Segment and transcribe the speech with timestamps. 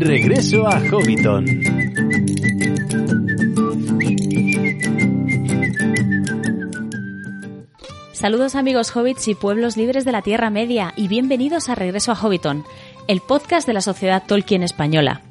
[0.00, 1.46] Regreso a Hobbiton.
[8.12, 12.16] Saludos amigos hobbits y pueblos libres de la Tierra Media y bienvenidos a Regreso a
[12.16, 12.64] Hobbiton,
[13.06, 15.22] el podcast de la Sociedad Tolkien Española.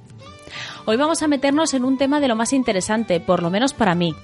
[0.86, 3.94] Hoy vamos a meternos en un tema de lo más interesante, por lo menos para
[3.94, 4.16] mí,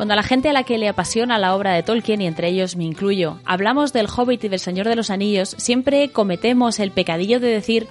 [0.00, 2.48] cuando a la gente a la que le apasiona la obra de Tolkien, y entre
[2.48, 6.90] ellos me incluyo, hablamos del Hobbit y del Señor de los Anillos, siempre cometemos el
[6.90, 7.86] pecadillo de decir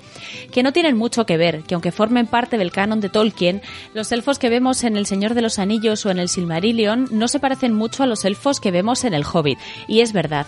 [0.51, 3.61] que no tienen mucho que ver, que aunque formen parte del canon de Tolkien,
[3.93, 7.27] los elfos que vemos en El Señor de los Anillos o en el Silmarillion no
[7.27, 9.59] se parecen mucho a los elfos que vemos en el Hobbit.
[9.87, 10.47] Y es verdad.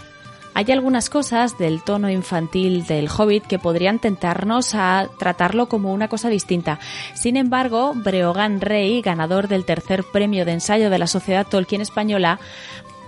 [0.54, 6.10] Hay algunas cosas del tono infantil del Hobbit que podrían tentarnos a tratarlo como una
[6.10, 6.80] cosa distinta.
[7.14, 12.40] Sin embargo, Breogán Rey, ganador del tercer premio de ensayo de la Sociedad Tolkien Española,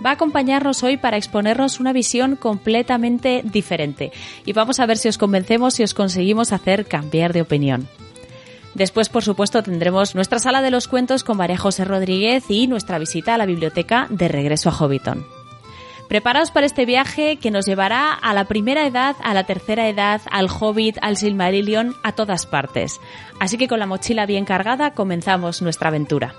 [0.04, 4.10] va a acompañarnos hoy para exponernos una visión completamente diferente.
[4.46, 7.88] Y vamos a ver si os convencemos y os conseguimos hacer cambiar de opinión.
[8.74, 12.98] Después, por supuesto, tendremos nuestra sala de los cuentos con María José Rodríguez y nuestra
[12.98, 15.33] visita a la biblioteca de regreso a Hobbiton.
[16.08, 20.20] Preparaos para este viaje que nos llevará a la primera edad, a la tercera edad,
[20.30, 23.00] al Hobbit, al Silmarillion, a todas partes.
[23.40, 26.34] Así que con la mochila bien cargada comenzamos nuestra aventura.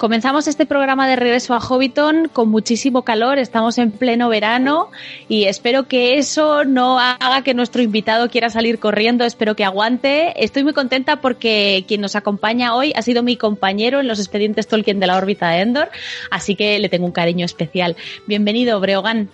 [0.00, 4.90] Comenzamos este programa de regreso a Hobbiton con muchísimo calor, estamos en pleno verano
[5.28, 10.42] y espero que eso no haga que nuestro invitado quiera salir corriendo, espero que aguante.
[10.42, 14.68] Estoy muy contenta porque quien nos acompaña hoy ha sido mi compañero en los expedientes
[14.68, 15.90] Tolkien de la órbita de Endor,
[16.30, 17.94] así que le tengo un cariño especial.
[18.26, 19.28] Bienvenido, Breogán.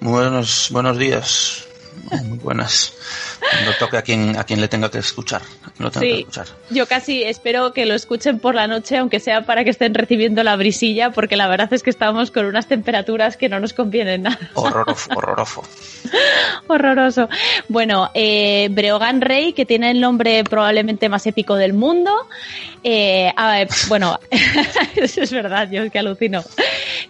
[0.00, 1.66] Buenos, buenos días.
[2.24, 2.92] Muy buenas.
[3.50, 5.42] Cuando toque a quien, a quien le tenga que escuchar.
[5.98, 6.26] sí,
[6.70, 10.42] yo casi espero que lo escuchen por la noche, aunque sea para que estén recibiendo
[10.42, 14.22] la brisilla, porque la verdad es que estamos con unas temperaturas que no nos convienen
[14.22, 14.38] nada.
[14.54, 15.62] Horroroso, horroroso.
[16.66, 17.28] Horroroso.
[17.68, 22.28] Bueno, eh, Breogán Rey, que tiene el nombre probablemente más épico del mundo.
[22.84, 23.32] Eh,
[23.88, 24.18] bueno,
[24.96, 26.42] eso es verdad, yo es que alucino.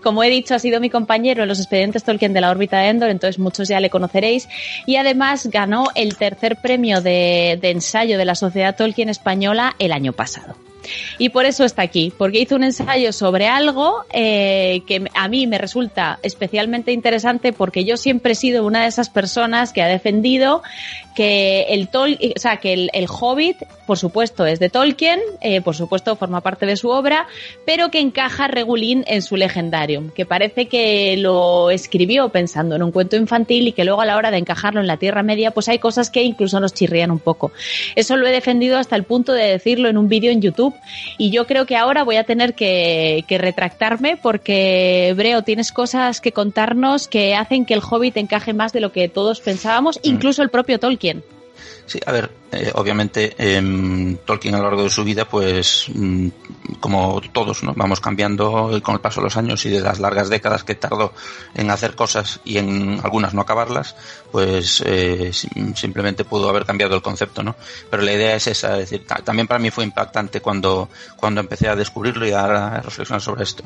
[0.02, 2.88] Como he dicho, ha sido mi compañero en los expedientes Tolkien de la órbita de
[2.88, 4.48] Endor, entonces muchos ya le conoceréis.
[4.86, 10.12] Y además ganó el tercer premio de, ensayo de la Sociedad Tolkien Española el año
[10.12, 10.54] pasado.
[11.18, 15.48] Y por eso está aquí, porque hizo un ensayo sobre algo eh, que a mí
[15.48, 19.88] me resulta especialmente interesante porque yo siempre he sido una de esas personas que ha
[19.88, 20.62] defendido
[21.14, 25.76] que el Tol o sea, que el, Hobbit, por supuesto, es de Tolkien, eh, por
[25.76, 27.26] supuesto forma parte de su obra,
[27.66, 32.92] pero que encaja regulín en su legendario, que parece que lo escribió pensando en un
[32.92, 35.68] cuento infantil y que luego a la hora de encajarlo en la Tierra Media, pues
[35.68, 37.52] hay cosas que incluso nos chirrían un poco.
[37.96, 40.74] Eso lo he defendido hasta el punto de decirlo en un vídeo en YouTube
[41.18, 46.32] y yo creo que ahora voy a tener que, retractarme porque, Breo, tienes cosas que
[46.32, 50.00] contarnos que hacen que el Hobbit encaje más de lo que todos pensábamos, mm.
[50.08, 51.01] incluso el propio Tolkien.
[51.86, 56.28] Sí, a ver, eh, obviamente eh, Tolkien a lo largo de su vida, pues mm,
[56.80, 57.72] como todos, ¿no?
[57.74, 61.14] vamos cambiando con el paso de los años y de las largas décadas que tardó
[61.54, 63.96] en hacer cosas y en algunas no acabarlas,
[64.30, 65.32] pues eh,
[65.74, 67.56] simplemente pudo haber cambiado el concepto, ¿no?
[67.90, 71.68] Pero la idea es esa, es decir, también para mí fue impactante cuando, cuando empecé
[71.68, 73.64] a descubrirlo y a reflexionar sobre esto.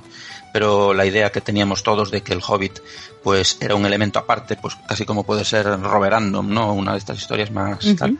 [0.53, 2.81] Pero la idea que teníamos todos de que el Hobbit
[3.27, 6.73] pues era un elemento aparte, pues casi como puede ser Robert Random, ¿no?
[6.73, 8.17] Una de estas historias más tal,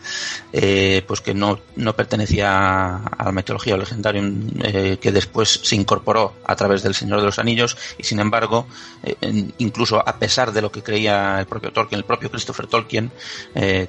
[0.59, 4.23] eh, pues que no, no pertenecía a la mitología legendaria,
[4.65, 8.67] eh, que después se incorporó a través del Señor de los Anillos y sin embargo,
[9.03, 9.17] eh,
[9.59, 13.13] incluso a pesar de lo que creía el propio Tolkien, el propio Christopher Tolkien,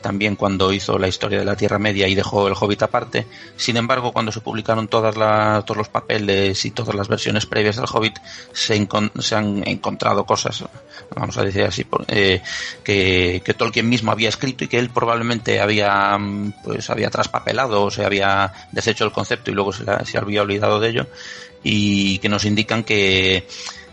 [0.01, 3.77] también cuando hizo la historia de la Tierra Media y dejó el Hobbit aparte, sin
[3.77, 5.15] embargo, cuando se publicaron todas
[5.65, 8.17] todos los papeles y todas las versiones previas del Hobbit,
[8.51, 8.87] se,
[9.19, 10.65] se han encontrado cosas
[11.15, 12.41] vamos a decir así, eh,
[12.83, 17.83] que, que, Tolkien mismo había escrito y que él probablemente había, mm, pues había traspapelado
[17.83, 21.07] o se había deshecho el concepto y luego se, se había olvidado de ello
[21.63, 23.47] y que nos indican que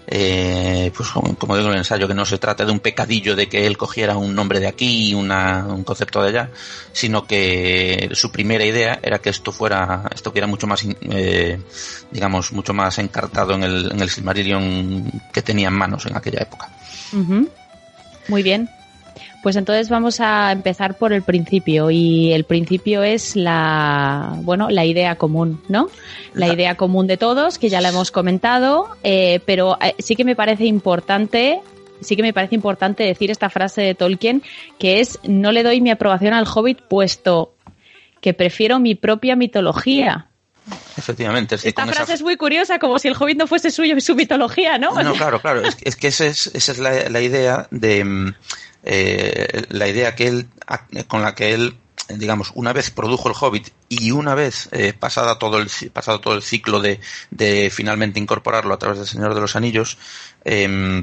[0.07, 3.49] eh, pues como digo en el ensayo, que no se trata de un pecadillo de
[3.49, 5.29] que él cogiera un nombre de aquí y un
[5.85, 6.51] concepto de allá,
[6.93, 11.59] sino que su primera idea era que esto fuera, esto que era mucho más, eh,
[12.11, 16.43] digamos, mucho más encartado en el, en el Silmarillion que tenía en manos en aquella
[16.43, 16.69] época.
[18.29, 18.69] Muy bien.
[19.45, 24.87] Pues entonces vamos a empezar por el principio y el principio es la, bueno, la
[24.87, 25.91] idea común, ¿no?
[26.33, 30.25] La idea común de todos, que ya la hemos comentado, eh, pero eh, sí que
[30.25, 31.61] me parece importante
[32.01, 34.43] sí que me parece importante decir esta frase de Tolkien,
[34.79, 37.53] que es no le doy mi aprobación al Hobbit puesto
[38.23, 40.29] que prefiero mi propia mitología.
[40.97, 41.57] Efectivamente.
[41.63, 44.79] Esta frase es muy curiosa, como si el Hobbit no fuese suyo y su mitología,
[44.79, 44.95] ¿no?
[45.03, 45.61] No, claro, claro.
[45.83, 48.35] Es, que esa es, esa es la, idea de mm,
[48.85, 50.49] eh, la idea que él
[51.09, 51.77] con la que él
[52.09, 56.35] digamos, una vez produjo el Hobbit y una vez eh, pasada todo el, pasado todo
[56.35, 57.01] el ciclo de,
[57.73, 59.97] finalmente incorporarlo a través del Señor de los Anillos,
[60.45, 61.03] eh,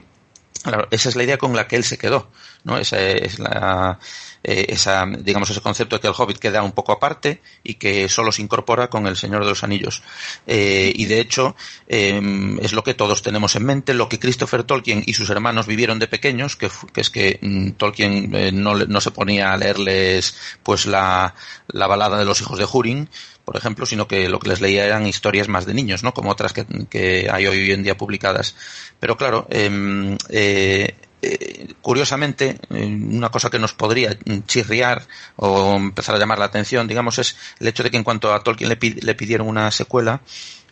[0.91, 2.29] esa es la idea con la que él se quedó,
[2.63, 2.77] ¿no?
[2.77, 3.97] Esa es la,
[4.43, 8.09] eh, esa, digamos, ese concepto de que el Hobbit queda un poco aparte y que
[8.09, 10.01] solo se incorpora con el Señor de los Anillos.
[10.47, 11.55] Eh, y de hecho,
[11.87, 15.67] em, es lo que todos tenemos en mente, lo que Christopher Tolkien y sus hermanos
[15.67, 20.35] vivieron de pequeños, que, es que mm, Tolkien eh, no, no, se ponía a leerles,
[20.63, 21.35] pues, la,
[21.67, 23.09] la balada de los hijos de Hurin,
[23.45, 26.13] por ejemplo, sino que lo que les leía eran historias más de niños, ¿no?
[26.13, 28.55] Como otras que, que hay hoy en día publicadas.
[28.99, 35.03] Pero claro, em, eh, eh, curiosamente, eh, una cosa que nos podría chirriar
[35.35, 38.43] o empezar a llamar la atención, digamos, es el hecho de que en cuanto a
[38.43, 40.21] Tolkien le, le pidieron una secuela,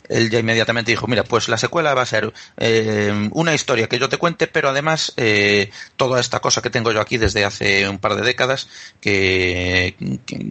[0.10, 4.00] él ya inmediatamente dijo, mira, pues la secuela va a ser eh, una historia que
[4.00, 7.88] yo te cuente, pero además eh, toda esta cosa que tengo yo aquí desde hace
[7.88, 8.68] un par de décadas,
[9.00, 9.96] que,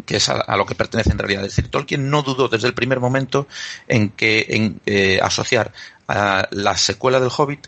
[0.06, 1.44] es a, lo que pertenece en realidad.
[1.44, 3.48] Es decir, Tolkien no dudó desde el primer momento
[3.88, 4.80] en que en
[5.22, 5.72] asociar
[6.06, 7.66] a la secuela del Hobbit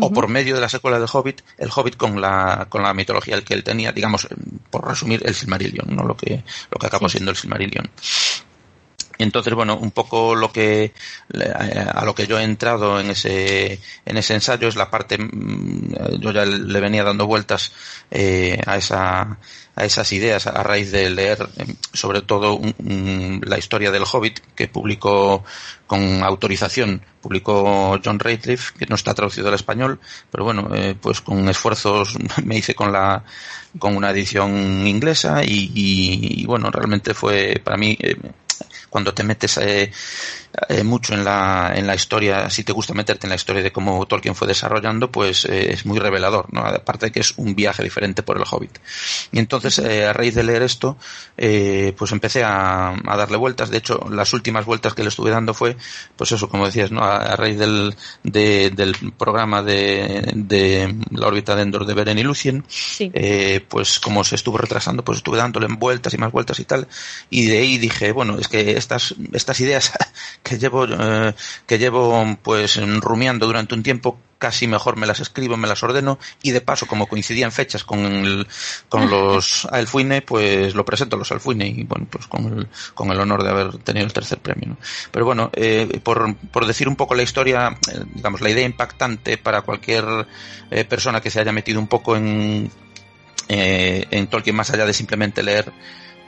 [0.00, 3.40] o por medio de la secuela del Hobbit, el Hobbit con la, con la mitología
[3.42, 4.28] que él tenía, digamos,
[4.70, 6.04] por resumir, el Silmarillion, ¿no?
[6.04, 7.88] Lo que, lo que acabó siendo el Silmarillion.
[9.18, 10.92] Entonces, bueno, un poco lo que
[11.92, 16.20] a lo que yo he entrado en ese en ese ensayo es la parte mm,
[16.20, 17.72] yo ya le venía dando vueltas
[18.10, 19.38] eh, a esa
[19.74, 22.60] a esas ideas a raíz de leer em, sobre todo
[23.42, 25.44] la historia del Hobbit que publicó
[25.86, 30.00] con autorización publicó John Ratcliffe que no está traducido al español
[30.30, 33.24] pero bueno eh, pues con esfuerzos me hice con la
[33.78, 38.16] con una edición inglesa y, y, bueno realmente fue para mí eh,
[38.90, 39.90] cuando te metes eh,
[40.68, 43.70] eh, mucho en la, en la historia, si te gusta meterte en la historia de
[43.70, 46.62] cómo Tolkien fue desarrollando, pues eh, es muy revelador, ¿no?
[46.64, 48.78] Aparte de que es un viaje diferente por el Hobbit.
[49.30, 50.96] Y entonces, eh, a raíz de leer esto,
[51.36, 53.70] pues empecé a, a, darle vueltas.
[53.70, 55.76] De hecho, las últimas vueltas que le estuve dando fue,
[56.16, 57.04] pues eso, como decías, ¿no?
[57.04, 62.22] A, raíz del, de, del programa de, de la órbita de Endor de Beren y
[62.22, 62.64] Lucien,
[63.68, 66.88] pues como se estuvo retrasando, pues estuve dándole vueltas y más vueltas y tal.
[67.30, 69.92] Y de ahí dije, bueno, es que estas, estas ideas
[70.42, 71.34] que llevo, eh,
[71.66, 76.18] que llevo pues rumiando durante un tiempo, casi mejor me las escribo, me las ordeno
[76.42, 78.46] y de paso, como coincidían fechas con, el,
[78.88, 83.10] con los Alfuine, pues lo presento a los Alfuine y bueno, pues con el, con
[83.10, 84.76] el honor de haber tenido el tercer premio.
[85.10, 89.38] Pero bueno, eh, por, por decir un poco la historia, eh, digamos, la idea impactante
[89.38, 90.26] para cualquier
[90.88, 92.70] persona que se haya metido un poco en,
[93.48, 95.72] en Tolkien más allá de simplemente leer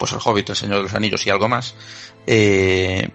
[0.00, 1.74] pues el Hobbit, el Señor de los Anillos y algo más,
[2.32, 3.08] eh,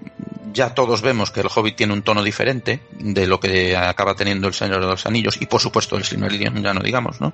[0.56, 4.48] ya todos vemos que el Hobbit tiene un tono diferente de lo que acaba teniendo
[4.48, 7.34] el Señor de los Anillos y por supuesto el Silmarillion ya no digamos, ¿no?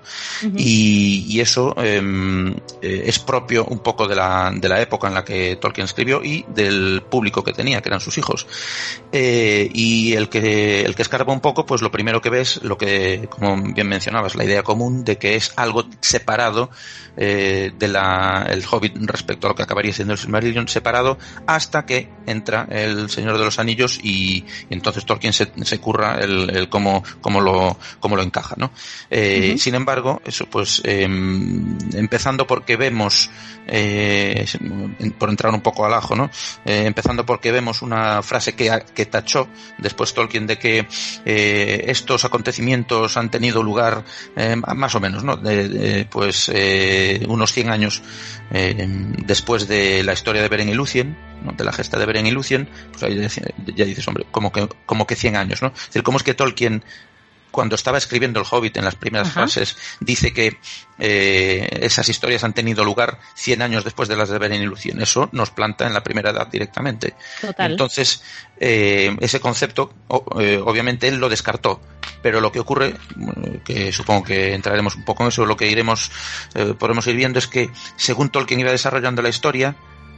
[0.58, 2.52] y, eso em,
[2.82, 6.24] eh, es propio un poco de la, de la época en la que Tolkien escribió
[6.24, 8.46] y del público que tenía, que eran sus hijos.
[9.12, 12.78] Eh, y el que, el que escarba un poco, pues lo primero que ves, lo
[12.78, 16.70] que, como bien mencionabas, la idea común de que es algo separado
[17.18, 21.71] eh, de la, el Hobbit respecto a lo que acabaría siendo el Silmarillion, separado hasta
[21.86, 26.70] que entra el Señor de los Anillos y, entonces Tolkien se, se curra el, el
[26.70, 28.72] cómo, cómo, lo, cómo lo encaja, ¿no?
[29.10, 33.30] Eh, Sin embargo, eso pues em, empezando porque vemos,
[33.68, 34.46] eh,
[35.18, 36.30] por entrar un poco al ajo, ¿no?
[36.66, 39.48] Eh, empezando porque vemos una frase que, que tachó
[39.78, 40.88] después Tolkien de que
[41.26, 44.04] estos acontecimientos han tenido lugar
[44.76, 45.38] más o menos, ¿no?
[45.38, 46.52] De, de, pues
[47.28, 48.02] unos 100 años
[48.52, 51.18] después de la historia de Beren y Lucien,
[51.58, 53.16] de la gesta de Beren y Lucien, pues ahí
[53.76, 55.70] ya dices, hombre, como que, como que 100 años, ¿no?
[55.70, 56.84] Es decir, ¿cómo es que Tolkien
[57.52, 59.42] cuando estaba escribiendo el Hobbit en las primeras Ajá.
[59.42, 60.58] fases, dice que
[61.00, 65.02] eh, esas historias han tenido lugar 100 años después de las de Beren y Lucien.
[65.02, 67.16] Eso nos planta en la primera edad directamente.
[67.42, 67.72] Total.
[67.72, 68.24] Entonces,
[68.60, 69.94] eh, ese concepto,
[70.40, 71.82] eh, obviamente él lo descartó.
[72.22, 72.96] Pero lo que ocurre,
[73.64, 76.12] que supongo que entraremos un poco en eso, lo que iremos,
[76.54, 79.76] eh, podemos ir viendo es que según Tolkien iba desarrollando la historia,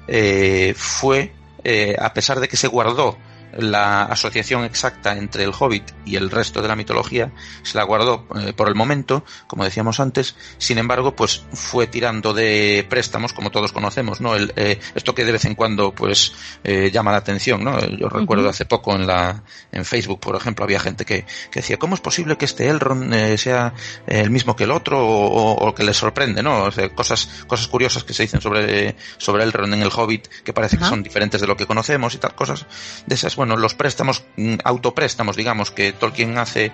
[0.08, 3.18] eh, fue, eh, a pesar de que se guardó
[3.58, 7.32] la asociación exacta entre el Hobbit y el resto de la mitología
[7.64, 10.36] se la guardó eh, por el momento, como decíamos antes.
[10.58, 14.36] Sin embargo, pues fue tirando de préstamos, como todos conocemos, ¿no?
[14.36, 16.34] El, eh, esto que de vez en cuando, pues,
[16.64, 17.80] eh, llama la atención, ¿no?
[17.80, 21.78] Yo recuerdo hace poco en la, en Facebook, por ejemplo, había gente que, que decía,
[21.78, 23.74] ¿cómo es posible que este Elrond sea
[24.08, 26.64] el mismo que el otro o, o que le sorprende, ¿no?
[26.64, 30.54] O sea, cosas, cosas curiosas que se dicen sobre, sobre Elrond en el Hobbit que
[30.54, 32.66] parece que son diferentes de lo que conocemos y tal, cosas
[33.06, 36.72] de esas, bueno, los préstamos, mm, autopréstamos, digamos, que Tolkien hace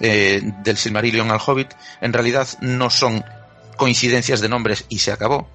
[0.00, 3.24] eh, del Silmarillion al Hobbit, en realidad no son
[3.76, 5.48] coincidencias de nombres y se acabó,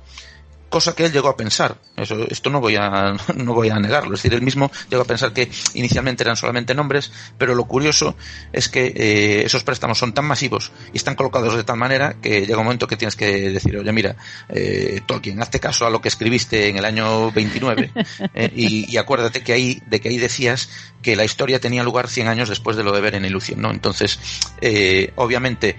[0.74, 1.78] cosa que él llegó a pensar.
[1.96, 4.16] Eso, esto no voy a, no voy a negarlo.
[4.16, 8.16] Es decir, él mismo llegó a pensar que inicialmente eran solamente nombres, pero lo curioso
[8.52, 12.42] es que eh, esos préstamos son tan masivos y están colocados de tal manera que
[12.42, 14.16] llega un momento que tienes que decir, oye, mira,
[14.50, 17.92] eh, Tolkien, hazte caso a lo que escribiste en el año 29
[18.34, 20.70] eh, y, y, acuérdate que ahí, de que ahí decías
[21.04, 23.70] que la historia tenía lugar 100 años después de lo de Beren y Lucien, ¿no?
[23.70, 24.20] Entonces,
[24.60, 25.76] eh, obviamente,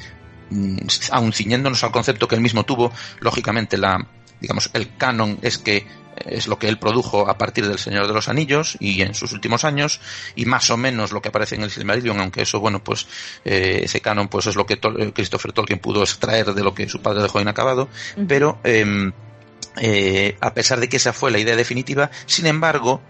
[0.51, 0.79] mm,
[1.11, 4.07] aun ciñéndonos al concepto que él mismo tuvo, lógicamente la,
[4.45, 5.87] digamos, el canon es que
[6.27, 9.33] es lo que él produjo a partir del Señor de los Anillos y en sus
[9.33, 10.01] últimos años
[10.37, 13.07] y más o menos lo que aparece en el Silmarillion, aunque eso, bueno, pues
[13.45, 16.89] eh, ese canon pues es lo que Tol Christopher Tolkien pudo extraer de lo que
[16.89, 18.27] su padre dejó inacabado, uh -huh.
[18.29, 19.11] pero eh,
[19.81, 23.01] eh, a pesar de que esa fue la idea definitiva, sin embargo,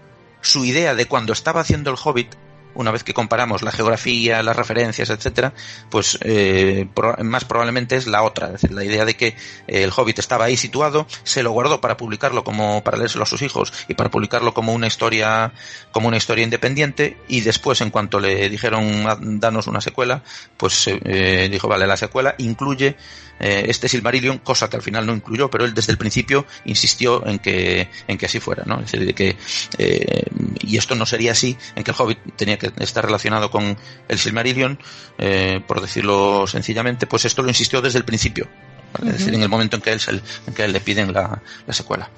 [0.41, 2.33] su idea de cuando estaba haciendo el Hobbit
[2.75, 5.53] una vez que comparamos la geografía, las referencias, etcétera,
[5.89, 6.87] pues eh,
[7.23, 10.45] más probablemente es la otra, es decir, la idea de que eh, el Hobbit estaba
[10.45, 14.11] ahí situado, se lo guardó para publicarlo como para leérselo a sus hijos y para
[14.11, 15.53] publicarlo como una historia
[15.91, 20.23] como una historia independiente y después en cuanto le dijeron danos una secuela,
[20.57, 22.95] pues eh, dijo vale la secuela incluye
[23.39, 27.25] eh, este Silmarillion, cosa que al final no incluyó, pero él desde el principio insistió
[27.27, 28.79] en que, en que así fuera, ¿no?
[28.79, 29.35] Es decir, que,
[29.77, 30.23] eh,
[30.61, 34.19] y esto no sería así, en que el Hobbit tenía que estar relacionado con el
[34.19, 34.79] Silmarillion,
[35.17, 38.47] eh, por decirlo sencillamente, pues esto lo insistió desde el principio,
[38.93, 39.05] ¿vale?
[39.05, 39.15] uh -huh.
[39.15, 40.01] es decir, en el momento en que él,
[40.47, 42.09] en que él le piden la, la secuela.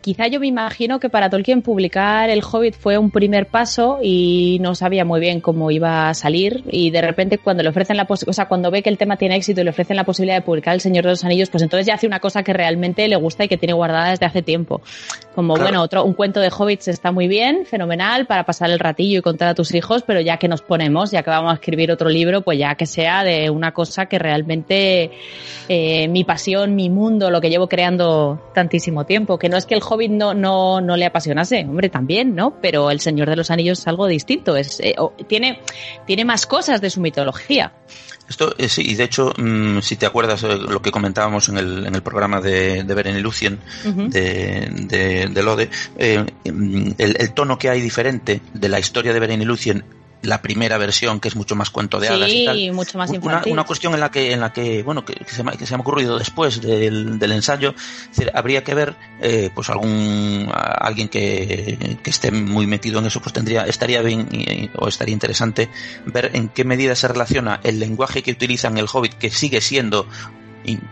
[0.00, 4.58] Quizá yo me imagino que para Tolkien publicar El Hobbit fue un primer paso y
[4.60, 8.06] no sabía muy bien cómo iba a salir y de repente cuando le ofrecen la
[8.08, 10.42] o sea, cuando ve que el tema tiene éxito y le ofrecen la posibilidad de
[10.42, 13.16] publicar El Señor de los Anillos, pues entonces ya hace una cosa que realmente le
[13.16, 14.80] gusta y que tiene guardada desde hace tiempo.
[15.34, 15.68] Como claro.
[15.68, 19.22] bueno, otro un cuento de hobbits está muy bien, fenomenal para pasar el ratillo y
[19.22, 22.08] contar a tus hijos, pero ya que nos ponemos, ya que vamos a escribir otro
[22.08, 25.10] libro, pues ya que sea de una cosa que realmente
[25.68, 29.74] eh, mi pasión, mi mundo, lo que llevo creando tantísimo tiempo, que no es que
[29.74, 32.60] el Hobbit no, no, no le apasionase, hombre, también, ¿no?
[32.60, 34.94] Pero El Señor de los Anillos es algo distinto, es, eh,
[35.26, 35.60] tiene,
[36.06, 37.72] tiene más cosas de su mitología.
[38.28, 41.56] Esto eh, sí, y de hecho, mmm, si te acuerdas eh, lo que comentábamos en
[41.56, 44.08] el, en el programa de, de Beren y Lucien, uh -huh.
[44.08, 49.20] de, de, de, Lode, eh, el, el, tono que hay diferente de la historia de
[49.20, 49.84] Beren y Lucien
[50.22, 52.72] la primera versión que es mucho más cuento de hadas sí, y tal.
[52.72, 55.44] mucho más una, una, cuestión en la que en la que bueno que, que, se,
[55.44, 58.96] me, que se me ha ocurrido después del, del ensayo es decir, habría que ver
[59.20, 64.28] eh, pues algún alguien que, que, esté muy metido en eso pues tendría estaría bien
[64.32, 65.68] y, o estaría interesante
[66.06, 70.06] ver en qué medida se relaciona el lenguaje que utilizan el Hobbit que sigue siendo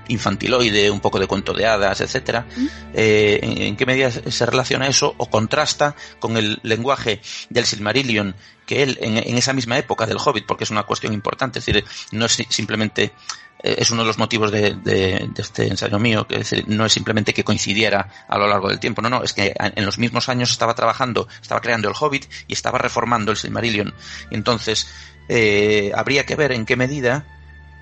[0.09, 2.67] infantiloide, un poco de cuento de hadas, etcétera, ¿Mm?
[2.95, 8.35] eh, en, en, qué medida se relaciona eso o contrasta con el lenguaje del Silmarillion
[8.67, 11.67] que él en, en, esa misma época del Hobbit, porque es una cuestión importante, es
[11.67, 13.13] decir, no es simplemente
[13.63, 16.65] eh, es uno de los motivos de, de, de este ensayo mío, que es decir,
[16.69, 19.87] no es simplemente que coincidiera a lo largo del tiempo, no, no, es que en
[19.87, 23.95] los mismos años estaba trabajando, estaba creando el Hobbit y estaba reformando el Silmarillion.
[24.31, 24.89] Entonces,
[25.29, 27.36] eh, habría que ver en qué medida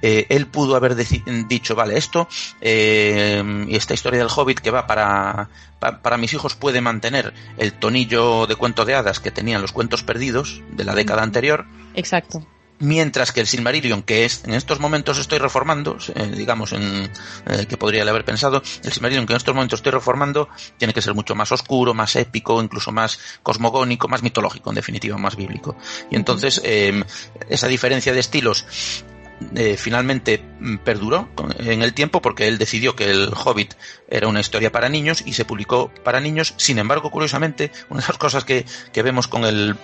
[0.06, 2.28] eh, él pudo haber dicho, vale, esto
[2.61, 5.49] eh, y esta historia del Hobbit que va para,
[5.80, 9.73] pa para mis hijos puede mantener el tonillo de cuento de hadas que tenían los
[9.73, 11.64] cuentos perdidos de la década anterior.
[11.94, 12.46] Exacto
[12.80, 17.11] mientras que el Silmarillion, que es en estos momentos estoy reformando, eh, digamos, en,
[17.46, 21.00] eh, que podría haber pensado, el Silmarillion que en estos momentos estoy reformando, tiene que
[21.00, 25.76] ser mucho más oscuro, más épico, incluso más cosmogónico, más mitológico, en definitiva, más bíblico.
[26.11, 27.02] Y entonces, eh,
[27.49, 28.66] esa diferencia de estilos
[29.54, 33.74] eh, finalmente mm, perduró en el tiempo porque él decidió que el Hobbit
[34.08, 36.54] era una historia para niños y se publicó para niños.
[36.56, 39.76] Sin embargo, curiosamente, una de las cosas que, que vemos con el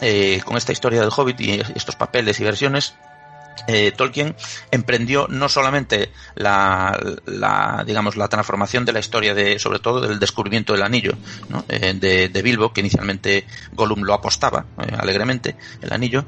[0.00, 2.94] eh, con esta historia del Hobbit y estos papeles y versiones
[3.66, 4.34] eh, Tolkien
[4.70, 10.18] emprendió no solamente la, la, digamos la transformación de la historia de sobre todo del
[10.18, 11.12] descubrimiento del anillo
[11.68, 16.24] eh, de, de, Bilbo que inicialmente Gollum lo apostaba eh, alegremente el anillo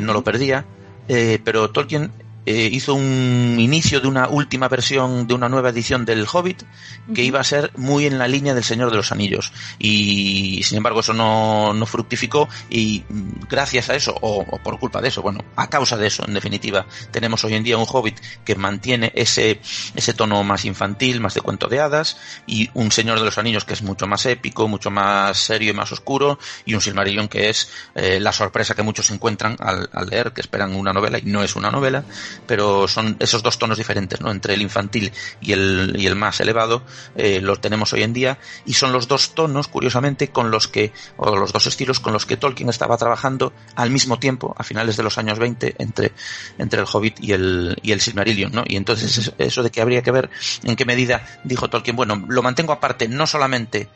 [0.00, 0.64] no lo perdía
[1.06, 2.12] pero Tolkien
[2.44, 6.62] eh, hizo un inicio de una última versión, de una nueva edición del Hobbit,
[7.14, 9.52] que iba a ser muy en la línea del Señor de los Anillos.
[9.78, 14.78] Y sin embargo eso no, no fructificó y mm, gracias a eso, o, o, por
[14.78, 17.86] culpa de eso, bueno, a causa de eso, en definitiva, tenemos hoy en día un
[17.88, 19.60] Hobbit que mantiene ese,
[19.94, 23.64] ese tono más infantil, más de cuento de hadas, y un Señor de los Anillos
[23.64, 27.50] que es mucho más épico, mucho más serio y más oscuro, y un Silmarillion que
[27.50, 31.22] es eh, la sorpresa que muchos encuentran al, al leer, que esperan una novela y
[31.22, 32.04] no es una novela,
[32.46, 34.30] pero son esos dos tonos diferentes, ¿no?
[34.30, 36.82] Entre el infantil y el, y el más elevado,
[37.16, 40.92] eh, los tenemos hoy en día, y son los dos tonos, curiosamente, con los que,
[41.16, 44.96] o los dos estilos con los que Tolkien estaba trabajando al mismo tiempo, a finales
[44.96, 46.12] de los años 20, entre,
[46.58, 48.64] entre el Hobbit y el, y el Silmarillion, ¿no?
[48.66, 50.30] Y entonces eso de que habría que ver
[50.64, 53.88] en qué medida dijo Tolkien, bueno, lo mantengo aparte, no solamente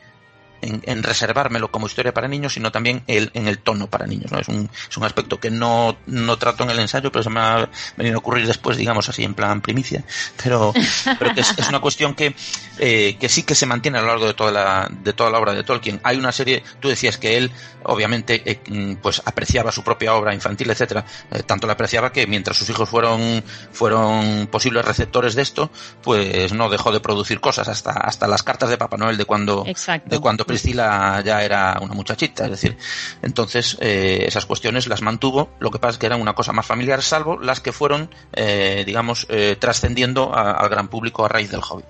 [0.61, 4.31] en, en, reservármelo como historia para niños, sino también el, en el tono para niños.
[4.31, 4.39] ¿no?
[4.39, 7.39] Es, un, es un aspecto que no, no trato en el ensayo, pero se me
[7.39, 10.03] ha venido a ocurrir después, digamos así, en plan primicia.
[10.41, 10.73] Pero,
[11.19, 12.35] pero que es, es una cuestión que,
[12.79, 15.39] eh, que sí que se mantiene a lo largo de toda, la, de toda la
[15.39, 15.99] obra de Tolkien.
[16.03, 17.51] Hay una serie, tú decías que él,
[17.83, 21.05] obviamente, eh, pues apreciaba su propia obra infantil, etcétera.
[21.31, 25.71] Eh, tanto la apreciaba que mientras sus hijos fueron, fueron posibles receptores de esto,
[26.01, 29.63] pues no dejó de producir cosas hasta, hasta las cartas de Papá Noel de cuando,
[29.65, 30.09] Exacto.
[30.09, 32.77] de cuando Priscila ya era una muchachita, es decir,
[33.21, 36.65] entonces eh, esas cuestiones las mantuvo, lo que pasa es que eran una cosa más
[36.65, 41.61] familiar, salvo las que fueron, eh, digamos, eh, trascendiendo al gran público a raíz del
[41.61, 41.85] Hobbit.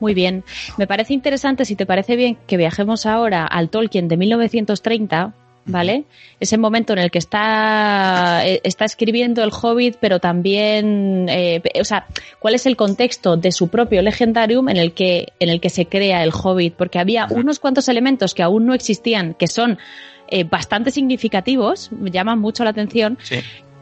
[0.00, 0.44] Muy bien,
[0.76, 5.32] me parece interesante, si te parece bien, que viajemos ahora al Tolkien de 1930,
[5.68, 6.04] ¿vale?
[6.40, 12.06] Ese momento en el que está, está escribiendo el Hobbit, pero también, eh, o sea,
[12.40, 15.86] ¿cuál es el contexto de su propio Legendarium en el que, en el que se
[15.86, 16.74] crea el Hobbit?
[16.74, 19.78] Porque había unos cuantos elementos que aún no existían, que son
[20.28, 23.18] eh, bastante significativos, me llaman mucho la atención.
[23.22, 23.36] Sí.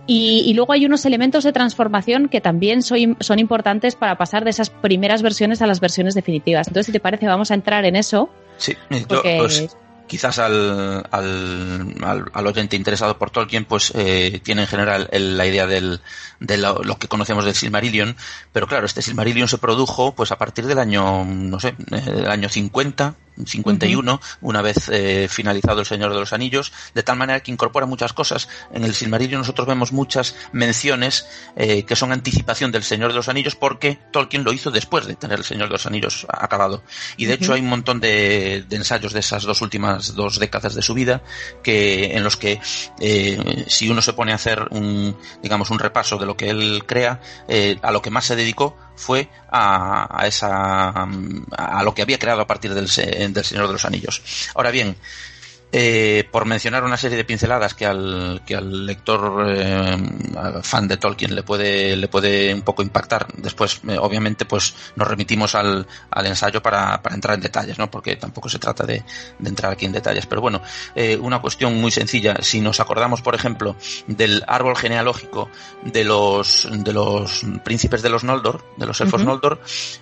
[0.08, 4.44] Y, y, luego hay unos elementos de transformación que también soy, son importantes para pasar
[4.44, 6.68] de esas primeras versiones a las versiones definitivas.
[6.68, 8.30] Entonces, si te parece, vamos a entrar en eso.
[8.56, 8.74] Sí,
[9.08, 9.38] porque...
[9.38, 15.08] pues quizás al, al, al, al, oyente interesado por Tolkien, pues eh, tiene en general
[15.12, 16.00] el, la idea del,
[16.40, 18.16] de lo, lo, que conocemos del Silmarillion,
[18.52, 22.48] pero claro, este Silmarillion se produjo pues a partir del año, no sé, del año
[22.48, 24.20] 50, 51, uh -huh.
[24.40, 28.12] una vez eh, finalizado El Señor de los Anillos, de tal manera que incorpora muchas
[28.12, 28.48] cosas.
[28.72, 33.28] En el Silmarillion nosotros vemos muchas menciones eh, que son anticipación del Señor de los
[33.28, 36.82] Anillos porque Tolkien lo hizo después de tener El Señor de los Anillos acabado.
[37.16, 37.42] Y de uh -huh.
[37.42, 40.94] hecho hay un montón de, de, ensayos de esas dos últimas dos décadas de su
[40.94, 41.22] vida
[41.62, 42.60] que en los que
[43.00, 46.84] eh, si uno se pone a hacer un, digamos, un repaso de lo que él
[46.86, 52.02] crea, eh, a lo que más se dedicó fue a, a esa a lo que
[52.02, 54.22] había creado a partir del, del Señor de los Anillos.
[54.54, 54.96] Ahora bien,
[55.72, 59.96] eh, por mencionar una serie de pinceladas que al, que al lector eh,
[60.36, 63.26] al fan de Tolkien le puede, le puede un poco impactar.
[63.36, 67.90] Después, eh, obviamente, pues nos remitimos al, al ensayo para, para, entrar en detalles, ¿no?
[67.90, 69.02] Porque tampoco se trata de,
[69.38, 70.26] de entrar aquí en detalles.
[70.26, 70.62] Pero bueno,
[70.94, 72.36] eh, una cuestión muy sencilla.
[72.42, 73.76] Si nos acordamos, por ejemplo,
[74.06, 75.50] del árbol genealógico
[75.84, 79.28] de los, de los príncipes de los Noldor, de los elfos uh -huh.
[79.28, 79.60] Noldor,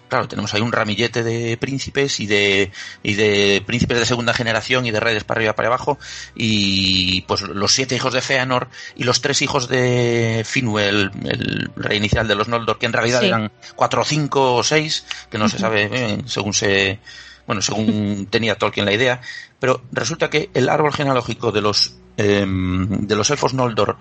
[0.09, 2.70] claro, tenemos ahí un ramillete de príncipes y de,
[3.03, 5.99] y de príncipes de segunda generación y de reyes para arriba para abajo
[6.35, 11.99] y pues los siete hijos de Feanor y los tres hijos de Finwë, el, rey
[11.99, 13.27] inicial de los Noldor, que en realidad sí.
[13.27, 16.99] eran cuatro o cinco o seis, que no se sabe bien, según se
[17.47, 19.21] bueno, según tenía Tolkien la idea,
[19.61, 23.99] pero resulta que el árbol genealógico de los eh, de los elfos Noldor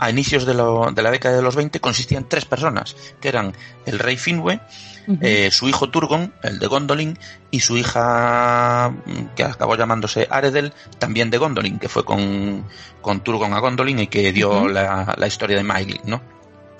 [0.00, 3.28] a inicios de, lo, de, la década de los 20 consistía en tres personas, que
[3.28, 4.60] eran el rey Finwë,
[5.06, 5.18] uh -huh.
[5.20, 7.18] eh, su hijo Turgon, el de Gondolin,
[7.50, 8.92] y su hija,
[9.36, 12.64] que acabó llamándose Aredel, también de Gondolin, que fue con,
[13.02, 14.72] con Turgon a Gondolin y que dio uh -huh.
[14.72, 16.22] la, la, historia de Maeglin, ¿no?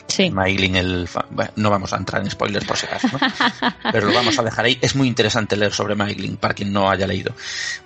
[0.09, 0.25] Sí.
[0.25, 1.09] El.
[1.31, 3.19] Bueno, no vamos a entrar en spoilers por si acaso, ¿no?
[3.93, 4.79] pero lo vamos a dejar ahí.
[4.81, 7.33] Es muy interesante leer sobre Maeglin para quien no haya leído.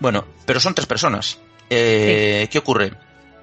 [0.00, 1.38] Bueno, pero son tres personas.
[1.68, 2.48] Eh, sí.
[2.48, 2.92] ¿Qué ocurre?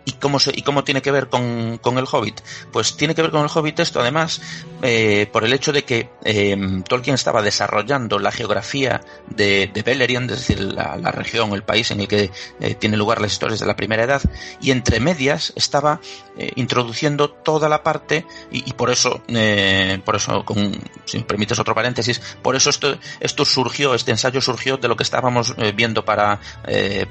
[0.04, 2.42] ¿Y cómo, se, ¿Y cómo tiene que ver con, con, el Hobbit?
[2.72, 4.42] Pues tiene que ver con el Hobbit esto, además,
[4.82, 10.32] eh, por el hecho de que eh, Tolkien estaba desarrollando la geografía de, de Beleriand,
[10.32, 13.60] es decir, la, la, región, el país en el que eh, tiene lugar las historias
[13.60, 14.22] de la Primera Edad,
[14.60, 16.00] y entre medias estaba
[16.38, 21.26] eh, introduciendo toda la parte, y, y por eso, eh, por eso, con, si me
[21.26, 25.56] permites otro paréntesis, por eso esto, esto surgió, este ensayo surgió de lo que estábamos
[25.76, 26.40] viendo para,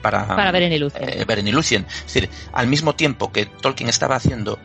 [0.02, 1.26] para, para Beren y Lucien.
[1.26, 1.86] Beren y Lucien.
[1.88, 4.58] Es decir, al mismo mismo tiempo que Tolkien estaba haciendo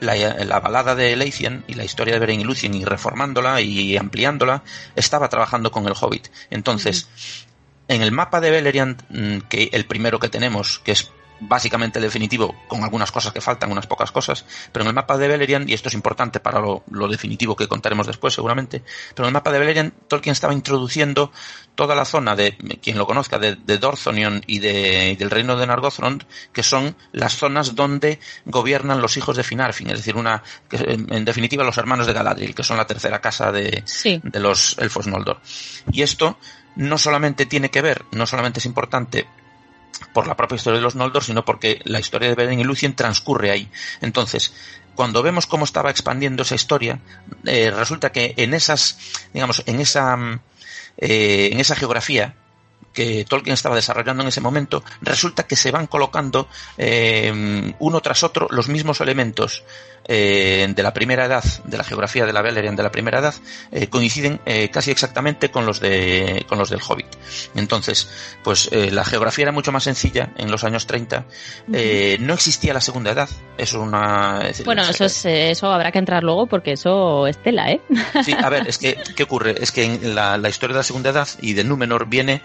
[0.00, 3.96] la, la, balada de Leithian y la historia de Beren y Lucien y reformándola y
[3.96, 4.62] ampliándola,
[4.94, 6.28] estaba trabajando con el Hobbit.
[6.50, 7.94] Entonces, uh -huh.
[7.94, 11.10] en el mapa de Beleriand, mm, que el primero que tenemos, que es
[11.48, 15.28] básicamente definitivo, con algunas cosas que faltan, unas pocas cosas, pero en el mapa de
[15.28, 18.82] Beleriand, y esto es importante para lo, definitivo que contaremos después seguramente,
[19.14, 21.32] pero en el mapa de Beleriand Tolkien estaba introduciendo
[21.74, 25.66] toda la zona de, quien lo conozca, de, de Dorthonion y, de, del reino de
[25.66, 31.24] Nargothrond, que son las zonas donde gobiernan los hijos de Finarfin, es decir, una, en
[31.24, 33.82] definitiva los hermanos de Galadriel, que son la tercera casa de,
[34.22, 35.40] de los elfos Noldor.
[35.90, 36.38] Y esto
[36.76, 39.26] no solamente tiene que ver, no solamente es importante
[40.12, 42.94] por la propia historia de los Noldor, sino porque la historia de Beren y Lucien
[42.94, 43.70] transcurre ahí.
[44.00, 44.52] Entonces,
[44.94, 47.00] cuando vemos cómo estaba expandiendo esa historia,
[47.44, 48.98] eh, resulta que en esas,
[49.32, 50.18] digamos, en esa,
[50.98, 52.34] eh, en esa geografía
[52.92, 58.22] que Tolkien estaba desarrollando en ese momento, resulta que se van colocando eh, uno tras
[58.22, 59.64] otro los mismos elementos
[60.04, 63.34] eh, de la primera edad, de la geografía de la Beleriand de la primera edad,
[63.70, 64.40] eh, coinciden
[64.72, 67.06] casi exactamente con los de con los del Hobbit.
[67.54, 68.08] Entonces,
[68.42, 71.24] pues la geografía era mucho más sencilla en los años 30.
[72.20, 73.28] no existía la segunda edad.
[73.56, 74.42] Es una.
[74.64, 77.80] bueno, eso es, eso habrá que entrar luego porque eso es tela, ¿eh?
[78.24, 80.84] Sí, a ver, es que qué ocurre, es que en la, la historia de la
[80.84, 82.42] segunda edad y de Númenor viene,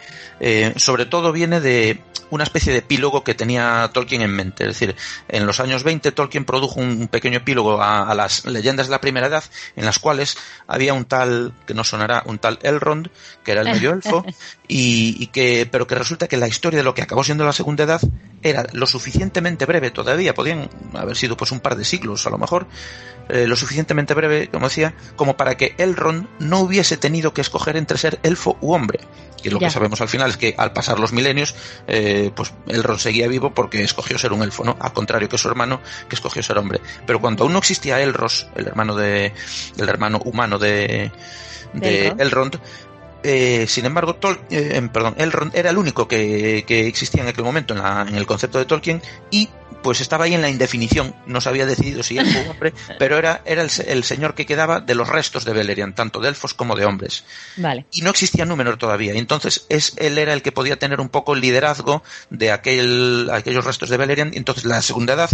[0.78, 4.64] sobre todo viene de una especie de epílogo que tenía Tolkien en mente.
[4.64, 4.96] Es decir,
[5.28, 9.28] en los años 20 Tolkien produjo un pequeño epílogo a, las leyendas de la primera
[9.28, 9.44] edad
[9.76, 13.10] en las cuales había un tal, que no sonará, un tal Elrond,
[13.44, 14.26] que era el medio elfo,
[14.68, 17.86] y, que, pero que resulta que la historia de lo que acabó siendo la segunda
[17.86, 18.02] edad
[18.44, 22.38] era lo suficientemente breve todavía, podían haber sido pues un par de siglos a lo
[22.38, 22.68] mejor,
[23.30, 27.78] eh, lo suficientemente breve, como decía, como para que Elrond no hubiese tenido que escoger
[27.78, 29.00] entre ser elfo u hombre.
[29.42, 31.56] Que lo que sabemos al final es que al pasar los milenios,
[31.88, 34.76] eh, pues Elrond seguía vivo porque escogió ser un elfo, ¿no?
[34.80, 36.82] Al contrario que su hermano, que escogió ser hombre.
[37.06, 39.34] Pero cuando aún no existía Elros, el hermano de,
[39.78, 41.12] el hermano humano de,
[41.74, 42.60] de Elrond,
[43.28, 44.40] eh, sin embargo, Tol
[44.94, 48.58] perdón, Elrond era el único que, que existía en aquel momento en, en, el concepto
[48.58, 49.50] de Tolkien y
[49.82, 53.18] pues estaba ahí en la indefinición, no se había decidido si era un hombre, pero
[53.18, 56.76] era, era el, señor que quedaba de los restos de Beleriand, tanto de elfos como
[56.76, 57.24] de hombres.
[57.58, 57.86] Vale.
[57.92, 61.10] Y no existía Númenor todavía, y entonces es, él era el que podía tener un
[61.10, 65.30] poco el liderazgo de aquel, aquellos restos de Beleriand, y entonces la segunda edad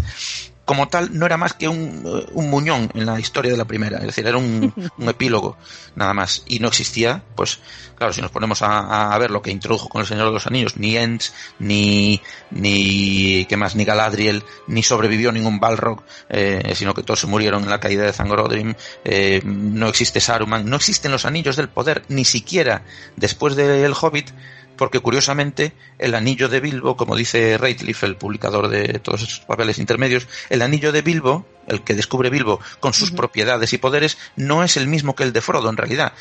[0.65, 3.65] como tal no era más que un, eh, un, muñón en la historia de la
[3.65, 5.57] primera, es decir, era un, un epílogo
[5.95, 7.59] nada más y no existía, pues
[7.95, 10.47] claro, si nos ponemos a, a, ver lo que introdujo con el Señor de los
[10.47, 13.75] Anillos, ni Ents, ni, ni, ¿qué más?
[13.75, 14.22] Ni Galadriel,
[14.67, 18.73] ni sobrevivió ningún Balrog, eh, sino que todos se murieron en la caída de Zangorodrim,
[19.03, 22.83] eh, no existe Saruman, no existen los Anillos del Poder, ni siquiera
[23.15, 24.29] después del Hobbit,
[24.77, 29.77] porque curiosamente el anillo de Bilbo, como dice Ratcliffe, el publicador de todos esos papeles
[29.77, 34.63] intermedios, el anillo de Bilbo, el que descubre Bilbo con sus propiedades y poderes, no
[34.63, 36.13] es el mismo que el de Frodo en realidad.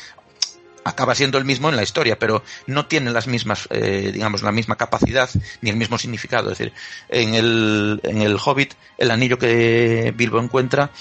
[0.85, 4.51] Acaba siendo el mismo en la historia, pero no tiene las mismas, eh, digamos, la
[4.51, 5.29] misma capacidad
[5.61, 6.51] ni el mismo significado.
[6.51, 6.73] Es decir,
[7.09, 10.91] en el, en el Hobbit, el anillo que Bilbo encuentra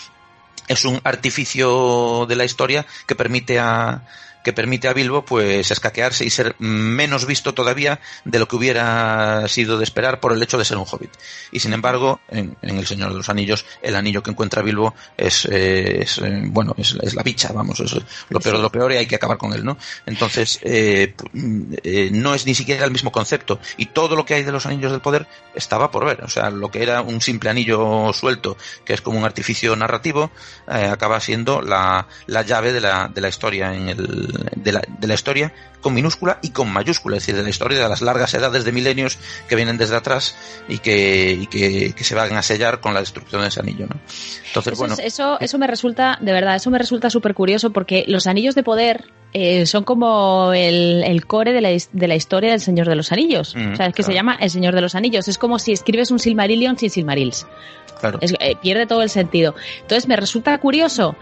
[0.69, 4.03] es un artificio de la historia que permite a,
[4.43, 9.47] que permite a Bilbo pues escaquearse y ser menos visto todavía de lo que hubiera
[9.49, 11.11] sido de esperar por el hecho de ser un hobbit.
[11.51, 15.47] Y sin embargo, en, El Señor de los Anillos, el anillo que encuentra Bilbo es,
[15.51, 17.95] eh, eh, bueno, es, la bicha, vamos, es
[18.29, 19.77] lo peor de lo peor y hay que acabar con él, ¿no?
[20.07, 21.15] Entonces, eh,
[22.13, 24.93] no es ni siquiera el mismo concepto y todo lo que hay de los anillos
[24.93, 26.23] del poder estaba por ver.
[26.25, 30.31] O sea, lo que era un simple anillo suelto, que es como un artificio narrativo,
[30.67, 35.07] acaba siendo la, la llave de la, de la historia en el, de la, de
[35.07, 38.33] la historia con minúscula y con mayúscula, es decir, de la historia de las largas
[38.35, 39.19] edades de milenios
[39.49, 40.37] que vienen desde atrás
[40.69, 43.87] y que, y que, que se van a sellar con la destrucción de ese anillo,
[43.89, 44.01] ¿no?
[44.47, 44.97] Entonces, eso bueno.
[45.03, 48.63] eso, eso me resulta, de verdad, eso me resulta súper curioso porque los anillos de
[48.63, 52.95] poder eh, son como el, el core de la, de la, historia del Señor de
[52.95, 53.57] los Anillos.
[53.57, 55.27] Mm, o sea, es que se llama El Señor de los Anillos.
[55.27, 57.47] Es como si escribes un Silmarillion sin Silmarils.
[57.99, 58.19] Claro.
[58.21, 59.55] Eh, pierde todo el sentido.
[59.81, 61.17] Entonces, me resulta curioso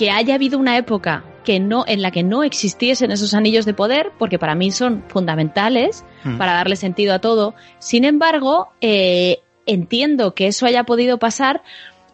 [0.00, 3.74] que haya habido una época que no, en la que no existiesen esos anillos de
[3.74, 6.38] poder, porque para mí son fundamentales mm.
[6.38, 7.54] para darle sentido a todo.
[7.80, 11.62] Sin embargo, eh, entiendo que eso haya podido pasar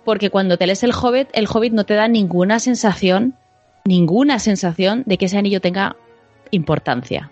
[0.05, 3.35] porque cuando te lees el Hobbit, el Hobbit no te da ninguna sensación,
[3.85, 5.95] ninguna sensación de que ese anillo tenga
[6.51, 7.31] importancia.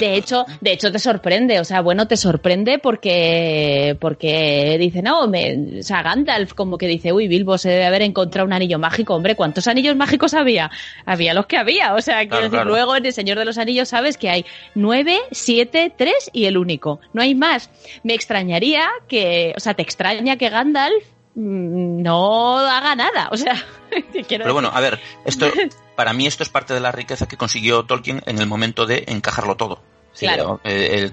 [0.00, 5.28] De hecho, de hecho te sorprende, o sea, bueno, te sorprende porque porque dice, no,
[5.28, 8.78] me, o sea, Gandalf como que dice, uy, Bilbo se debe haber encontrado un anillo
[8.78, 10.70] mágico, hombre, ¿cuántos anillos mágicos había?
[11.04, 13.88] Había los que había, o sea, quiero decir, luego en El Señor de los Anillos
[13.88, 14.44] sabes que hay
[14.74, 17.70] nueve, siete, tres y el único, no hay más.
[18.02, 21.04] Me extrañaría que, o sea, te extraña que Gandalf
[21.38, 23.64] no haga nada, o sea,
[24.28, 25.50] Pero bueno, a ver, esto
[25.96, 29.04] para mí esto es parte de la riqueza que consiguió Tolkien en el momento de
[29.06, 29.80] encajarlo todo.
[30.14, 30.60] Es Claro.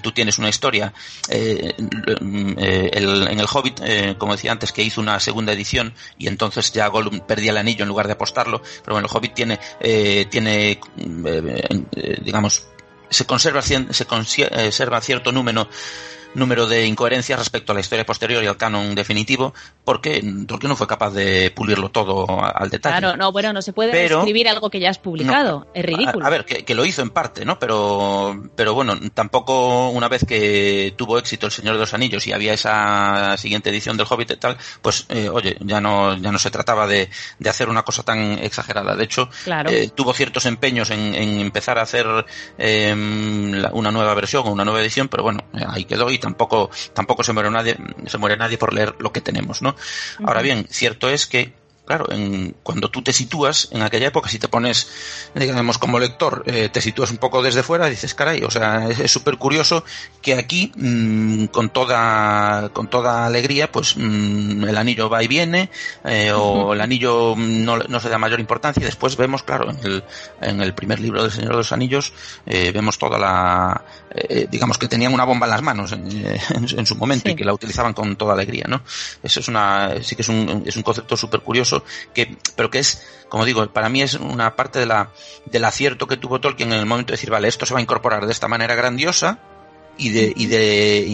[0.01, 0.91] tú tienes una historia.
[1.29, 7.19] en el Hobbit, como decía antes, que hizo una segunda edición y entonces ya Gollum
[7.19, 8.63] perdía el anillo en lugar de apostarlo.
[8.83, 9.59] Pero bueno, el Hobbit tiene,
[10.31, 10.79] tiene
[12.23, 12.67] digamos,
[13.07, 15.69] se conserva, se conserva cierto número
[16.35, 20.75] número de incoherencias respecto a la historia posterior y al canon definitivo, porque Tolkien no
[20.75, 22.99] fue capaz de pulirlo todo al detalle.
[22.99, 26.25] Claro, no, bueno, no se puede escribir algo que ya has publicado, es ridículo.
[26.25, 27.57] A, ver, que, lo hizo en parte, ¿no?
[27.57, 32.33] Pero, pero bueno, tampoco una vez que tuvo éxito El Señor de los Anillos y
[32.33, 36.39] había esa siguiente edición del Hobbit y tal, pues, eh, oye, ya no, ya no
[36.39, 38.95] se trataba de, de, hacer una cosa tan exagerada.
[38.95, 39.29] De hecho,
[39.69, 42.05] eh, tuvo ciertos empeños en, empezar a hacer
[42.57, 47.23] em, una nueva versión o una nueva edición, pero bueno, ahí quedó y tampoco, tampoco
[47.23, 49.75] se muere nadie, se muere nadie por leer lo que tenemos, ¿no?
[50.25, 51.53] Ahora bien, cierto es que
[51.85, 54.87] claro, en, cuando tú te sitúas en aquella época, si te pones,
[55.35, 59.11] digamos, como lector, eh, te sitúas un poco desde fuera, dices, caray, o sea, es
[59.11, 59.83] súper curioso
[60.21, 65.69] que aquí, mm, con toda, con toda alegría, pues mm, el anillo va y viene,
[66.03, 69.79] eh, o el anillo no, no, se da mayor importancia, y después vemos, claro, en
[69.85, 70.03] el,
[70.41, 72.13] en el primer libro del Señor de los Anillos,
[72.45, 73.83] eh, vemos toda la,
[74.49, 77.93] digamos que tenían una bomba en las manos en, su momento y que la utilizaban
[77.93, 78.81] con toda alegría, ¿no?
[79.21, 81.74] Eso es una, sí que es un, es un concepto súper curioso
[82.13, 85.11] que, pero que es, como digo, para mí es una parte de la,
[85.45, 87.83] del acierto que tuvo Tolkien en el momento de decir, vale, esto se va a
[87.83, 89.39] incorporar de esta manera grandiosa,
[89.97, 91.05] y de, y de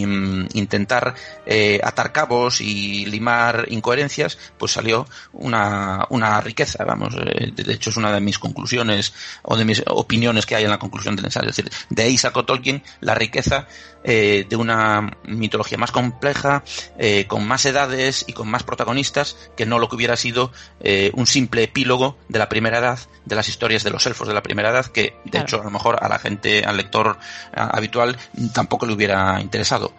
[0.54, 1.16] intentar
[1.46, 7.90] eh, atar cabos y limar incoherencias, pues salió una, una riqueza, vamos, eh, de hecho
[7.90, 9.14] es una de mis conclusiones
[9.44, 12.18] o de mis opiniones que hay en la conclusión del ensayo, es decir, de ahí
[12.18, 13.68] sacó Tolkien la riqueza
[14.04, 16.64] eh, de una mitología más compleja,
[16.98, 21.12] eh, con más edades y con más protagonistas que no lo que hubiera sido eh,
[21.14, 24.42] un simple epílogo de la primera edad, de las historias de los elfos de la
[24.42, 27.20] primera edad, que de hecho a lo mejor a la gente, al lector
[27.54, 28.18] habitual,
[28.54, 29.92] tampoco le hubiera interesado.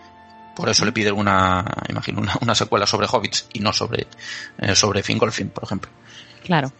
[0.54, 4.06] Por eso le pide una, imagino, una, secuela sobre hobbits y no sobre,
[4.74, 5.90] sobre Fingolfin, por ejemplo.
[6.44, 6.72] Claro.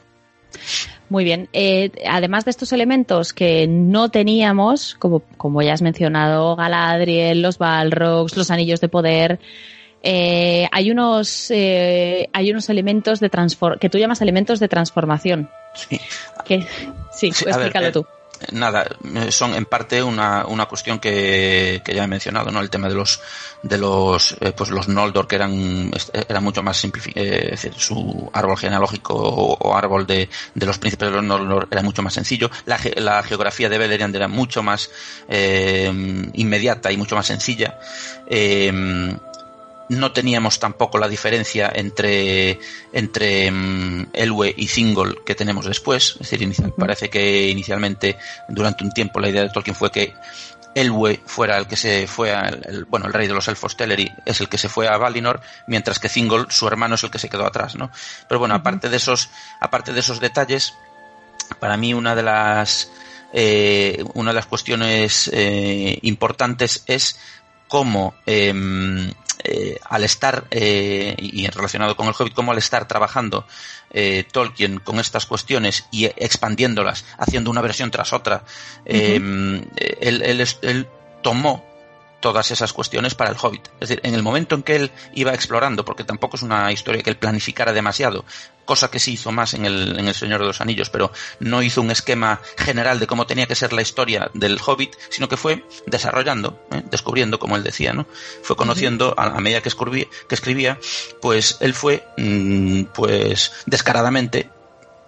[1.08, 1.48] Muy bien.
[1.52, 7.58] Eh, además de estos elementos que no teníamos, como, como ya has mencionado, Galadriel, los
[7.58, 9.40] Balrogs, los anillos de poder,
[10.02, 13.30] eh, hay unos eh, hay unos elementos de
[13.80, 15.48] que tú llamas elementos de transformación.
[15.74, 16.00] Sí.
[17.12, 18.06] sí, explícalo tú
[18.52, 18.86] nada,
[19.30, 22.60] son en parte una, una cuestión que, que, ya he mencionado, ¿no?
[22.60, 23.20] El tema de los,
[23.62, 25.90] de los, eh, pues los Noldor que eran,
[26.28, 31.24] eran mucho más eh, su árbol genealógico o, árbol de, de, los príncipes de los
[31.24, 32.50] Noldor era mucho más sencillo.
[32.66, 34.90] La, la geografía de Beleriand era mucho más
[35.28, 35.90] eh,
[36.34, 37.78] inmediata y mucho más sencilla.
[38.26, 39.16] Eh,
[39.92, 42.58] no teníamos tampoco la diferencia entre,
[42.92, 46.16] entre um, Elwe y Thingol que tenemos después.
[46.20, 48.16] Es decir, parece que inicialmente,
[48.48, 50.14] durante un tiempo, la idea de Tolkien fue que
[50.74, 54.40] Elwe fuera el que se fue, el, bueno, el rey de los elfos Teleri es
[54.40, 57.28] el que se fue a Valinor, mientras que Thingol, su hermano, es el que se
[57.28, 57.90] quedó atrás, ¿no?
[58.28, 59.28] Pero bueno, aparte de esos,
[59.60, 60.74] aparte de esos detalles,
[61.58, 62.90] para mí una de las,
[63.32, 67.18] eh, una de las cuestiones eh, importantes es
[67.68, 69.12] cómo em,
[69.44, 73.46] eh, al estar, eh, y relacionado con el Hobbit, cómo al estar trabajando
[73.90, 78.44] eh, Tolkien con estas cuestiones y expandiéndolas, haciendo una versión tras otra,
[78.84, 79.68] él,
[80.62, 80.88] él
[81.22, 81.71] tomó
[82.22, 83.66] todas esas cuestiones para el Hobbit.
[83.74, 87.02] Es decir, en el momento en que él iba explorando, porque tampoco es una historia
[87.02, 88.24] que él planificara demasiado,
[88.64, 91.62] cosa que sí hizo más en el, en el Señor de los Anillos, pero no
[91.62, 95.36] hizo un esquema general de cómo tenía que ser la historia del Hobbit, sino que
[95.36, 96.82] fue desarrollando, ¿eh?
[96.90, 98.06] descubriendo, como él decía, ¿no?
[98.42, 100.78] Fue conociendo a, medida que escribía, que escribía,
[101.20, 104.48] pues él fue, mm, pues descaradamente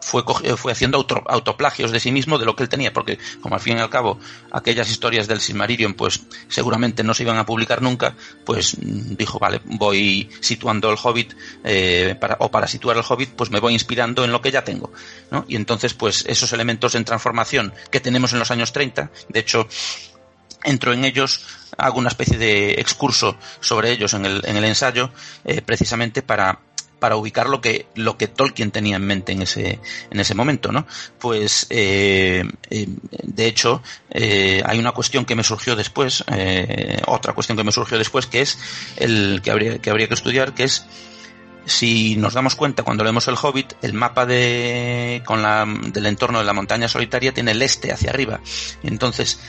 [0.04, 0.22] fue,
[0.56, 3.78] fue haciendo autoplagios de sí mismo de lo que él tenía, porque como al fin
[3.78, 4.18] y al cabo
[4.52, 8.14] aquellas historias del Silmarillion pues seguramente no se iban a publicar nunca,
[8.44, 13.50] pues mm, dijo, vale, voy situando el Hobbit, eh, o para situar el Hobbit, pues
[13.50, 14.92] me voy inspirando en lo que ya tengo,
[15.30, 15.46] ¿no?
[15.48, 19.66] Y entonces pues esos elementos en transformación que tenemos en los años 30, de hecho,
[20.64, 21.40] entro en ellos,
[21.78, 25.10] hago una especie de excurso sobre ellos en el, en el ensayo,
[25.44, 26.60] eh, precisamente para
[27.04, 29.78] para ubicar lo que, lo que Tolkien tenía en mente en ese,
[30.10, 30.86] en ese momento, ¿no?
[31.18, 32.86] Pues, eh, eh,
[33.24, 36.24] de hecho, eh, hay una cuestión que me surgió después,
[37.06, 38.58] otra cuestión que me surgió después, que es
[38.96, 40.86] el que habría, que habría que estudiar, que es
[41.66, 46.38] si nos damos cuenta cuando leemos el Hobbit, el mapa de, con la, del entorno
[46.38, 48.40] de la montaña solitaria tiene el este hacia arriba.
[48.82, 49.40] Entonces,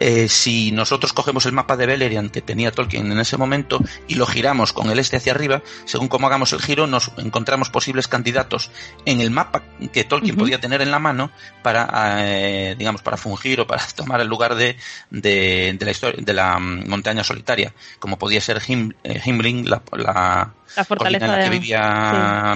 [0.00, 4.16] eh, si nosotros cogemos el mapa de Beleriand que tenía Tolkien en ese momento y
[4.16, 8.08] lo giramos con el este hacia arriba, según cómo hagamos el giro, nos encontramos posibles
[8.08, 8.70] candidatos
[9.04, 11.30] en el mapa que Tolkien podía tener en la mano
[11.62, 14.76] para, eh, digamos, para fungir o para tomar el lugar de,
[15.10, 19.82] de, la historia, de la mm, montaña solitaria, como podía ser Him, eh, Himling, la,
[19.92, 22.54] la, fortaleza en la que vivía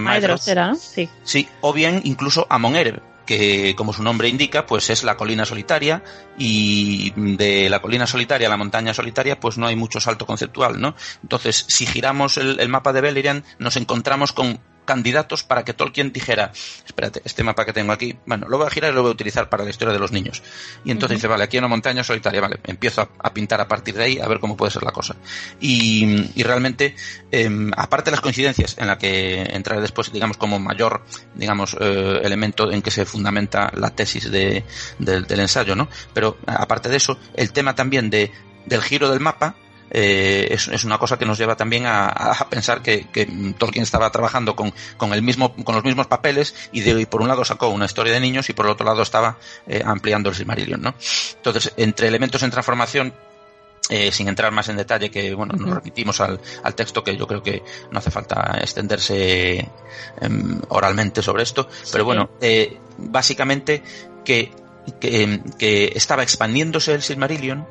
[0.76, 1.08] sí.
[1.22, 1.48] sí.
[1.60, 6.02] o bien incluso Amon Ereb, que como su nombre indica, pues es la colina solitaria
[6.38, 10.80] y de la colina solitaria a la montaña solitaria pues no hay mucho salto conceptual,
[10.80, 10.94] ¿no?
[11.22, 16.50] Entonces, si giramos el, mapa de Beleriand, nos encontramos con candidatos para que Tolkien dijera,
[16.86, 19.12] espérate, este mapa que tengo aquí, bueno, lo voy a girar y lo voy a
[19.12, 20.42] utilizar para la historia de los niños.
[20.82, 23.94] Y entonces dice, vale, aquí hay una montaña solitaria, vale, empiezo a, pintar a partir
[23.94, 25.14] de ahí a ver cómo puede ser la cosa.
[25.60, 26.96] Y, realmente,
[27.30, 32.20] em, aparte de las coincidencias en la que entraré después, digamos, como mayor, digamos, eh,
[32.22, 34.64] elemento en que se fundamenta la tesis de,
[34.98, 35.88] del ensayo, ¿no?
[36.14, 38.32] Pero aparte de eso, el tema también de,
[38.64, 39.54] del giro del mapa,
[39.90, 43.06] eh, es, una cosa que nos lleva también a, pensar que,
[43.58, 44.72] Tolkien estaba trabajando con,
[45.12, 48.20] el mismo, con los mismos papeles y, de, por un lado sacó una historia de
[48.20, 50.94] niños y por el otro lado estaba eh, ampliando el Silmarillion, ¿no?
[51.36, 53.14] Entonces, entre elementos en transformación
[53.90, 56.40] eh, sin entrar más en detalle, que bueno, nos remitimos al,
[56.74, 59.66] texto que yo creo que no hace falta extenderse
[60.20, 62.28] em, oralmente sobre esto, pero bueno,
[62.98, 63.82] básicamente
[64.26, 64.52] que,
[65.00, 67.66] que, que, estaba expandiéndose el Silmarillion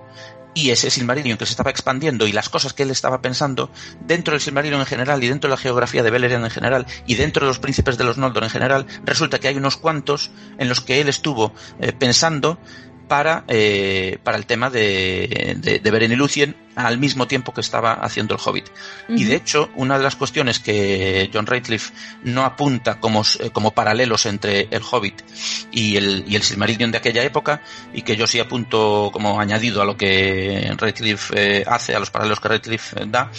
[0.58, 4.32] y ese Silmarillion que se estaba expandiendo y las cosas que él estaba pensando dentro
[4.32, 7.46] del Silmarillion en general y dentro de la geografía de Beleriand en general y dentro
[7.46, 10.82] de los príncipes de los Noldor en general, resulta que hay unos cuantos en los
[10.82, 12.58] que él estuvo eh, pensando
[13.08, 17.62] para, eh, para el tema de, de, de Beren y Lucien al mismo tiempo que
[17.62, 18.68] estaba haciendo el Hobbit.
[19.10, 21.92] Y de hecho, una de las cuestiones que John Ratcliffe
[22.24, 25.24] no apunta como, eh, como paralelos entre el Hobbit
[25.72, 27.62] y el, y el Silmarillion de aquella época,
[27.94, 32.12] y que yo sí apunto como añadido a lo que Ratcliffe eh, hace, a los
[32.12, 33.32] paralelos que Ratcliffe da,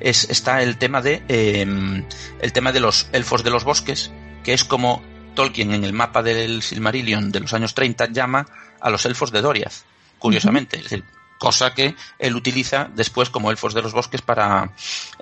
[0.00, 2.02] es, está el tema de, em,
[2.40, 4.10] el tema de los elfos de los bosques,
[4.42, 5.02] que es como
[5.34, 8.46] Tolkien en el mapa del Silmarillion de los años 30 llama
[8.80, 9.84] a los elfos de Doriath,
[10.18, 10.76] curiosamente.
[10.76, 11.04] Es decir,
[11.38, 14.72] cosa que él utiliza después como elfos de los bosques para,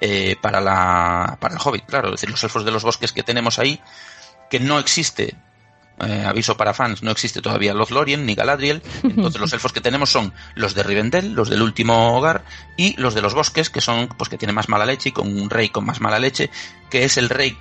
[0.01, 2.09] eh, para, la, para el Hobbit, claro.
[2.09, 3.81] Es decir, los elfos de los bosques que tenemos ahí,
[4.51, 5.37] que no existe
[6.01, 10.11] eh, aviso para fans, no existe todavía Lothlorien ni Galadriel, entonces los elfos que tenemos
[10.11, 12.45] son los de Rivendell, los del último hogar,
[12.77, 15.29] y los de los bosques, que son, pues que tienen más mala leche y con
[15.29, 16.51] un rey con más mala leche,
[16.95, 17.59] que es el rey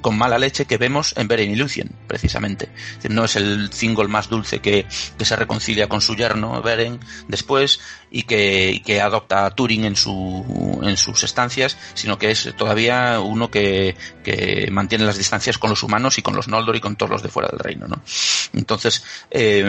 [0.00, 2.68] con mala leche que vemos en Beren y Lucien, precisamente.
[3.10, 4.86] no es el Thingol más dulce que,
[5.18, 7.80] que, se reconcilia con su yerno Beren después
[8.12, 13.18] y que, que, adopta a Turing en, su, en sus estancias, sino que es todavía
[13.18, 16.94] uno que, que mantiene las distancias con los humanos y con los Noldor y con
[16.94, 17.88] todos los de fuera del reino.
[17.88, 18.00] ¿no?
[18.52, 19.64] Entonces, eh,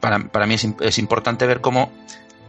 [0.00, 1.92] para, para mí es, es importante ver cómo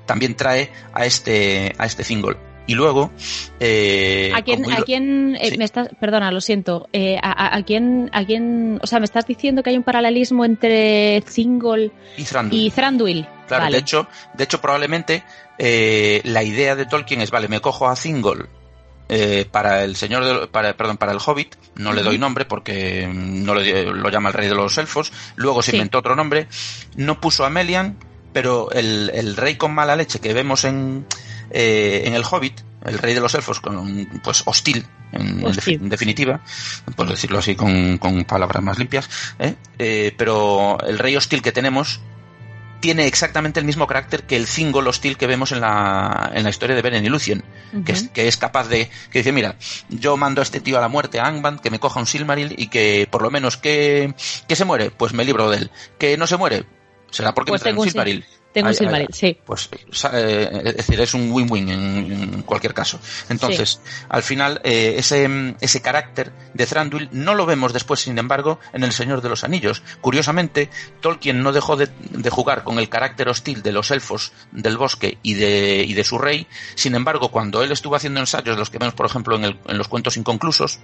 [0.06, 3.12] también trae a este, a este Thingol y luego...
[3.60, 8.10] Eh, ¿A quién, a quién eh, me estás, perdona, lo siento, eh, a, a, quién,
[8.14, 11.92] a quién, o sea, me estás diciendo que hay un paralelismo entre Thingol
[12.52, 13.28] y Thranduil.
[13.48, 15.24] Claro, de hecho, de hecho probablemente
[15.58, 18.50] eh, la idea de Tolkien es, vale, me cojo a Thingol
[19.08, 23.08] eh, para el señor de, para, perdón, para el Hobbit, no le doy nombre porque
[23.08, 26.48] no lo, lo, llama el rey de los elfos, luego se inventó otro nombre,
[26.96, 27.98] no puso a Melian,
[28.34, 31.06] pero el, el rey con mala leche que vemos en,
[31.50, 36.42] eh, en el Hobbit, el rey de los elfos, con, pues hostil, en, definitiva,
[36.96, 39.56] por decirlo así con, palabras más limpias, ¿eh?
[39.80, 40.14] ¿eh?
[40.18, 42.02] pero el rey hostil que tenemos
[42.80, 46.50] tiene exactamente el mismo carácter que el Thingol hostil que vemos en la, en la
[46.52, 47.44] historia de Beren y Lucien,
[47.84, 49.56] que, es, que es capaz de, que dice, mira,
[49.90, 52.54] yo mando a este tío a la muerte, a Angband, que me coja un Silmaril
[52.58, 54.14] y que por lo menos que,
[54.48, 55.72] que se muere, pues me libro de él.
[55.98, 56.66] Que no se muere,
[57.10, 58.26] será porque pues me trae un Silmaril.
[58.56, 59.38] Tengo Silmaril, sí.
[59.46, 59.70] Pues,
[60.14, 62.98] eh, es decir, es un win-win en, cualquier caso.
[63.28, 65.28] Entonces, al final, eh, ese,
[65.60, 69.44] ese carácter de Thranduil no lo vemos después, sin embargo, en El Señor de los
[69.44, 69.84] Anillos.
[70.00, 70.70] Curiosamente,
[71.02, 71.90] Tolkien no dejó de,
[72.30, 76.18] jugar con el carácter hostil de los elfos del bosque y de, y de su
[76.18, 76.48] rey.
[76.76, 79.90] Sin embargo, cuando él estuvo haciendo ensayos, los que vemos, por ejemplo, en, en los
[79.90, 80.80] cuentos inconclusos,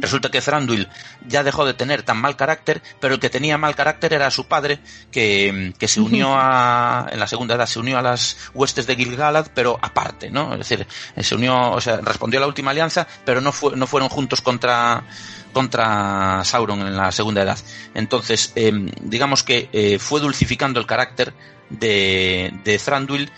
[0.00, 0.88] Resulta que Thranduil
[1.26, 4.46] ya dejó de tener tan mal carácter, pero el que tenía mal carácter era su
[4.46, 4.78] padre,
[5.10, 8.96] que, que se unió a, en la segunda edad, se unió a las huestes de
[8.96, 10.52] Gilgalad, pero aparte, ¿no?
[10.52, 10.86] Es decir,
[11.20, 14.40] se unió, o sea, respondió a la última alianza, pero no, fue, no fueron juntos
[14.40, 15.04] contra,
[15.52, 17.58] contra Sauron en la segunda edad.
[17.94, 21.34] Entonces, em, digamos que eh, fue dulcificando el carácter
[21.70, 23.30] de, de Thranduil,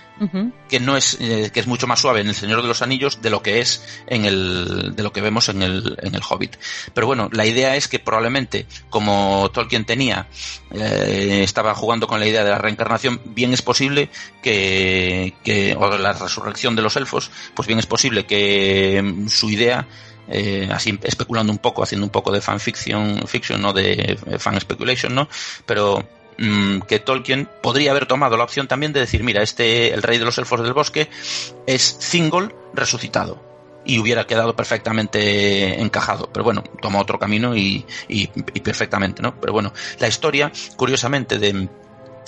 [0.68, 3.22] que no es, eh, que es mucho más suave en El Señor de los Anillos
[3.22, 6.56] de lo que es en el, de lo que vemos en el, en el Hobbit.
[6.92, 10.26] Pero bueno, la idea es que probablemente, como Tolkien tenía,
[10.72, 14.10] eh, estaba jugando con la idea de la reencarnación, bien es posible
[14.42, 19.50] que, que, o la resurrección de los elfos, pues bien es posible que em, su
[19.50, 19.86] idea
[20.30, 25.14] eh, así especulando un poco, haciendo un poco de fanfiction, fiction, no de fan speculation,
[25.14, 25.28] ¿no?
[25.64, 30.02] Pero Mm, que Tolkien podría haber tomado la opción también de decir, mira, este, el
[30.02, 31.10] rey de los elfos del bosque,
[31.66, 33.42] es Thingol resucitado.
[33.84, 36.30] Y hubiera quedado perfectamente encajado.
[36.32, 38.26] Pero bueno, toma otro camino y, y,
[38.60, 39.40] perfectamente, ¿no?
[39.40, 41.68] Pero bueno, la historia, curiosamente, de,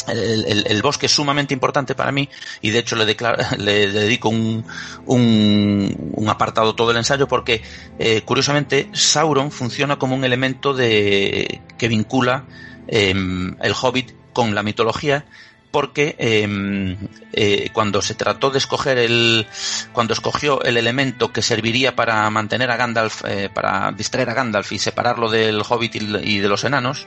[0.08, 2.28] el, bosque es sumamente importante para mí
[2.62, 3.14] y de hecho le,
[3.58, 4.64] le dedico un,
[5.06, 7.61] un, un, apartado todo el ensayo porque
[7.98, 12.46] eh, curiosamente Sauron funciona como un elemento de que vincula
[12.93, 15.24] Em, el Hobbit con la mitología
[15.70, 16.97] porque em,
[17.32, 19.47] eh, cuando se trató de escoger el
[19.93, 24.72] cuando escogió el elemento que serviría para mantener a Gandalf eh, para distraer a Gandalf
[24.72, 27.07] y separarlo del Hobbit y, de los enanos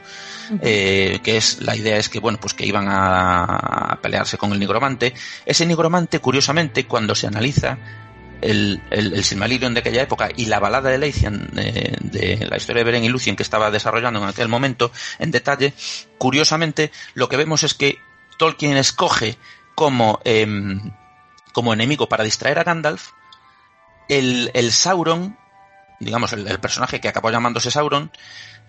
[0.61, 4.53] eh, que es la idea es que bueno pues que iban a, a, pelearse con
[4.53, 5.13] el nigromante.
[5.45, 7.77] Ese nigromante curiosamente cuando se analiza
[8.43, 12.83] el, el, Silmarillion de aquella época y la balada de Leithian de, la historia de
[12.83, 15.73] Beren y Lucien que estaba desarrollando en aquel momento en detalle,
[16.17, 17.99] curiosamente lo que vemos es que
[18.37, 19.37] Tolkien escoge
[19.75, 20.91] como, em,
[21.53, 23.11] como enemigo para distraer a Gandalf
[24.09, 25.37] el, el Sauron,
[25.99, 28.11] digamos el, personaje que acabó llamándose Sauron,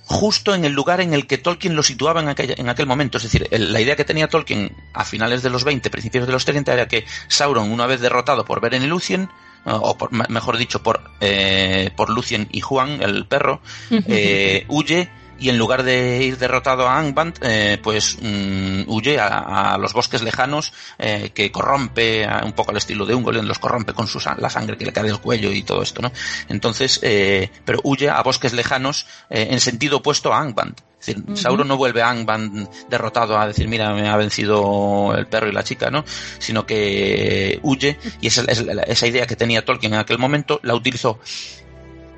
[0.06, 3.16] justo en el lugar en el que Tolkien lo situaba en, en aquel momento.
[3.18, 6.44] Es decir, la idea que tenía Tolkien a finales de los 20, principios de los
[6.44, 9.30] 30, era que Sauron, una vez derrotado por Beren y Lucien,
[9.64, 13.60] o por, mejor dicho, por, eh, por Lucien y Juan, el perro,
[13.90, 19.76] eh, huye y en lugar de ir derrotado a Angband, eh, pues mm, huye a,
[19.78, 24.06] los bosques lejanos eh, que corrompe un poco al estilo de Ungoliant, los corrompe con
[24.06, 26.12] su, la sangre que le cae del cuello y todo esto, ¿no?
[26.48, 30.80] Entonces, eh, pero huye a bosques lejanos eh, en sentido opuesto a Angband.
[31.06, 35.26] Es decir, Sauron no vuelve a Angband derrotado a decir, mira, me ha vencido el
[35.26, 36.04] perro y la chica, ¿no?
[36.38, 41.18] Sino que huye y esa, esa idea que tenía Tolkien en aquel momento la utilizó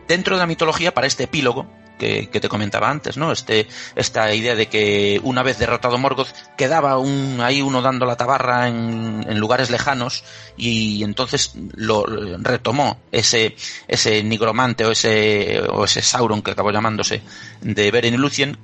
[0.06, 1.66] dentro de la mitología para este epílogo
[1.98, 3.32] que, te comentaba antes, ¿no?
[3.32, 8.16] Este, esta idea de que una vez derrotado Morgoth quedaba un, ahí uno dando la
[8.16, 10.24] tabarra en, en lugares lejanos
[10.56, 12.04] y entonces lo
[12.38, 13.56] retomó ese,
[13.88, 17.22] ese nigromante o ese, o ese Sauron que acabó llamándose
[17.60, 18.58] de Beren y Lucien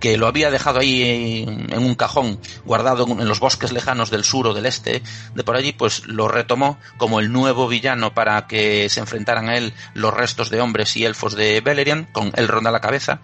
[0.00, 4.46] que lo había dejado ahí en, un cajón guardado en los bosques lejanos del sur
[4.46, 5.02] o del este
[5.34, 9.56] de por allí, pues lo retomó como el nuevo villano para que se enfrentaran a
[9.56, 13.20] él los restos de hombres y elfos de Beleriand, con Elrond a la cabeza,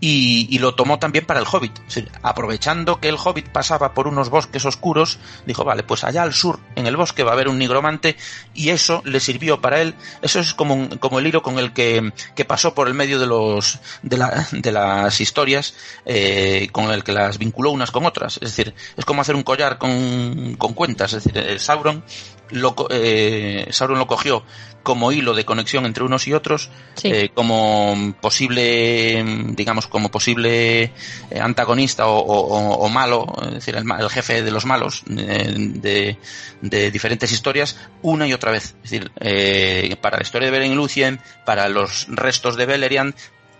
[0.00, 1.78] y, lo tomó también para el Hobbit.
[2.22, 6.58] aprovechando que el Hobbit pasaba por unos bosques oscuros, dijo, vale, pues allá al sur,
[6.74, 8.16] en el bosque, va a haber un nigromante,
[8.54, 9.94] y eso le sirvió para él.
[10.22, 13.26] Eso es como, como el hilo con el que, que pasó por el medio de,
[13.26, 15.74] los, de, la, de las historias,
[16.06, 18.36] eh, con el que las vinculó unas con otras.
[18.36, 21.12] Es decir, es como hacer un collar con, con cuentas.
[21.12, 22.02] Es decir, el Sauron
[22.50, 24.44] lo, eh, Sauron lo cogió
[24.82, 26.70] como hilo de conexión entre unos y otros,
[27.02, 30.92] eh, como posible, digamos, como posible eh,
[31.40, 36.18] antagonista o, malo, es decir, el, jefe de los malos de,
[36.62, 38.74] de, diferentes historias, una y otra vez.
[38.82, 43.14] Es decir, eh, para la historia de Beren y Lucien, para los restos de Beleriand,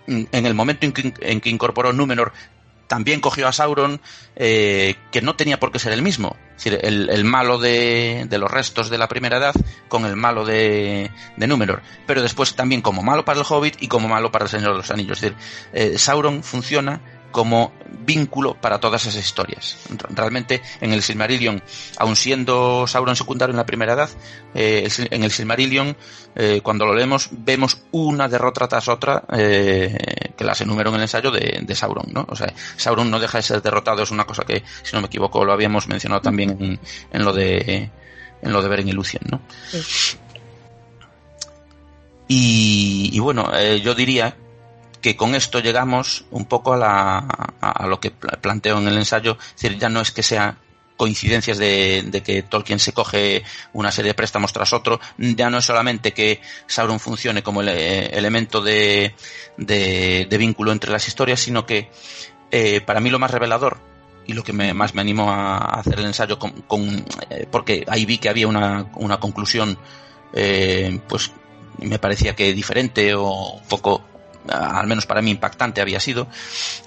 [0.07, 2.33] en el momento en que, en que incorporó Númenor
[2.91, 4.01] también cogió a Sauron,
[4.35, 6.35] eh, que no tenía por qué ser el mismo.
[6.57, 9.55] Es decir, el, malo de, los restos de la primera edad
[9.87, 11.81] con el malo de, de, Númenor.
[12.05, 14.77] Pero después también como malo para el Hobbit y como malo para el Señor de
[14.79, 15.23] los Anillos.
[15.23, 15.37] Es decir,
[15.71, 16.99] eh, Sauron funciona
[17.31, 17.71] como
[18.05, 19.77] vínculo para todas esas historias.
[20.09, 21.61] Realmente en el Silmarillion,
[21.97, 24.09] aun siendo Sauron secundario en la primera edad,
[24.53, 25.95] eh, en el Silmarillion,
[26.35, 29.97] eh, cuando lo leemos, vemos una derrota tras otra eh,
[30.35, 32.25] que las enumero en el ensayo de, Sauron, ¿no?
[32.29, 35.07] O sea, Sauron no deja de ser derrotado, es una cosa que, si no me
[35.07, 36.79] equivoco, lo habíamos mencionado también
[37.11, 37.89] en, lo de
[38.41, 39.41] en lo de Beren y Lucien, ¿no?
[42.27, 43.51] Y, y, bueno,
[43.83, 44.37] yo diría
[45.01, 47.17] que con esto llegamos un poco a, la,
[47.59, 50.57] a, lo que planteo en el ensayo, es decir, ya no es que sea
[51.01, 53.43] coincidencias de, que Tolkien se coge
[53.73, 57.69] una serie de préstamos tras otro, ya no es solamente que Sauron funcione como el,
[57.69, 59.15] eh, elemento de,
[59.57, 61.89] de, vínculo entre las historias, sino que
[62.51, 63.79] eh, para mí lo más revelador
[64.27, 68.05] y lo que me, más me animó a hacer el ensayo con, eh, porque ahí
[68.05, 69.79] vi que había una, una conclusión
[71.07, 71.31] pues
[71.79, 74.03] me parecía que diferente o un poco
[74.49, 76.27] al menos para mí impactante había sido,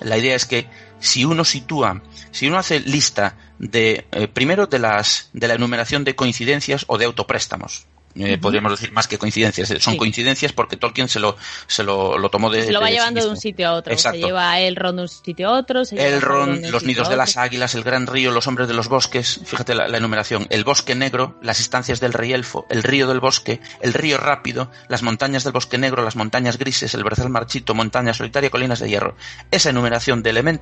[0.00, 4.78] la idea es que si uno sitúa, si uno hace lista de, eh, primero de
[4.78, 7.86] las, de la enumeración de coincidencias o de autopréstamos,
[8.16, 9.72] eh, podríamos decir más que coincidencias.
[9.82, 11.36] Son coincidencias porque Tolkien se lo,
[11.66, 12.66] se lo, lo tomó de.
[12.66, 13.92] Se lo va llevando de un sitio a otro.
[13.92, 14.18] Exacto.
[14.18, 15.84] Se lleva el ron de un sitio a otro.
[15.84, 18.88] Se el ron, los nidos de las águilas, el gran río, los hombres de los
[18.88, 19.40] bosques.
[19.44, 20.46] Fíjate la, la, enumeración.
[20.50, 24.70] El bosque negro, las estancias del rey elfo, el río del bosque, el río rápido,
[24.88, 28.88] las montañas del bosque negro, las montañas grises, el berzal marchito, montaña solitaria, colinas de
[28.88, 29.16] hierro.
[29.50, 30.54] Esa enumeración de elementos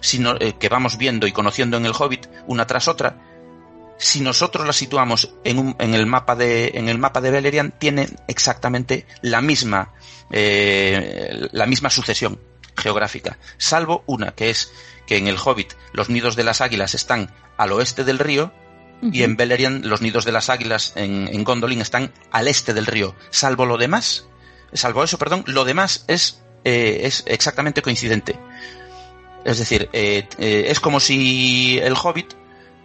[0.00, 3.16] sino, eh, que vamos viendo y conociendo en el Hobbit, una tras otra,
[3.98, 7.74] si nosotros la situamos en, un, en, el mapa de en el mapa de Beleriand
[7.78, 9.92] tiene exactamente la misma
[10.30, 12.40] eh, la misma sucesión
[12.76, 14.72] geográfica salvo una que es
[15.06, 18.52] que en el Hobbit los nidos de las águilas están al oeste del río
[19.02, 19.14] uh -huh.
[19.14, 22.86] y en Beleriand los nidos de las águilas en, en, Gondolin están al este del
[22.86, 24.26] río salvo lo demás
[24.72, 28.36] salvo eso perdón lo demás es eh, es exactamente coincidente
[29.44, 32.34] es decir eh, es como si el Hobbit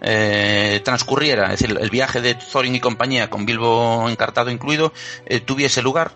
[0.02, 4.94] eh, transcurriera, es decir, el viaje de Thorin y compañía, con Bilbo encartado incluido,
[5.26, 6.12] eh, tuviese lugar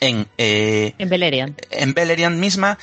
[0.00, 1.60] en, eh, en Beleriand.
[1.70, 2.78] En Beleriand misma,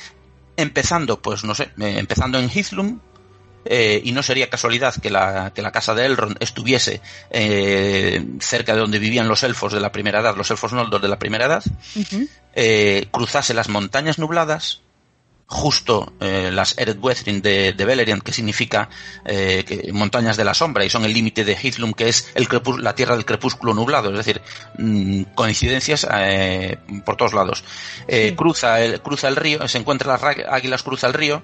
[0.56, 3.00] empezando, pues no sé, empezando en Hithlum,
[3.68, 7.00] eh, y no sería casualidad que la, que la casa de Elrond estuviese
[7.30, 11.08] eh, cerca de donde vivían los elfos de la primera edad, los elfos Noldor de
[11.08, 11.64] la primera edad,
[11.96, 13.10] uh -huh.
[13.10, 14.82] cruzase las montañas nubladas,
[15.48, 18.88] justo eh, las Ered Wethrin de, de, Beleriand, que significa
[19.24, 22.48] eh, que, montañas de la sombra, y son el límite de Hithlum, que es el
[22.80, 24.42] la tierra del crepúsculo nublado, es decir,
[24.78, 27.64] mmm, coincidencias eh, por todos lados.
[28.08, 28.34] Sí.
[28.34, 31.42] Cruza, el, cruza el río, se encuentra las águilas, cruza el río,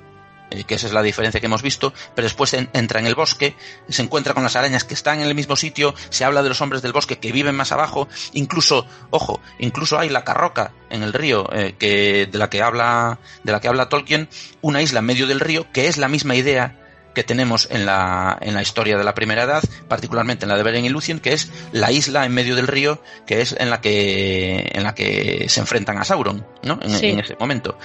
[0.52, 3.14] eh, que esa es la diferencia que hemos visto, pero después en, entra en el
[3.14, 3.54] bosque,
[3.88, 6.60] se encuentra con las arañas que están en el mismo sitio, se habla de los
[6.60, 11.12] hombres del bosque que viven más abajo, incluso, ojo, incluso hay la carroca en el
[11.12, 14.28] río eh, que de la que habla de la que habla Tolkien,
[14.60, 16.81] una isla en medio del río que es la misma idea
[17.14, 20.62] que tenemos en la, en la historia de la primera edad, particularmente en la de
[20.62, 23.80] Beren y Lucien, que es la isla en medio del río, que es en la
[23.80, 26.78] que, en la que se enfrentan a Sauron, ¿no?
[26.82, 27.06] En, sí.
[27.06, 27.78] en ese momento.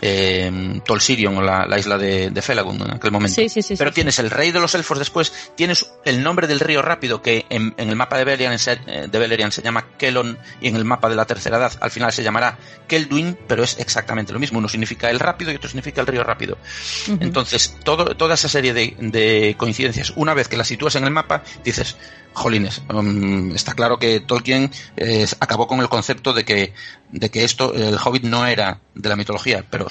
[0.00, 3.34] Eh, Tol Sirion, o la, la isla de, de, Felagund, en aquel momento.
[3.34, 6.60] Sí, sí, sí, Pero tienes el rey de los elfos después, tienes el nombre del
[6.60, 10.38] río rápido, que en, en el mapa de Beleriand, se, de Beleriand se llama Kelon,
[10.60, 12.58] y en el mapa de la tercera edad al final se llamará
[12.88, 14.58] Kelduin, pero es exactamente lo mismo.
[14.58, 16.58] Uno significa el rápido y otro significa el río rápido.
[17.08, 17.18] Uh -huh.
[17.20, 20.12] Entonces, todo, toda esa serie de, de, coincidencias.
[20.16, 21.96] Una vez que las sitúas en el mapa, dices,
[22.32, 26.72] jolines, um, está claro que Tolkien eh, acabó con el concepto de que,
[27.10, 29.90] de que esto, el Hobbit no era de la mitología, pero,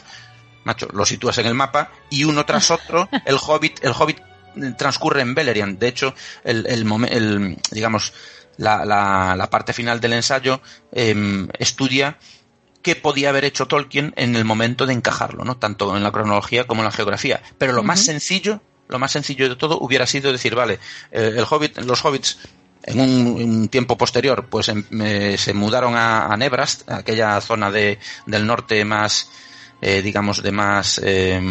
[0.64, 4.20] macho, lo sitúas en el mapa y uno tras otro, el Hobbit, el Hobbit
[4.78, 5.80] transcurre en Beleriand.
[5.80, 6.14] De hecho,
[6.44, 8.14] el, el, el digamos,
[8.58, 10.62] la, la, la, parte final del ensayo
[10.92, 12.18] eh, estudia
[12.84, 15.58] qué podía haber hecho Tolkien en el momento de encajarlo, ¿no?
[15.58, 17.42] Tanto en la cronología como en la geografía.
[17.58, 17.88] Pero lo uh -huh.
[17.88, 20.78] más sencillo lo más sencillo de todo hubiera sido decir, vale,
[21.12, 22.38] eh, el Hobbit, los hobbits
[22.84, 27.72] en un, un tiempo posterior pues em, eh, se mudaron a, a, Nebrast, aquella zona
[27.72, 29.30] de, del norte más,
[29.82, 31.42] eh, digamos, de más eh,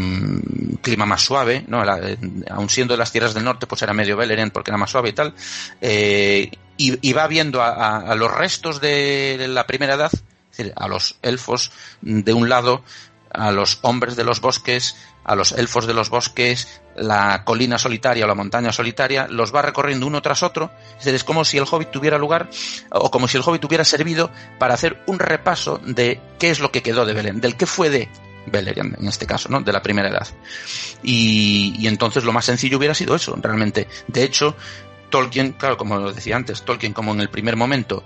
[0.83, 1.85] clima más suave, ¿no?
[1.85, 2.17] La,
[2.51, 5.11] aun siendo de las tierras del norte, pues era medio Beleriand porque era más suave
[5.11, 5.35] y tal,
[5.81, 10.11] eh, y, y, va viendo a, los restos de la primera edad,
[10.53, 11.73] es decir, a los elfos
[12.03, 12.85] de un lado,
[13.33, 18.25] a los hombres de los bosques, a los elfos de los bosques, la colina solitaria
[18.25, 20.71] o la montaña solitaria, los va recorriendo uno tras otro.
[20.91, 22.51] Es decir, es como si el hobbit tuviera lugar,
[22.91, 26.71] o como si el hobbit hubiera servido para hacer un repaso de qué es lo
[26.71, 28.09] que quedó de Belén, del qué fue de
[28.47, 29.61] Beleriand, en este caso, ¿no?
[29.61, 30.27] De la primera edad.
[31.03, 33.89] Y, y entonces lo más sencillo hubiera sido eso, realmente.
[34.09, 34.57] De hecho,
[35.09, 38.05] Tolkien, claro, como lo decía antes, Tolkien como en el primer momento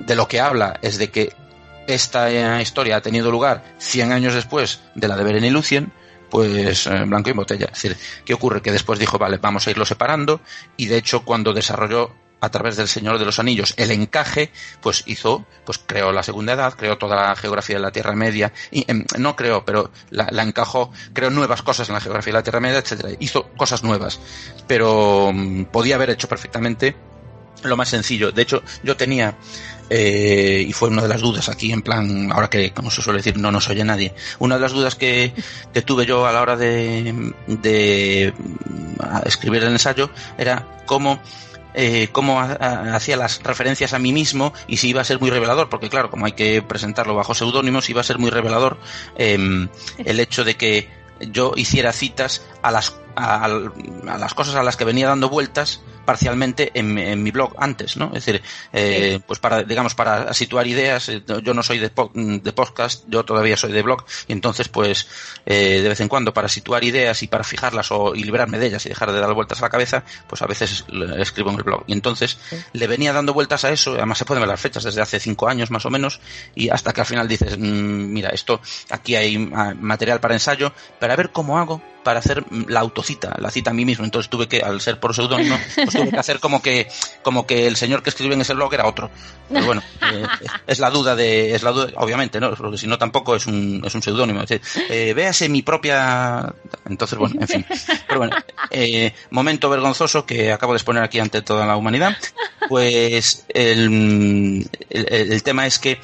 [0.00, 1.32] de lo que habla es de que
[1.86, 5.92] esta historia ha tenido lugar 100 años después de la de Beren y Lucien,
[6.30, 7.66] pues en blanco y botella.
[7.66, 8.62] Es decir, ¿qué ocurre?
[8.62, 10.40] Que después dijo, vale, vamos a irlo separando,
[10.76, 12.12] y de hecho cuando desarrolló
[12.44, 14.50] a través del Señor de los Anillos el encaje,
[14.82, 18.52] pues hizo, pues creó la segunda edad, creó toda la geografía de la Tierra Media,
[18.70, 22.42] y eh, no creó, pero la, encajó, creó nuevas cosas en la geografía de la
[22.42, 24.20] Tierra Media, etcétera, hizo cosas nuevas,
[24.66, 26.94] pero um, podía haber hecho perfectamente
[27.68, 28.32] lo más sencillo.
[28.32, 29.36] De hecho, yo tenía,
[29.90, 33.18] eh, y fue una de las dudas aquí, en plan, ahora que, como se suele
[33.18, 35.32] decir, no nos oye nadie, una de las dudas que,
[35.72, 38.32] que tuve yo a la hora de, de
[39.24, 41.20] escribir el ensayo era cómo
[41.76, 45.68] eh, cómo hacía las referencias a mí mismo y si iba a ser muy revelador,
[45.68, 48.78] porque claro, como hay que presentarlo bajo seudónimos, iba a ser muy revelador
[49.16, 50.88] eh, el hecho de que
[51.32, 55.80] yo hiciera citas a las, a, a, las cosas a las que venía dando vueltas
[56.04, 58.06] parcialmente en, mi blog antes, ¿no?
[58.06, 58.42] Es decir,
[58.72, 63.24] eh, pues para, digamos, para situar ideas, eh, yo no soy de, de podcast, yo
[63.24, 65.08] todavía soy de blog, y entonces, pues,
[65.46, 68.66] eh, de vez en cuando, para situar ideas y para fijarlas o, y librarme de
[68.66, 70.84] ellas y dejar de dar vueltas a la cabeza, pues a veces
[71.18, 71.84] escribo en el blog.
[71.86, 72.38] Y entonces
[72.72, 75.48] le venía dando vueltas a eso, además se pueden ver las fechas desde hace cinco
[75.48, 76.20] años más o menos,
[76.54, 80.72] y hasta que al final dices, mm, mira, esto, aquí hay ah, material para ensayo,
[80.98, 84.04] para ver cómo hago para hacer la autocita, la cita a mí mismo.
[84.04, 86.88] Entonces tuve que, al ser por seudónimo, pues tuve que hacer como que,
[87.22, 89.10] como que el señor que escribe en ese blog era otro.
[89.48, 89.82] Pero bueno,
[90.12, 90.26] eh,
[90.66, 92.54] es la duda de, es la duda, obviamente, ¿no?
[92.54, 94.42] Porque si no tampoco es un, es un seudónimo.
[94.88, 96.52] Eh, véase mi propia,
[96.88, 97.66] entonces bueno, en fin.
[98.06, 98.36] Pero bueno,
[98.70, 102.16] eh, momento vergonzoso que acabo de exponer aquí ante toda la humanidad.
[102.68, 106.00] Pues el, el, tema es que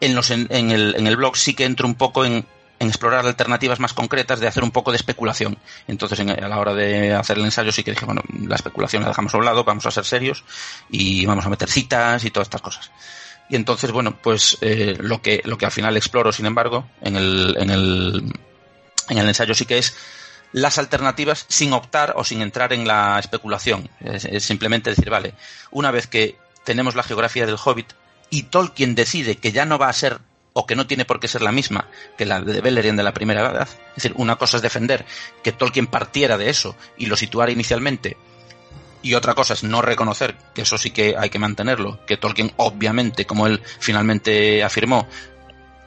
[0.00, 2.46] en, los, en, el, en el blog sí que entro un poco en,
[2.78, 5.58] en explorar alternativas más concretas de hacer un poco de especulación.
[5.86, 9.08] Entonces, a la hora de hacer el ensayo sí que dije, bueno, la especulación la
[9.08, 10.44] dejamos a un lado, vamos a ser serios
[10.90, 12.90] y vamos a meter citas y todas estas cosas.
[13.50, 17.16] Y entonces, bueno, pues eh, lo que lo que al final exploro, sin embargo, en
[17.16, 18.32] el, en el
[19.08, 19.94] en el ensayo sí que es
[20.52, 23.90] las alternativas sin optar o sin entrar en la especulación.
[24.00, 25.34] es simplemente decir, vale,
[25.70, 27.92] una vez que tenemos la geografía del Hobbit
[28.30, 30.20] y Tolkien decide que ya no va a ser
[30.58, 31.86] o que no tiene por qué ser la misma
[32.16, 33.68] que la de Beleriand de la primera edad.
[33.90, 35.06] Es decir, una cosa es defender
[35.44, 38.16] que Tolkien partiera de eso y lo situara inicialmente
[39.02, 42.52] y otra cosa es no reconocer, que eso sí que hay que mantenerlo, que Tolkien
[42.56, 45.06] obviamente, como él finalmente afirmó,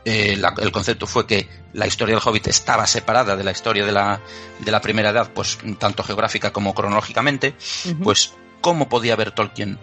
[0.06, 3.92] eh, el concepto fue que la historia del Hobbit estaba separada de la historia de
[3.92, 4.22] la,
[4.60, 7.56] de la primera edad, pues tanto geográfica como cronológicamente,
[8.02, 9.78] pues cómo podía haber Tolkien,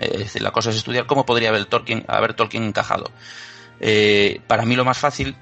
[0.00, 3.12] eh, es decir, la cosa es estudiar cómo podría haber Tolkien, haber Tolkien encajado.
[3.82, 5.36] Eh, para mí lo más fácil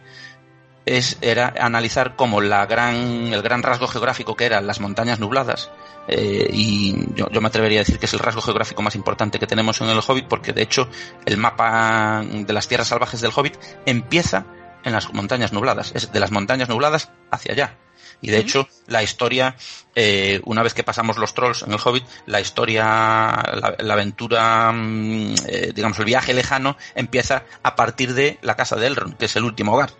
[0.86, 5.70] es, era analizar como la gran, el gran rasgo geográfico que eran las montañas nubladas,
[6.08, 9.46] eh, y yo, me atrevería a decir que es el rasgo geográfico más importante que
[9.46, 10.88] tenemos en el Hobbit, porque de hecho
[11.24, 14.44] el mapa de las tierras salvajes del Hobbit empieza
[14.84, 17.76] en las montañas nubladas, es de las montañas nubladas hacia allá.
[18.22, 19.56] Y de hecho, la historia,
[19.94, 23.42] eh, una vez que pasamos los trolls en el Hobbit, la historia,
[23.78, 28.88] la, aventura, mm, eh, digamos, el viaje lejano empieza a partir de la casa de
[28.88, 29.90] Elrond, que es el último hogar.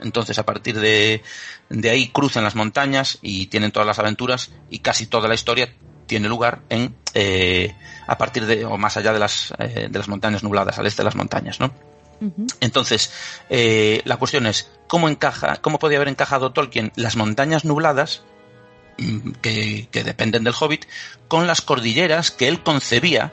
[0.00, 1.22] Entonces, a partir de,
[1.68, 5.74] de ahí cruzan las montañas y tienen todas las aventuras y casi toda la historia
[6.06, 7.74] tiene lugar en eh,
[8.06, 11.06] a partir de o más allá de las de las montañas nubladas al este de
[11.06, 11.72] las montañas no
[12.60, 13.12] entonces,
[13.50, 18.22] eh, la cuestión es, ¿cómo encaja, cómo podía haber encajado Tolkien las montañas nubladas,
[18.98, 20.86] mm, que, dependen del Hobbit,
[21.28, 23.32] con las cordilleras que él concebía,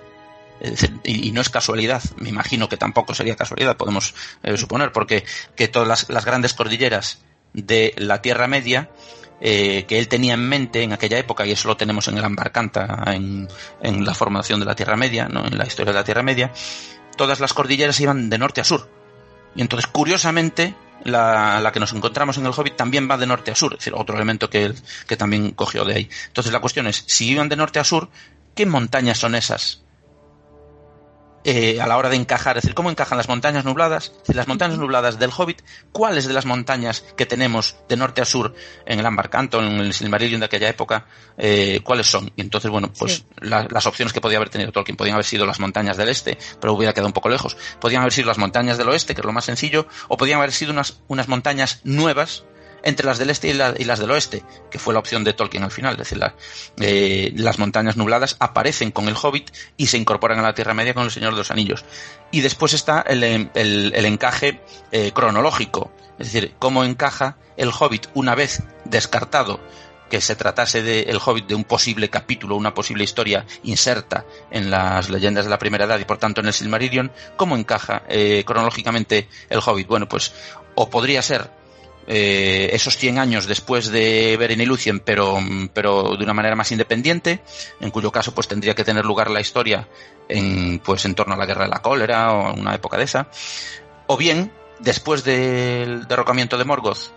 [1.03, 4.13] y, no es casualidad, me imagino que tampoco sería casualidad, podemos
[4.43, 5.25] eh, suponer, porque
[5.55, 7.19] que todas las, grandes cordilleras
[7.53, 8.89] de la Tierra Media,
[9.41, 12.23] eh, que él tenía en mente en aquella época, y eso lo tenemos en el
[12.23, 13.49] Ambarcanta, en,
[13.81, 15.45] en la formación de la Tierra Media, ¿no?
[15.45, 16.51] en la historia de la Tierra Media,
[17.15, 18.89] todas las cordilleras iban de norte a sur.
[19.55, 23.51] Y entonces, curiosamente, la, la, que nos encontramos en el Hobbit también va de norte
[23.51, 24.73] a sur, es decir, otro elemento que,
[25.07, 26.09] que también cogió de ahí.
[26.27, 28.09] Entonces, la cuestión es, si iban de norte a sur,
[28.55, 29.82] ¿qué montañas son esas
[31.43, 34.77] eh, a la hora de encajar, es decir, cómo encajan las montañas nubladas, las montañas
[34.77, 38.53] nubladas del Hobbit, cuáles de las montañas que tenemos de norte a sur
[38.85, 41.05] en el Ambar Canto, en el Silmarillion de aquella época,
[41.37, 42.31] eh, cuáles son.
[42.35, 45.59] Y entonces, bueno, pues las opciones que podía haber tenido Tolkien podían haber sido las
[45.59, 47.57] montañas del este, pero hubiera quedado un poco lejos.
[47.79, 50.51] Podían haber sido las montañas del oeste, que es lo más sencillo, o podían haber
[50.51, 52.45] sido unas, unas montañas nuevas
[52.83, 55.71] entre las del este y, las del oeste, que fue la opción de Tolkien al
[55.71, 55.93] final.
[55.93, 56.21] Es decir,
[56.79, 60.93] eh, las montañas nubladas aparecen con el Hobbit y se incorporan a la Tierra Media
[60.93, 61.85] con el Señor de los Anillos.
[62.31, 63.23] Y después está el,
[64.05, 64.59] encaje
[64.91, 69.59] eh, cronológico, es decir, cómo encaja el Hobbit una vez descartado
[70.13, 74.69] que se tratase de El Hobbit de un posible capítulo, una posible historia inserta en
[74.69, 78.43] las leyendas de la primera edad y por tanto en el Silmarillion, ¿cómo encaja eh,
[78.45, 79.87] cronológicamente El Hobbit?
[79.87, 80.31] Bueno, pues
[80.75, 81.49] o podría ser
[82.07, 85.37] eh, esos 100 años después de Beren y Lucien, pero,
[85.73, 87.41] pero de una manera más independiente,
[87.79, 89.87] en cuyo caso pues tendría que tener lugar la historia
[90.27, 93.27] en, pues, en torno a la guerra de la cólera o una época de esa,
[94.07, 97.13] o bien después del derrocamiento de Morgoth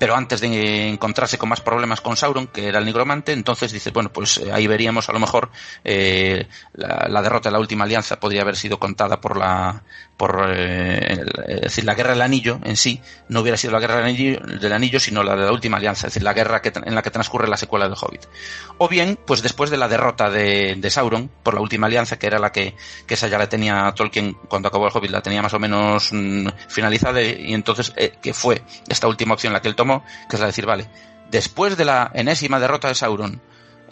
[0.00, 3.90] pero antes de encontrarse con más problemas con Sauron, que era el nigromante, entonces dice,
[3.90, 5.50] bueno, pues eh, ahí veríamos a lo mejor
[5.84, 9.82] eh, la, derrota de la última alianza podría haber sido contada por la
[10.20, 13.00] por eh, es decir, la guerra del anillo en sí
[13.30, 16.08] no hubiera sido la guerra del anillo, del anillo sino la de la última alianza,
[16.08, 18.26] es decir, la guerra que, en la que transcurre la secuela del Hobbit.
[18.76, 22.26] O bien, pues después de la derrota de, de Sauron por la última alianza, que
[22.26, 22.74] era la que,
[23.06, 26.10] que esa ya la tenía Tolkien cuando acabó el Hobbit, la tenía más o menos
[26.12, 27.90] mm, finalizada y entonces
[28.20, 28.60] que fue
[28.90, 30.86] esta última opción la que él tomó que es la decir, vale,
[31.30, 33.40] después de la enésima derrota de Sauron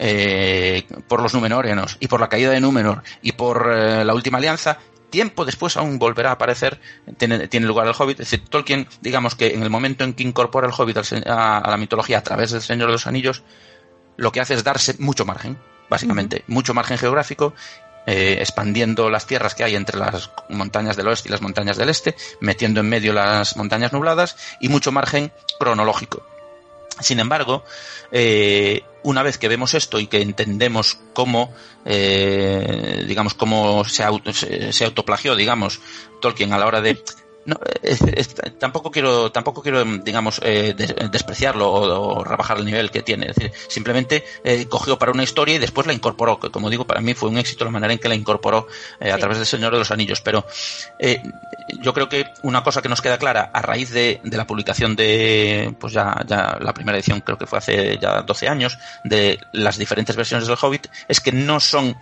[0.01, 4.37] eh, por los Númenóreanos y por la caída de Númenor y por eh, la última
[4.37, 4.79] alianza,
[5.09, 6.79] tiempo después aún volverá a aparecer,
[7.17, 8.19] tiene, tiene, lugar el Hobbit.
[8.19, 11.77] Es decir, Tolkien, digamos que en el momento en que incorpora el Hobbit a, la
[11.77, 13.43] mitología a través del Señor de los Anillos,
[14.17, 15.57] lo que hace es darse mucho margen,
[15.89, 17.53] básicamente, mucho margen geográfico,
[18.05, 21.89] eh, expandiendo las tierras que hay entre las montañas del oeste y las montañas del
[21.89, 26.25] este, metiendo en medio las montañas nubladas y mucho margen cronológico.
[27.01, 27.63] Sin embargo,
[28.11, 31.53] eh, una vez que vemos esto y que entendemos cómo,
[31.85, 34.03] eh, digamos, cómo se,
[34.73, 35.79] se, autoplagió, digamos,
[36.21, 37.01] Tolkien a la hora de
[37.49, 37.59] no,
[38.59, 40.75] tampoco quiero, tampoco quiero, digamos, eh,
[41.11, 43.27] despreciarlo o, rebajar el nivel que tiene.
[43.27, 46.39] Es decir, simplemente eh, cogió para una historia y después la incorporó.
[46.39, 48.67] Que como digo, para mí fue un éxito la manera en que la incorporó
[48.99, 50.21] eh, a través del Señor de los Anillos.
[50.21, 50.45] Pero
[51.81, 54.95] yo creo que una cosa que nos queda clara a raíz de, de la publicación
[54.95, 59.39] de, pues ya, ya la primera edición creo que fue hace ya 12 años de
[59.51, 61.95] las diferentes versiones del Hobbit es que no son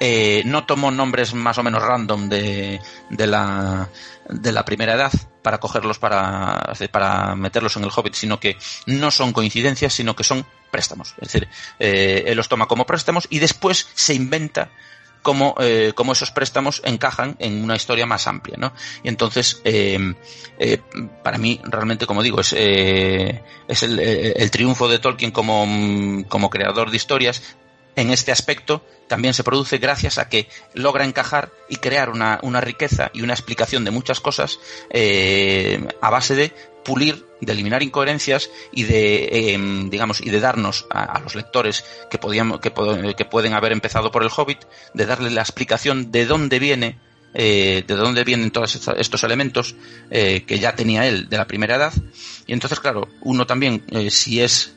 [0.00, 3.88] eh, no tomó nombres más o menos random de, de, la,
[4.28, 5.12] de la primera edad
[5.42, 10.24] para cogerlos para, para meterlos en el Hobbit, sino que no son coincidencias, sino que
[10.24, 11.14] son préstamos.
[11.20, 14.70] Es decir, eh, él los toma como préstamos y después se inventa
[15.22, 18.72] cómo, eh, cómo esos préstamos encajan en una historia más amplia, ¿no?
[19.04, 19.62] Y entonces,
[21.22, 26.90] para mí, realmente, como digo, es, es el, el, triunfo de Tolkien como, como creador
[26.90, 27.56] de historias
[27.96, 32.60] en este aspecto también se produce gracias a que logra encajar y crear una, una
[32.60, 34.58] riqueza y una explicación de muchas cosas
[34.90, 36.52] eh, a base de
[36.84, 41.84] pulir, de eliminar incoherencias y de, eh, digamos, y de darnos a, a los lectores
[42.10, 42.72] que, podíamos, que,
[43.16, 44.64] que, pueden haber empezado por el Hobbit,
[44.94, 46.98] de darle la explicación de dónde viene,
[47.34, 49.74] eh, de dónde vienen todos estos elementos
[50.10, 51.92] eh, que ya tenía él de la primera edad.
[52.46, 54.74] Y entonces, claro, uno también, eh, si es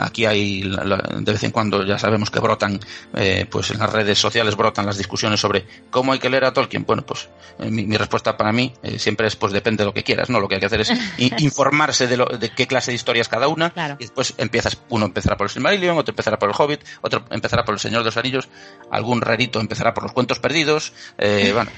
[0.00, 2.78] Aquí hay, de vez en cuando ya sabemos que brotan,
[3.14, 6.52] eh, pues en las redes sociales brotan las discusiones sobre cómo hay que leer a
[6.52, 6.84] Tolkien.
[6.84, 9.94] Bueno, pues eh, mi, mi, respuesta para mí eh, siempre es, pues depende de lo
[9.94, 10.40] que quieras, ¿no?
[10.40, 10.92] Lo que hay que hacer es
[11.38, 13.70] informarse de, lo, de qué clase de historias cada una.
[13.70, 13.96] Claro.
[13.98, 17.64] Y después empiezas, uno empezará por el Silmarillion, otro empezará por el Hobbit, otro empezará
[17.64, 18.48] por el Señor de los Anillos,
[18.90, 21.70] algún rarito empezará por los cuentos perdidos, eh, bueno,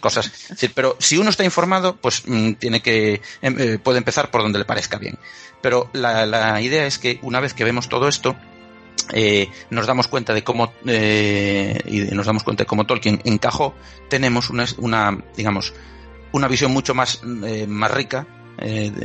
[0.00, 0.30] cosas.
[0.74, 4.64] Pero si uno está informado, pues mmm, tiene que, eh, puede empezar por donde le
[4.64, 5.18] parezca bien.
[5.64, 8.36] Pero la, la idea es que una vez que vemos todo esto,
[9.14, 13.74] eh, nos damos cuenta de cómo eh, y nos damos cuenta de cómo Tolkien encajó,
[14.10, 15.72] tenemos una, una digamos,
[16.32, 18.26] una visión mucho más, eh, más rica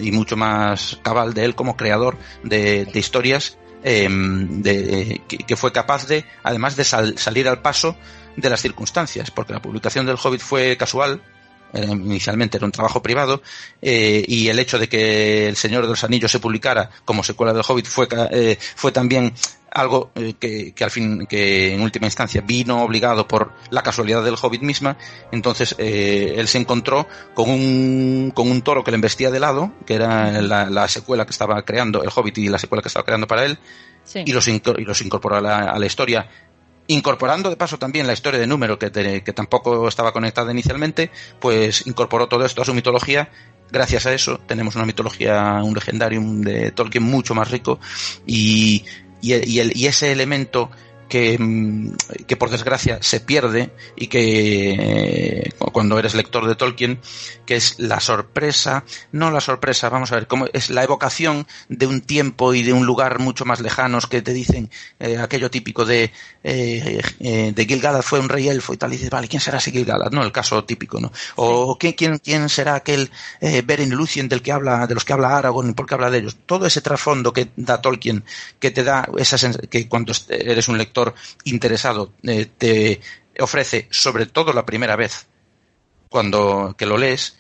[0.02, 6.26] y mucho más cabal de él como creador de, historias de, que, fue capaz de,
[6.44, 7.96] además de sal, salir al paso
[8.36, 11.22] de las circunstancias, porque la publicación del Hobbit fue casual,
[11.74, 13.42] inicialmente era un trabajo privado
[13.82, 17.54] eh, y el hecho de que El Señor de los Anillos se publicara como secuela
[17.54, 19.34] del Hobbit fue, eh, fue también
[19.72, 24.24] algo eh, que, que, al fin, que en última instancia vino obligado por la casualidad
[24.24, 24.98] del Hobbit misma,
[25.32, 29.72] entonces eh, él se encontró con un, con un toro que le embestía de lado,
[29.86, 33.06] que era la, la, secuela que estaba creando el Hobbit y la secuela que estaba
[33.06, 33.60] creando para él,
[34.04, 34.24] sí.
[34.26, 36.28] y, los y los incorporó a la, a la historia
[36.90, 38.90] incorporando de paso también la historia de número que,
[39.34, 43.30] tampoco estaba conectada inicialmente, pues incorporó todo esto a su mitología.
[43.72, 47.80] Gracias a eso tenemos una mitología, un legendarium de Tolkien mucho más rico
[48.26, 48.84] y,
[49.22, 50.72] y, y, el, y ese elemento
[51.10, 51.92] que, mm,
[52.28, 57.00] que, por desgracia se pierde y que cuando eres lector de Tolkien,
[57.46, 61.88] que es la sorpresa, no la sorpresa, vamos a ver, cómo es la evocación de
[61.88, 65.86] un tiempo y de un lugar mucho más lejanos que te dicen eh, aquello típico
[65.86, 66.12] de,
[66.44, 69.58] eh, eh, de Gilgalad fue un rey elfo y tal, y dices, vale, ¿quién será
[69.58, 70.12] ese Gilgalad?
[70.12, 71.12] No, el caso típico, ¿no?
[71.36, 71.94] O sí.
[71.94, 73.10] ¿quién, quién será aquel
[73.42, 76.10] eh, Beren Lucien del que habla, de los que habla Aragorn y por qué habla
[76.10, 76.38] de ellos?
[76.46, 78.24] Todo ese trasfondo que da Tolkien,
[78.60, 79.38] que te da esa
[79.70, 80.99] que cuando eres un lector
[81.44, 83.02] interesado eh, te
[83.40, 85.28] ofrece, sobre todo la primera vez
[86.10, 87.38] cuando que lo lees,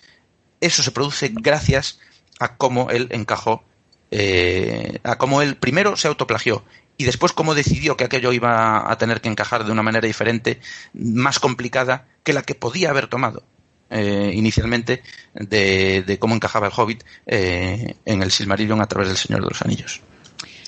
[0.62, 1.99] eso se produce gracias
[2.39, 3.64] a cómo él encajó,
[4.12, 6.64] eh, a cómo él primero se autoplagió
[6.97, 10.60] y después cómo decidió que aquello iba a tener que encajar de una manera diferente,
[10.93, 13.43] más complicada que la que podía haber tomado.
[13.91, 15.01] Eh, inicialmente
[15.34, 20.01] de, cómo encajaba el Hobbit en el Silmarillion a través del Señor de los Anillos.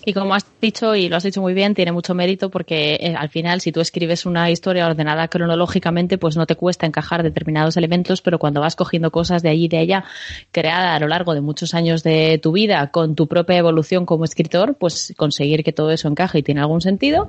[0.06, 3.16] Y como has dicho, y lo has dicho muy bien, tiene mucho mérito porque eh,
[3.16, 7.78] al final, si tú escribes una historia ordenada cronológicamente, pues no te cuesta encajar determinados
[7.78, 10.06] elementos, pero cuando vas cogiendo cosas de allí y de allá,
[10.52, 14.26] creada a lo largo de muchos años de tu vida, con tu propia evolución como
[14.26, 17.28] escritor, pues conseguir que todo eso encaje y tiene algún sentido,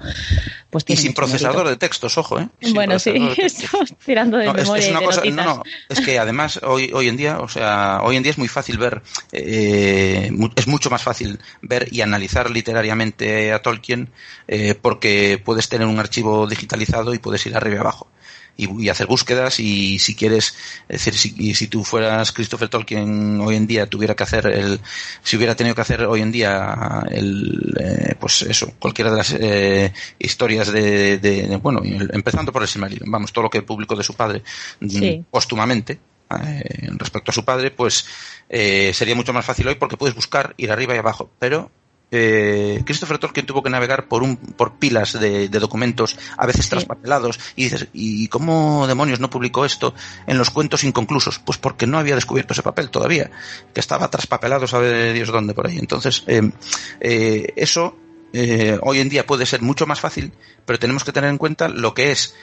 [0.71, 1.71] pues tiene Y sin procesador mérito.
[1.71, 2.49] de textos, ojo, ¿eh?
[2.61, 4.81] Sin bueno, sí, estamos tirando de no, memoria.
[4.81, 5.47] Es, es una de cosa, notitas.
[5.47, 8.39] no, no, es que además hoy, hoy en día, o sea, hoy en día es
[8.39, 9.03] muy fácil ver,
[9.33, 14.09] eh, es mucho más fácil ver y analizar literariamente a Tolkien
[14.47, 18.09] eh, porque puedes tener un archivo digitalizado y puedes ir arriba y abajo
[18.57, 20.55] y, hacer búsquedas y si quieres,
[20.89, 24.79] es decir, si, si tú fueras Christopher Tolkien hoy en día tuviera que hacer el,
[25.23, 29.35] si hubiera tenido que hacer hoy en día el, eh, pues eso, cualquiera de las
[29.39, 34.05] eh, historias de, de, bueno, empezando por el Silmarillion, vamos, todo lo que publicó de
[34.05, 34.43] su padre
[34.81, 35.99] mm, póstumamente,
[36.41, 38.07] eh, respecto a su padre, pues
[38.49, 41.71] eh, sería mucho más fácil hoy porque puedes buscar, ir arriba y abajo, pero
[42.15, 47.41] eh, Christopher Tolkien tuvo que navegar por un por pilas de, documentos a veces traspapelados
[47.57, 49.95] y dices y cómo demonios no publicó esto
[50.27, 53.31] en los cuentos inconclusos pues porque no había descubierto ese papel todavía
[53.73, 55.79] que estaba traspapelado sabe Dios dónde por ahí.
[55.79, 56.53] Entonces eh,
[57.01, 57.97] eh, eso
[58.35, 60.33] eh, hoy en día puede ser mucho más fácil
[60.67, 62.35] pero tenemos que tener en cuenta lo que es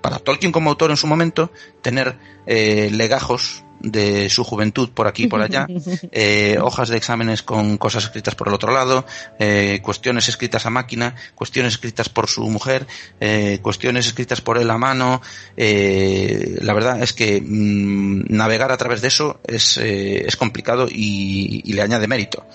[0.00, 1.52] para Tolkien como autor en su momento
[1.82, 2.16] tener
[2.46, 5.66] legajos de su juventud por aquí y por allá,
[6.12, 9.06] eh, hojas de exámenes con cosas escritas por el otro lado,
[9.38, 12.86] eh, cuestiones escritas a máquina, cuestiones escritas por su mujer,
[13.20, 15.22] eh, cuestiones escritas por él a mano.
[15.56, 21.72] la verdad es que mm, navegar a través de eso es, es complicado y, y,
[21.72, 22.46] le añade mérito.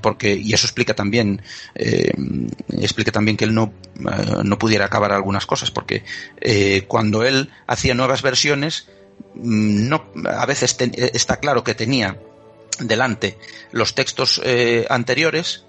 [0.00, 1.42] porque, y eso explica también,
[2.78, 3.72] explica también que él no,
[4.44, 6.04] no pudiera acabar algunas cosas, porque
[6.88, 8.86] cuando él hacía nuevas versiones,
[9.34, 12.18] no, a veces está claro que tenía
[12.78, 13.38] delante
[13.70, 15.64] los textos eh, anteriores,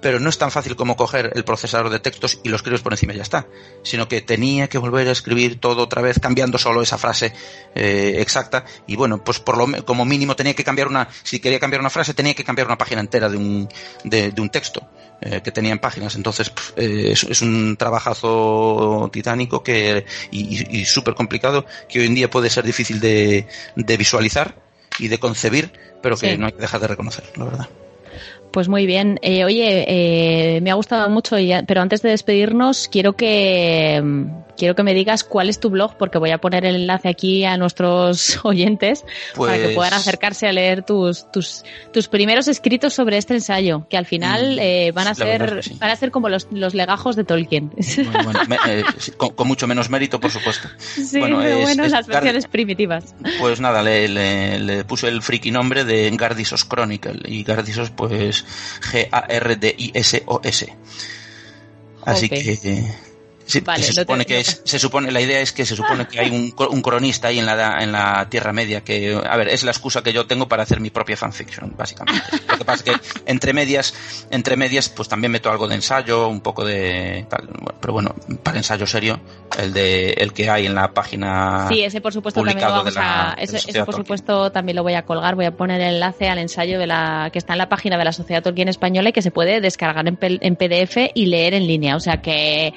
[0.00, 2.92] pero no es tan fácil como coger el procesador de textos y lo escribes por
[2.92, 3.46] encima y ya está,
[3.82, 7.32] sino que tenía que volver a escribir todo otra vez cambiando solo esa frase
[7.74, 11.58] eh, exacta y bueno, pues por lo como mínimo tenía que cambiar una, si quería
[11.58, 13.68] cambiar una frase tenía que cambiar una página entera de un,
[14.04, 14.86] de, un texto.
[15.22, 16.14] Eh, que tenía en páginas.
[16.14, 22.28] Entonces eh, es, un trabajazo titánico que, y, y, súper complicado que hoy en día
[22.28, 24.56] puede ser difícil de, de visualizar
[24.98, 25.72] y de concebir,
[26.02, 27.68] pero que no hay que dejar de reconocer, la verdad.
[28.56, 29.18] Pues muy bien.
[29.20, 31.36] Eh, oye, eh, me ha gustado mucho,
[31.66, 34.02] pero antes de despedirnos, quiero que
[34.56, 37.44] quiero que me digas cuál es tu blog, porque voy a poner el enlace aquí
[37.44, 39.04] a nuestros oyentes
[39.36, 43.86] para que puedan pues acercarse a leer tus, tus, tus primeros escritos sobre este ensayo,
[43.88, 47.16] que al final mm, eh, van a ser van a ser como los, los legajos
[47.16, 47.70] de Tolkien.
[49.16, 50.68] con, mucho menos mérito, por supuesto.
[51.06, 53.14] Sí, bueno, bueno las versiones primitivas.
[53.38, 58.44] Pues nada, le, le, puse el friki nombre de Gardisos Chronicle y Gardisos pues
[58.92, 60.76] G-A-R-D-I-S-O-S.
[62.04, 62.86] Así que
[63.46, 66.30] Sí, se supone que es, se supone, la idea es que se supone que hay
[66.30, 69.70] un, un, cronista ahí en la, en la Tierra Media que, a ver, es la
[69.70, 72.22] excusa que yo tengo para hacer mi propia fanfiction, básicamente.
[72.48, 73.94] Lo que pasa es que entre medias,
[74.30, 77.48] entre medias, pues también meto algo de ensayo, un poco de tal,
[77.80, 79.20] pero bueno, para ensayo serio,
[79.58, 81.68] el de, el que hay en la página.
[81.68, 85.02] Sí, ese por supuesto también lo vamos a, ese, por supuesto también lo voy a
[85.02, 87.96] colgar, voy a poner el enlace al ensayo de la, que está en la página
[87.96, 91.54] de la Sociedad Tolkien Española y que se puede descargar en, en PDF y leer
[91.54, 92.74] en línea, o sea que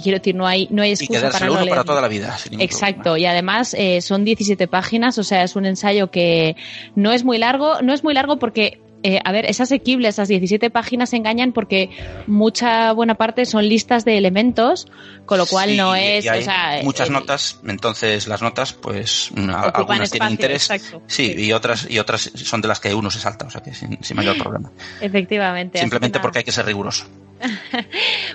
[0.00, 1.70] quiero decir, no hay, no hay excusa para no leer.
[1.70, 2.36] para toda la vida.
[2.58, 6.56] Exacto, y además eh, son 17 páginas, o sea, es un ensayo que
[6.94, 10.26] no es muy largo, no es muy largo porque eh, a ver, es asequible, esas
[10.26, 11.90] 17 páginas engañan porque
[12.26, 14.88] mucha buena parte son listas de elementos,
[15.24, 16.26] con lo cual no es...
[16.82, 20.68] muchas notas, entonces las notas, pues algunas tienen interés,
[21.06, 23.72] sí, y otras y otras son de las que uno se salta, o sea que
[23.72, 24.72] sin, mayor problema.
[25.00, 25.78] Efectivamente.
[25.78, 27.06] Simplemente porque hay que ser riguroso.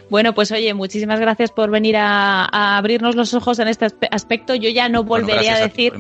[0.10, 4.56] bueno, pues oye, muchísimas gracias por venir a, abrirnos los ojos en este aspecto.
[4.56, 5.94] Yo ya no volveré a decir,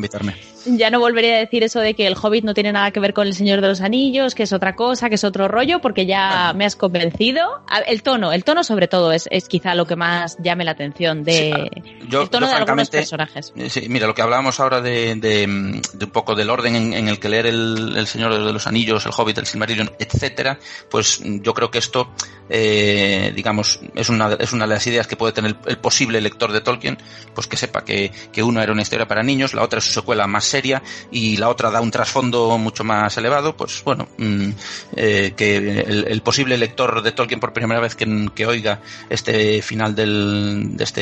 [0.66, 3.14] ya no volveré a decir eso de que el Hobbit no tiene nada que ver
[3.14, 6.05] con el Señor de los Anillos, que es otra cosa, que es otro rollo, porque
[6.05, 7.64] ya me has convencido.
[7.88, 11.51] El tono, el tono sobre todo es, quizá lo que más llame la atención de
[11.51, 13.53] el tono de algunos personajes.
[13.68, 17.47] Sí, mira, lo que hablábamos ahora de, un poco del orden en, el que leer
[17.47, 20.59] el, Señor de los Anillos, el Hobbit, el Silmarillion, etcétera,
[20.89, 22.09] pues yo creo que esto
[22.49, 26.51] eh, digamos, es una, es una de las ideas que puede tener el, posible lector
[26.51, 26.97] de Tolkien,
[27.34, 29.91] pues que sepa que, que una era una historia para niños, la otra es su
[29.91, 34.49] secuela más seria y la otra da un trasfondo mucho más elevado, pues bueno, mm,
[34.95, 38.80] eh, que el, posible lector de Tolkien por primera vez que, que oiga
[39.10, 41.01] este final del, de este,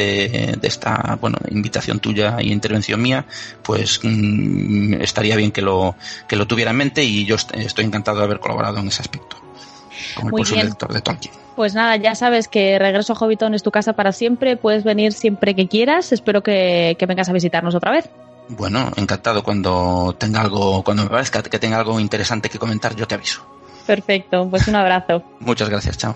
[0.59, 3.25] de esta, bueno, invitación tuya y intervención mía,
[3.61, 5.95] pues mm, estaría bien que lo,
[6.27, 9.37] que lo tuviera en mente y yo estoy encantado de haber colaborado en ese aspecto
[10.15, 11.33] como el posible lector de Tolkien.
[11.55, 15.13] Pues nada, ya sabes que Regreso a Hobbiton es tu casa para siempre, puedes venir
[15.13, 18.09] siempre que quieras, espero que, que vengas a visitarnos otra vez.
[18.49, 19.43] Bueno, encantado.
[19.43, 23.45] Cuando tenga algo, cuando me parezca que tenga algo interesante que comentar, yo te aviso.
[23.85, 25.23] Perfecto, pues un abrazo.
[25.39, 26.15] Muchas gracias, chao.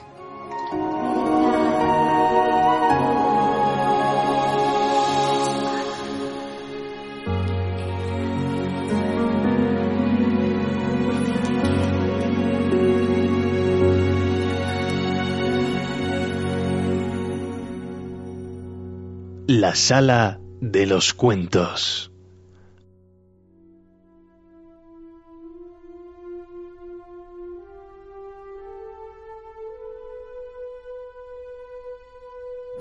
[19.48, 22.12] La sala de los cuentos.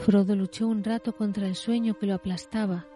[0.05, 2.87] Frodo luchó un rato contra el sueño que lo aplastaba.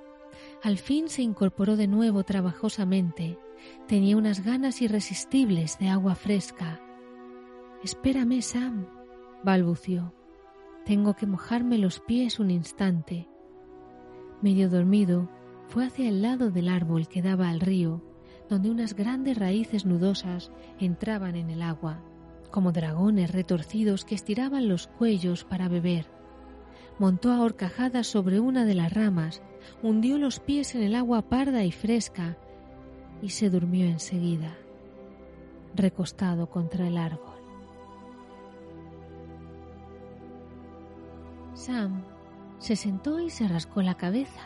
[0.62, 3.38] Al fin se incorporó de nuevo trabajosamente.
[3.86, 6.82] Tenía unas ganas irresistibles de agua fresca.
[7.82, 8.86] Espérame, Sam,
[9.42, 10.12] balbució.
[10.84, 13.26] Tengo que mojarme los pies un instante.
[14.42, 15.30] Medio dormido,
[15.68, 18.02] fue hacia el lado del árbol que daba al río,
[18.50, 22.02] donde unas grandes raíces nudosas entraban en el agua,
[22.50, 26.17] como dragones retorcidos que estiraban los cuellos para beber.
[26.98, 29.40] Montó a horcajadas sobre una de las ramas,
[29.82, 32.36] hundió los pies en el agua parda y fresca
[33.22, 34.56] y se durmió enseguida,
[35.74, 37.38] recostado contra el árbol.
[41.54, 42.02] Sam
[42.58, 44.40] se sentó y se rascó la cabeza.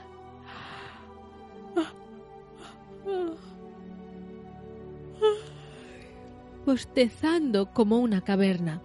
[6.65, 8.81] Bostezando como una caverna.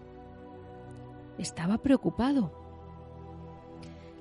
[1.38, 2.57] Estaba preocupado.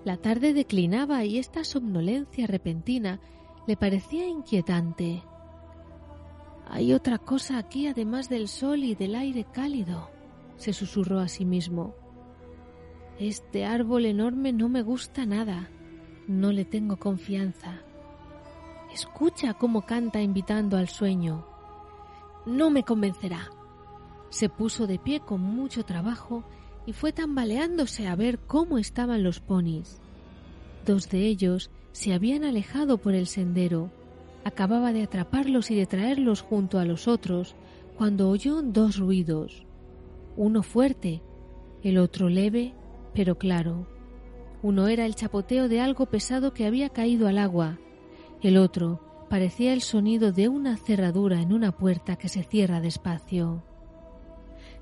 [0.06, 3.18] La tarde declinaba y esta somnolencia repentina
[3.66, 5.24] le parecía inquietante.
[6.70, 10.08] Hay otra cosa aquí además del sol y del aire cálido,
[10.58, 11.96] se susurró a sí mismo.
[13.18, 15.70] Este árbol enorme no me gusta nada.
[16.28, 17.80] No le tengo confianza.
[18.94, 21.44] Escucha cómo canta invitando al sueño.
[22.46, 23.50] No me convencerá.
[24.28, 26.44] Se puso de pie con mucho trabajo
[26.86, 30.00] y fue tambaleándose a ver cómo estaban los ponis.
[30.84, 33.90] Dos de ellos se habían alejado por el sendero.
[34.44, 37.56] Acababa de atraparlos y de traerlos junto a los otros
[37.96, 39.66] cuando oyó dos ruidos.
[40.36, 41.22] Uno fuerte,
[41.82, 42.74] el otro leve
[43.16, 43.86] pero claro.
[44.62, 47.78] Uno era el chapoteo de algo pesado que había caído al agua.
[48.42, 53.64] El otro parecía el sonido de una cerradura en una puerta que se cierra despacio.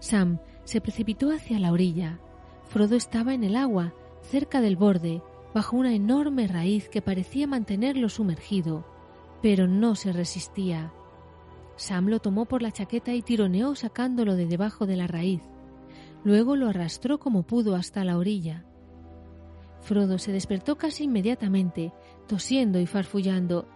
[0.00, 2.18] Sam se precipitó hacia la orilla.
[2.64, 3.92] Frodo estaba en el agua,
[4.22, 5.22] cerca del borde,
[5.54, 8.84] bajo una enorme raíz que parecía mantenerlo sumergido,
[9.42, 10.92] pero no se resistía.
[11.76, 15.42] Sam lo tomó por la chaqueta y tironeó sacándolo de debajo de la raíz.
[16.24, 18.64] Luego lo arrastró como pudo hasta la orilla.
[19.80, 21.92] Frodo se despertó casi inmediatamente,
[22.26, 23.68] tosiendo y farfullando.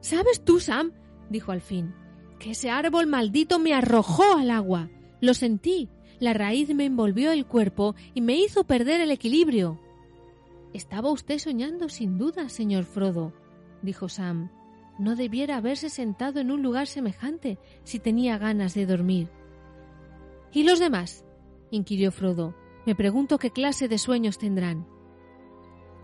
[0.00, 0.92] ¿Sabes tú, Sam?
[1.28, 1.94] dijo al fin,
[2.40, 4.90] que ese árbol maldito me arrojó al agua.
[5.20, 5.88] Lo sentí.
[6.18, 9.80] La raíz me envolvió el cuerpo y me hizo perder el equilibrio.
[10.74, 13.32] Estaba usted soñando sin duda, señor Frodo,
[13.82, 14.50] dijo Sam
[15.00, 19.30] no debiera haberse sentado en un lugar semejante si tenía ganas de dormir.
[20.52, 21.24] ¿Y los demás?
[21.70, 22.54] inquirió Frodo.
[22.84, 24.86] Me pregunto qué clase de sueños tendrán.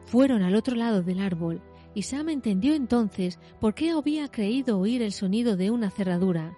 [0.06, 1.62] Fueron al otro lado del árbol,
[1.96, 6.54] y Sam entendió entonces por qué había creído oír el sonido de una cerradura.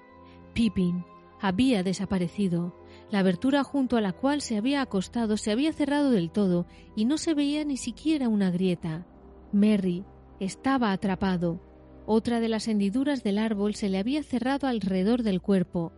[0.53, 1.05] Pippin
[1.41, 2.75] había desaparecido.
[3.13, 6.67] La abertura junto a la cual se había acostado se había cerrado del todo
[6.97, 9.07] y no se veía ni siquiera una grieta.
[9.53, 10.05] Merry
[10.41, 11.63] estaba atrapado,
[12.05, 15.93] otra de las hendiduras del árbol se le había cerrado alrededor del cuerpo.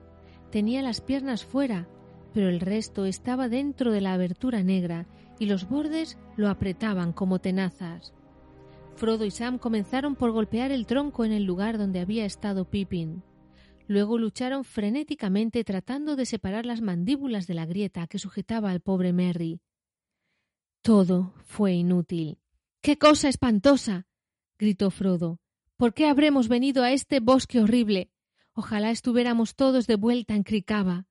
[0.50, 1.88] Tenía las piernas fuera,
[2.34, 5.06] pero el resto estaba dentro de la abertura negra
[5.38, 8.12] y los bordes lo apretaban como tenazas.
[9.00, 13.22] Frodo y Sam comenzaron por golpear el tronco en el lugar donde había estado Pippin.
[13.86, 19.14] Luego lucharon frenéticamente tratando de separar las mandíbulas de la grieta que sujetaba al pobre
[19.14, 19.62] Merry.
[20.82, 22.40] Todo fue inútil.
[22.82, 24.06] ¡Qué cosa espantosa!
[24.58, 25.40] gritó Frodo.
[25.78, 28.10] ¿Por qué habremos venido a este bosque horrible?
[28.52, 31.06] Ojalá estuviéramos todos de vuelta en Cricaba.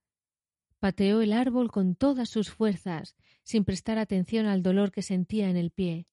[0.78, 5.58] Pateó el árbol con todas sus fuerzas, sin prestar atención al dolor que sentía en
[5.58, 6.06] el pie.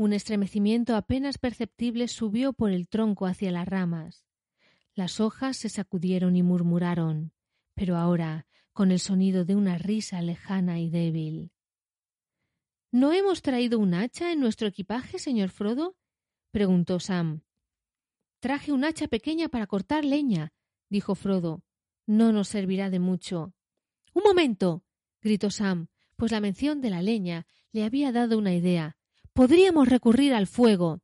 [0.00, 4.24] Un estremecimiento apenas perceptible subió por el tronco hacia las ramas.
[4.94, 7.34] Las hojas se sacudieron y murmuraron,
[7.74, 11.52] pero ahora con el sonido de una risa lejana y débil.
[12.90, 15.98] ¿No hemos traído un hacha en nuestro equipaje, señor Frodo?
[16.50, 17.42] preguntó Sam.
[18.38, 20.54] Traje un hacha pequeña para cortar leña,
[20.88, 21.62] dijo Frodo.
[22.06, 23.52] No nos servirá de mucho.
[24.14, 24.82] Un momento.
[25.20, 28.96] gritó Sam, pues la mención de la leña le había dado una idea.
[29.32, 31.00] Podríamos recurrir al fuego.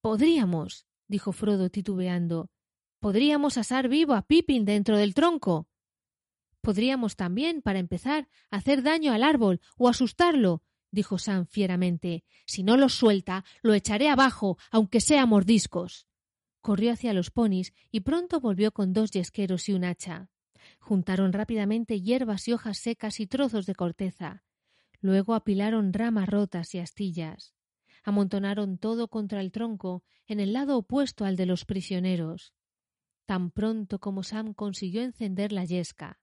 [0.00, 2.50] Podríamos, dijo Frodo titubeando.
[3.00, 5.68] Podríamos asar vivo a Pippin dentro del tronco.
[6.60, 12.24] Podríamos también, para empezar, hacer daño al árbol o asustarlo, dijo Sam fieramente.
[12.46, 16.06] Si no lo suelta, lo echaré abajo, aunque sea mordiscos
[16.66, 20.30] corrió hacia los ponis y pronto volvió con dos yesqueros y un hacha.
[20.80, 24.42] Juntaron rápidamente hierbas y hojas secas y trozos de corteza.
[25.06, 27.54] Luego apilaron ramas rotas y astillas.
[28.02, 32.54] Amontonaron todo contra el tronco, en el lado opuesto al de los prisioneros.
[33.24, 36.18] Tan pronto como Sam consiguió encender la yesca,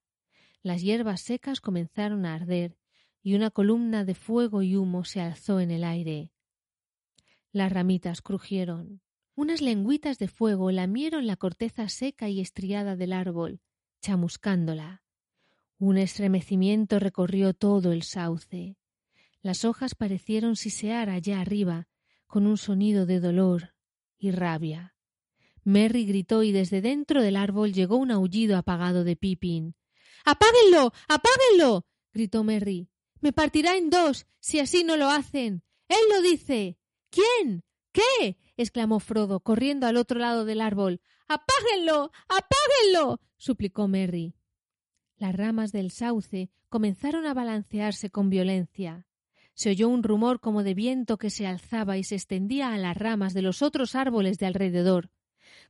[0.62, 2.76] las hierbas secas comenzaron a arder
[3.22, 6.30] y una columna de fuego y humo se alzó en el aire.
[7.52, 9.00] Las ramitas crujieron.
[9.34, 13.62] Unas lengüitas de fuego lamieron la corteza seca y estriada del árbol,
[14.02, 15.03] chamuscándola.
[15.78, 18.76] Un estremecimiento recorrió todo el sauce.
[19.42, 21.88] Las hojas parecieron sisear allá arriba,
[22.26, 23.74] con un sonido de dolor
[24.16, 24.94] y rabia.
[25.64, 29.74] Merry gritó y desde dentro del árbol llegó un aullido apagado de Pippin.
[30.24, 30.92] ¡Apáguenlo!
[31.08, 31.86] ¡Apáguenlo!
[32.12, 32.88] gritó Merry.
[33.20, 35.62] Me partirá en dos si así no lo hacen.
[35.88, 36.78] Él lo dice.
[37.10, 37.64] ¿Quién?
[37.92, 38.38] ¿Qué?
[38.56, 41.00] exclamó Frodo, corriendo al otro lado del árbol.
[41.28, 42.12] ¡Apáguenlo!
[42.28, 43.20] ¡Apáguenlo!
[43.36, 44.34] suplicó Merry.
[45.16, 49.06] Las ramas del sauce comenzaron a balancearse con violencia.
[49.54, 52.96] Se oyó un rumor como de viento que se alzaba y se extendía a las
[52.96, 55.10] ramas de los otros árboles de alrededor,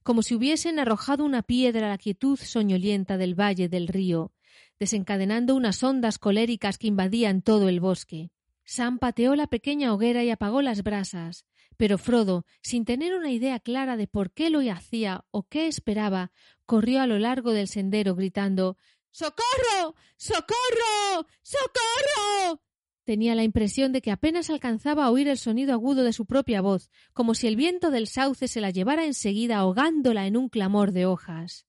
[0.03, 4.33] como si hubiesen arrojado una piedra a la quietud soñolienta del valle del río,
[4.79, 8.31] desencadenando unas ondas coléricas que invadían todo el bosque.
[8.65, 11.45] Sam pateó la pequeña hoguera y apagó las brasas,
[11.77, 16.33] pero Frodo, sin tener una idea clara de por qué lo hacía o qué esperaba,
[16.65, 18.79] corrió a lo largo del sendero gritando
[19.15, 19.95] ¡Socorro!
[20.17, 21.29] ¡Socorro!
[21.41, 22.61] ¡Socorro!
[23.05, 26.61] Tenía la impresión de que apenas alcanzaba a oír el sonido agudo de su propia
[26.61, 30.91] voz, como si el viento del sauce se la llevara enseguida ahogándola en un clamor
[30.91, 31.65] de hojas.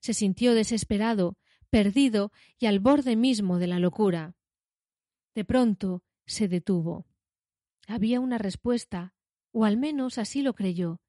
[0.00, 1.38] Se sintió desesperado,
[1.70, 4.34] perdido y al borde mismo de la locura.
[5.34, 7.06] De pronto se detuvo.
[7.86, 9.14] Había una respuesta,
[9.50, 11.00] o al menos así lo creyó,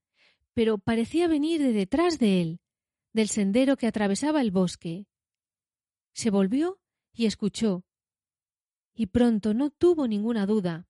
[0.53, 2.61] pero parecía venir de detrás de él,
[3.11, 5.07] del sendero que atravesaba el bosque.
[6.13, 6.79] Se volvió
[7.11, 7.83] y escuchó.
[8.95, 10.87] Y pronto no tuvo ninguna duda.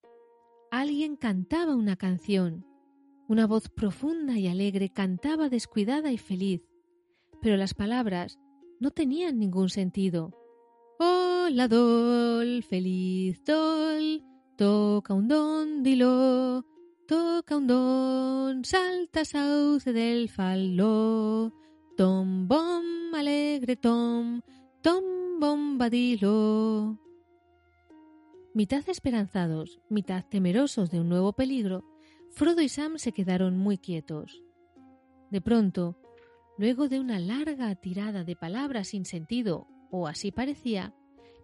[0.69, 2.65] Alguien cantaba una canción.
[3.29, 6.61] Una voz profunda y alegre cantaba descuidada y feliz,
[7.41, 8.37] pero las palabras
[8.81, 10.31] no tenían ningún sentido.
[10.99, 14.23] Hola, Dol, feliz Dol,
[14.57, 16.65] toca un don, dilo,
[17.07, 21.53] toca un don, salta sauce del falo,
[21.95, 24.41] tom bom, alegre tom,
[24.83, 26.99] tom bombadilo.
[28.53, 31.85] Mitad esperanzados, mitad temerosos de un nuevo peligro,
[32.31, 34.43] Frodo y Sam se quedaron muy quietos.
[35.31, 35.97] De pronto,
[36.57, 40.93] luego de una larga tirada de palabras sin sentido, o así parecía,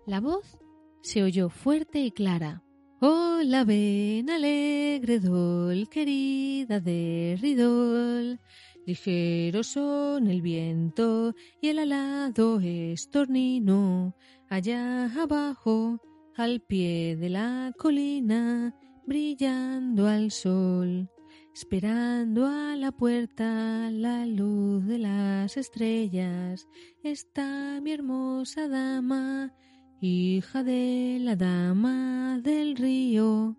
[0.05, 0.57] la voz
[1.01, 2.63] se oyó fuerte y clara.
[2.99, 8.41] Hola, ven alegre dol, querida de Ridol.
[8.85, 14.15] Ligero son el viento y el alado estornino.
[14.49, 15.99] Allá abajo,
[16.35, 18.73] al pie de la colina,
[19.05, 21.09] brillando al sol,
[21.53, 26.67] esperando a la puerta la luz de las estrellas,
[27.03, 29.53] está mi hermosa dama,
[29.99, 33.57] hija de la dama del río,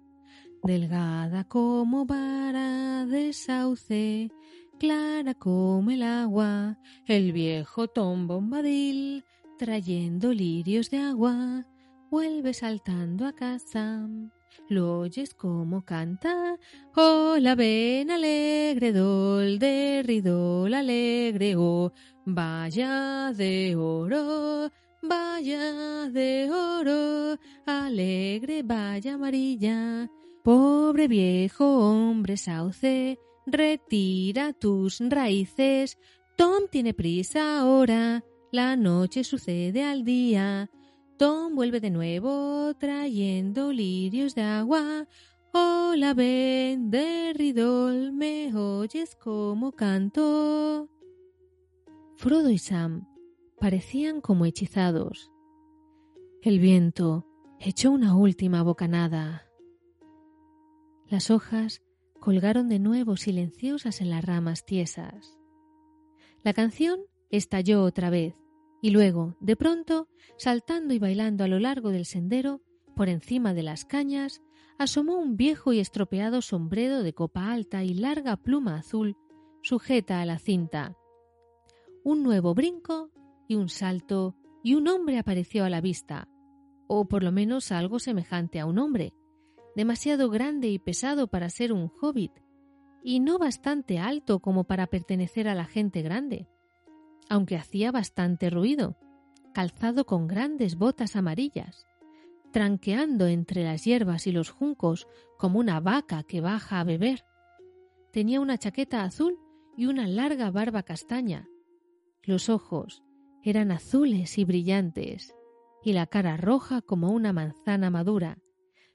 [0.63, 4.31] delgada como vara de sauce,
[4.81, 9.27] clara como el agua, el viejo Tom Bombadil,
[9.59, 11.67] trayendo lirios de agua,
[12.11, 14.09] vuelve saltando a casa.
[14.71, 16.57] Lo oyes como canta,
[16.97, 21.93] hola ven alegre dol de ridol alegre, oh,
[22.25, 24.71] vaya de oro,
[25.03, 30.11] vaya de oro, alegre vaya amarilla,
[30.43, 33.19] pobre viejo hombre sauce,
[33.53, 35.99] retira tus raíces,
[36.37, 40.71] Tom tiene prisa ahora, la noche sucede al día,
[41.19, 45.07] Tom vuelve de nuevo trayendo lirios de agua.
[45.53, 50.89] Hola, ven de Ridol, me oyes como canto.
[52.17, 53.07] Frodo y Sam
[53.59, 55.31] parecían como hechizados.
[56.43, 57.27] El viento
[57.59, 59.47] echó una última bocanada.
[61.07, 61.83] Las hojas
[62.21, 65.39] colgaron de nuevo silenciosas en las ramas tiesas.
[66.43, 67.01] La canción
[67.31, 68.35] estalló otra vez
[68.83, 70.09] y luego, de pronto,
[70.39, 72.63] saltando y bailando a lo largo del sendero,
[72.95, 74.43] por encima de las cañas,
[74.79, 79.17] asomó un viejo y estropeado sombrero de copa alta y larga pluma azul
[79.63, 80.97] sujeta a la cinta.
[82.03, 83.11] Un nuevo brinco
[83.47, 86.29] y un salto y un hombre apareció a la vista,
[86.87, 89.13] o por lo menos algo semejante a un hombre,
[89.77, 92.33] demasiado grande y pesado para ser un hobbit,
[93.03, 96.49] y no bastante alto como para pertenecer a la gente grande
[97.31, 98.99] aunque hacía bastante ruido,
[99.55, 101.87] calzado con grandes botas amarillas.
[102.53, 105.07] tranqueando entre las hierbas y los juncos
[105.39, 107.25] como una vaca que baja a beber.
[108.11, 109.39] Tenía una chaqueta azul
[109.77, 111.49] y una larga barba castaña.
[112.25, 113.05] Los ojos
[113.45, 115.33] eran azules y brillantes,
[115.85, 118.39] y la cara roja como una manzana madura,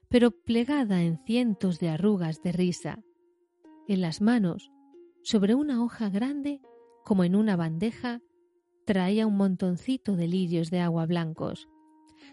[0.08, 3.02] pero plegada en cientos de arrugas de risa.
[3.88, 4.70] En las manos,
[5.22, 6.60] sobre una hoja grande,
[7.04, 8.20] como en una bandeja,
[8.84, 11.68] traía un montoncito de lirios de agua blancos.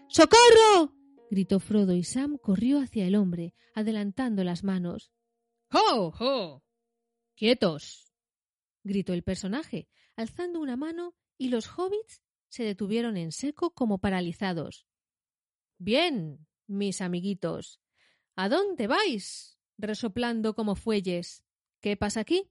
[0.08, 0.94] ¡Socorro!
[1.30, 5.12] gritó Frodo y Sam corrió hacia el hombre, adelantando las manos.
[5.72, 6.12] ¡Ho!
[6.18, 6.62] ¡Ho!
[7.34, 8.12] ¡Quietos!
[8.84, 14.86] gritó el personaje, alzando una mano, y los hobbits se detuvieron en seco como paralizados.
[15.78, 17.80] Bien, mis amiguitos.
[18.36, 19.58] ¿A dónde vais?
[19.78, 21.44] resoplando como fuelles.
[21.80, 22.50] ¿Qué pasa aquí?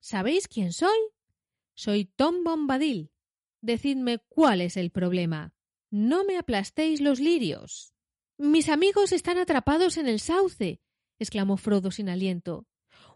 [0.00, 0.98] ¿Sabéis quién soy?
[1.74, 3.10] Soy Tom Bombadil.
[3.60, 5.54] Decidme cuál es el problema.
[5.90, 7.94] No me aplastéis los lirios.
[8.36, 10.80] Mis amigos están atrapados en el sauce,
[11.18, 12.66] exclamó Frodo sin aliento.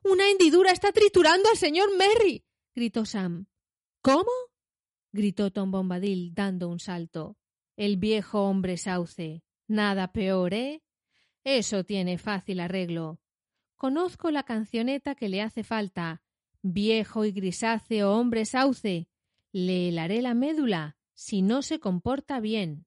[0.05, 2.45] Una hendidura está triturando al señor Merry.
[2.75, 3.47] gritó Sam.
[4.01, 4.31] ¿Cómo?
[5.13, 7.37] gritó Tom Bombadil dando un salto.
[7.77, 9.43] El viejo hombre sauce.
[9.69, 10.83] Nada peor, ¿eh?
[11.45, 13.21] Eso tiene fácil arreglo.
[13.77, 16.23] Conozco la cancioneta que le hace falta.
[16.63, 19.09] Viejo y grisáceo hombre sauce.
[19.53, 22.87] Le helaré la médula si no se comporta bien.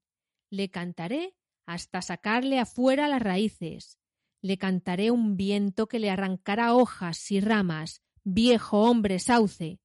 [0.49, 1.35] Le cantaré
[1.65, 3.99] hasta sacarle afuera las raíces.
[4.41, 8.01] Le cantaré un viento que le arrancará hojas y ramas.
[8.23, 9.79] Viejo hombre sauce.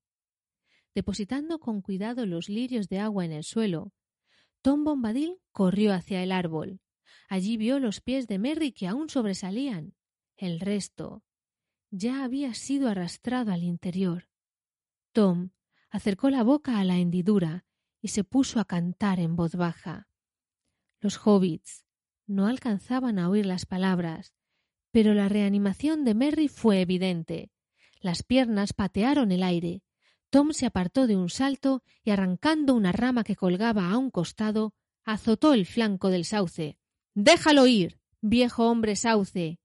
[0.94, 3.92] Depositando con cuidado los lirios de agua en el suelo,
[4.62, 6.80] Tom Bombadil corrió hacia el árbol.
[7.28, 9.94] Allí vio los pies de Merry que aún sobresalían.
[10.36, 11.24] El resto
[11.90, 14.28] ya había sido arrastrado al interior.
[15.12, 15.50] Tom
[15.90, 17.64] acercó la boca a la hendidura
[18.00, 20.08] y se puso a cantar en voz baja.
[21.00, 21.86] Los hobbits
[22.26, 24.34] no alcanzaban a oír las palabras,
[24.90, 27.50] pero la reanimación de Merry fue evidente.
[28.00, 29.82] Las piernas patearon el aire.
[30.30, 34.74] Tom se apartó de un salto y arrancando una rama que colgaba a un costado,
[35.04, 36.78] azotó el flanco del sauce.
[37.18, 39.58] Déjalo ir, viejo hombre sauce.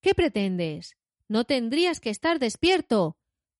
[0.00, 0.96] ¿Qué pretendes?
[1.28, 3.18] No tendrías que estar despierto.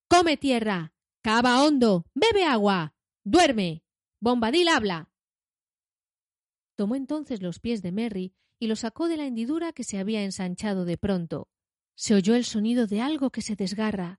[0.09, 0.95] Come tierra.
[1.21, 2.07] Cava hondo.
[2.15, 2.95] Bebe agua.
[3.25, 3.83] Duerme.
[4.21, 5.11] Bombadil habla.
[6.77, 10.23] Tomó entonces los pies de Merry y los sacó de la hendidura que se había
[10.25, 11.51] ensanchado de pronto.
[11.95, 14.19] Se oyó el sonido de algo que se desgarra,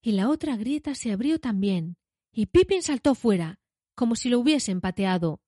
[0.00, 1.98] y la otra grieta se abrió también,
[2.32, 3.60] y Pippin saltó fuera,
[3.94, 5.42] como si lo hubiesen pateado.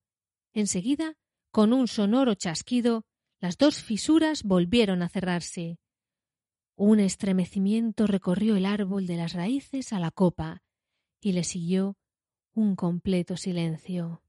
[0.52, 1.16] Enseguida,
[1.56, 3.06] con un sonoro chasquido,
[3.40, 5.78] las dos fisuras volvieron a cerrarse.
[6.76, 10.62] Un estremecimiento recorrió el árbol de las raíces a la copa,
[11.18, 11.96] y le siguió
[12.52, 14.22] un completo silencio.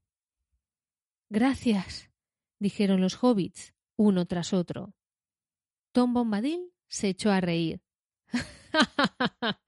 [1.28, 2.10] Gracias,
[2.60, 4.94] dijeron los hobbits, uno tras otro.
[5.92, 7.82] Tom Bombadil se echó a reír.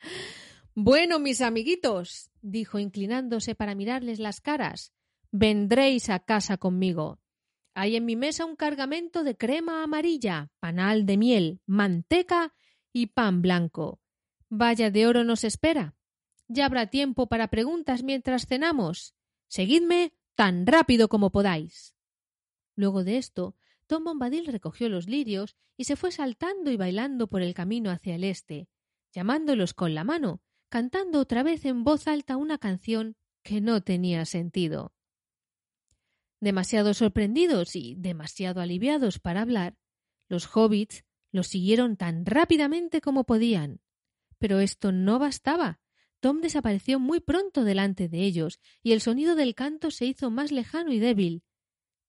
[0.74, 4.94] bueno, mis amiguitos, dijo inclinándose para mirarles las caras,
[5.30, 7.20] vendréis a casa conmigo.
[7.80, 12.52] Hay en mi mesa un cargamento de crema amarilla, panal de miel, manteca
[12.92, 14.02] y pan blanco.
[14.50, 15.96] Vaya de oro nos espera.
[16.46, 19.14] Ya habrá tiempo para preguntas mientras cenamos.
[19.48, 21.94] Seguidme tan rápido como podáis.
[22.76, 27.40] Luego de esto, Tom Bombadil recogió los lirios y se fue saltando y bailando por
[27.40, 28.68] el camino hacia el este,
[29.10, 34.26] llamándolos con la mano, cantando otra vez en voz alta una canción que no tenía
[34.26, 34.92] sentido.
[36.40, 39.76] Demasiado sorprendidos y demasiado aliviados para hablar,
[40.28, 43.80] los hobbits lo siguieron tan rápidamente como podían.
[44.38, 45.80] Pero esto no bastaba.
[46.20, 50.52] Tom desapareció muy pronto delante de ellos, y el sonido del canto se hizo más
[50.52, 51.42] lejano y débil,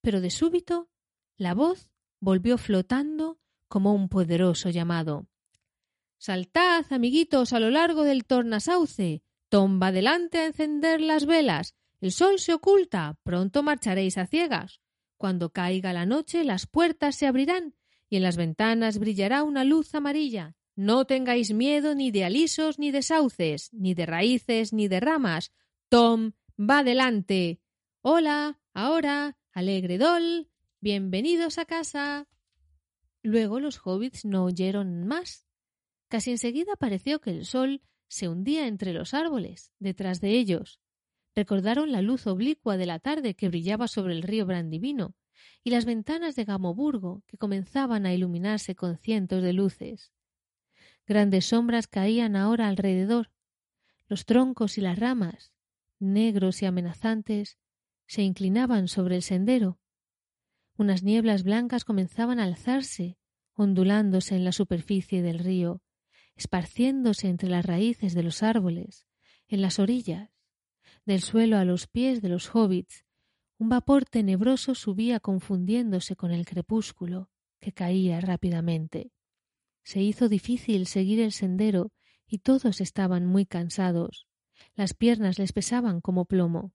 [0.02, 0.90] pero de súbito
[1.38, 1.90] la voz
[2.20, 5.28] volvió flotando como un poderoso llamado.
[6.18, 9.24] Saltad, amiguitos, a lo largo del tornasauce.
[9.49, 11.76] Tomba adelante a encender las velas.
[12.02, 13.18] El sol se oculta.
[13.23, 14.82] Pronto marcharéis a ciegas.
[15.18, 17.76] Cuando caiga la noche, las puertas se abrirán
[18.10, 20.56] y en las ventanas brillará una luz amarilla.
[20.76, 25.53] No tengáis miedo ni de alisos ni de sauces, ni de raíces ni de ramas.
[25.90, 27.61] Tom va adelante.
[28.02, 30.49] Hola, ahora, Alegre Dol,
[30.80, 32.28] bienvenidos a casa.
[33.22, 35.45] Luego los hobbits no oyeron más.
[36.07, 40.82] Casi enseguida pareció que el sol se hundía entre los árboles, detrás de ellos.
[41.36, 45.16] Recordaron la luz oblicua de la tarde que brillaba sobre el río Brandivino
[45.64, 50.12] y las ventanas de Gamoburgo que comenzaban a iluminarse con cientos de luces.
[51.08, 53.32] Grandes sombras caían ahora alrededor.
[54.08, 55.53] Los troncos y las ramas,
[55.99, 57.58] negros y amenazantes,
[58.08, 59.80] se inclinaban sobre el sendero.
[60.78, 63.18] Unas nieblas blancas comenzaban a alzarse,
[63.53, 65.82] ondulándose en la superficie del río,
[66.36, 69.06] esparciéndose entre las raíces de los árboles,
[69.48, 70.41] en las orillas,
[71.06, 73.06] del suelo a los pies de los hobbits,
[73.57, 77.30] un vapor tenebroso subía confundiéndose con el crepúsculo,
[77.60, 79.11] que caía rápidamente.
[79.84, 81.91] Se hizo difícil seguir el sendero
[82.28, 84.28] y todos estaban muy cansados.
[84.73, 86.73] Las piernas les pesaban como plomo.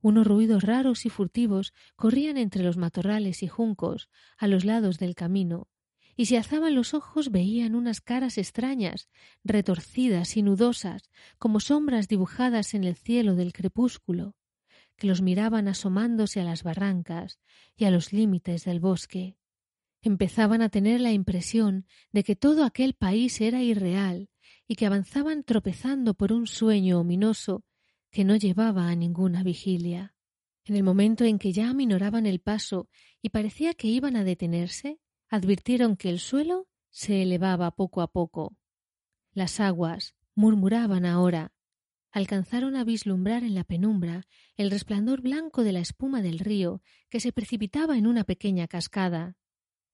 [0.00, 5.14] Unos ruidos raros y furtivos corrían entre los matorrales y juncos a los lados del
[5.14, 5.68] camino,
[6.16, 9.08] y si alzaban los ojos veían unas caras extrañas,
[9.44, 14.36] retorcidas y nudosas, como sombras dibujadas en el cielo del crepúsculo,
[14.96, 17.40] que los miraban asomándose a las barrancas
[17.76, 19.36] y a los límites del bosque.
[20.02, 24.28] Empezaban a tener la impresión de que todo aquel país era irreal
[24.68, 27.64] y que avanzaban tropezando por un sueño ominoso
[28.10, 30.14] que no llevaba a ninguna vigilia.
[30.64, 32.88] En el momento en que ya aminoraban el paso
[33.20, 35.00] y parecía que iban a detenerse,
[35.32, 38.54] advirtieron que el suelo se elevaba poco a poco.
[39.32, 41.54] Las aguas murmuraban ahora.
[42.10, 44.26] Alcanzaron a vislumbrar en la penumbra
[44.56, 49.38] el resplandor blanco de la espuma del río que se precipitaba en una pequeña cascada.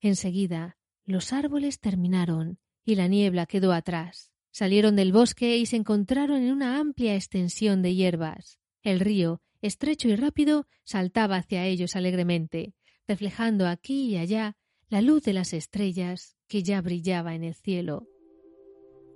[0.01, 4.33] Enseguida los árboles terminaron y la niebla quedó atrás.
[4.51, 8.59] Salieron del bosque y se encontraron en una amplia extensión de hierbas.
[8.83, 12.75] El río, estrecho y rápido, saltaba hacia ellos alegremente,
[13.07, 14.57] reflejando aquí y allá
[14.91, 18.09] la luz de las estrellas que ya brillaba en el cielo.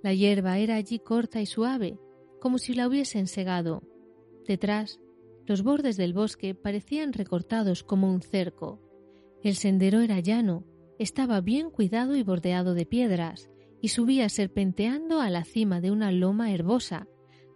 [0.03, 1.97] La hierba era allí corta y suave,
[2.39, 3.81] como si la hubiesen segado.
[4.47, 4.99] Detrás,
[5.47, 8.81] los bordes del bosque parecían recortados como un cerco.
[9.41, 10.63] El sendero era llano,
[10.99, 13.49] estaba bien cuidado y bordeado de piedras,
[13.81, 17.07] y subía serpenteando a la cima de una loma herbosa,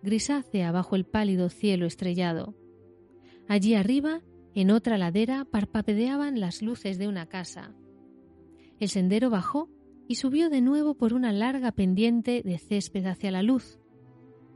[0.02, 2.56] grisácea bajo el pálido cielo estrellado.
[3.48, 4.24] Allí arriba,
[4.56, 7.76] en otra ladera, parpadeaban las luces de una casa.
[8.80, 9.70] El sendero bajó
[10.08, 13.80] y subió de nuevo por una larga pendiente de césped hacia la luz.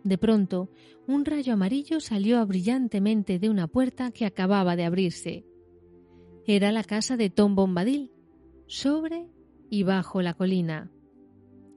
[0.03, 0.69] De pronto,
[1.07, 5.45] un rayo amarillo salió brillantemente de una puerta que acababa de abrirse.
[6.47, 8.11] Era la casa de Tom Bombadil,
[8.65, 9.27] sobre
[9.69, 10.91] y bajo la colina.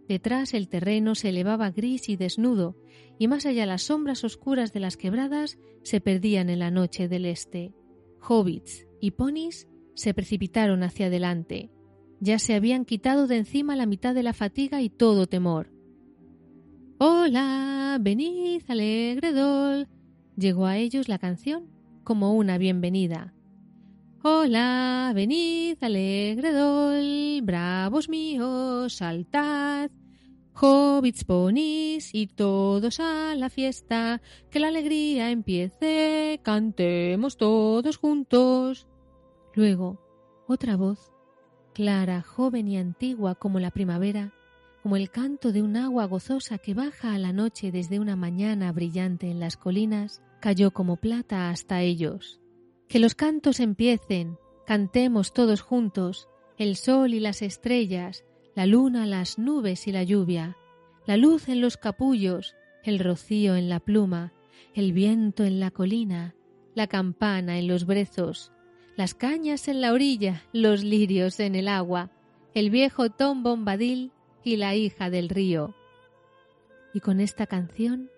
[0.09, 2.77] Detrás el terreno se elevaba gris y desnudo,
[3.19, 7.27] y más allá las sombras oscuras de las quebradas se perdían en la noche del
[7.27, 7.73] este.
[8.27, 11.71] Hobbits y ponis se precipitaron hacia adelante,
[12.21, 15.71] ya se habían quitado de encima la mitad de la fatiga y todo temor.
[16.99, 19.89] Hola, venid, alegredol.
[20.37, 21.69] Llegó a ellos la canción
[22.03, 23.35] como una bienvenida.
[24.23, 29.91] Hola, venid, alegredol, bravos míos, saltad.
[30.55, 38.87] Hobbits, ponis y todos a la fiesta, que la alegría empiece, cantemos todos juntos.
[39.55, 40.01] Luego,
[40.47, 41.14] otra voz
[41.75, 44.33] clara, joven y antigua como la primavera,
[44.83, 48.73] como el canto de un agua gozosa que baja a la noche desde una mañana
[48.73, 52.41] brillante en las colinas, cayó como plata hasta ellos.
[52.89, 58.25] Que los cantos empiecen, cantemos todos juntos, el sol y las estrellas,
[58.55, 60.57] la luna, las nubes y la lluvia,
[61.07, 64.33] la luz en los capullos, el rocío en la pluma,
[64.75, 66.35] el viento en la colina,
[66.75, 68.53] la campana en los brezos,
[68.97, 72.11] las cañas en la orilla, los lirios en el agua,
[72.55, 74.13] el viejo Tom Bombadil
[74.45, 75.75] y la hija del río.
[76.93, 78.11] Y con esta canción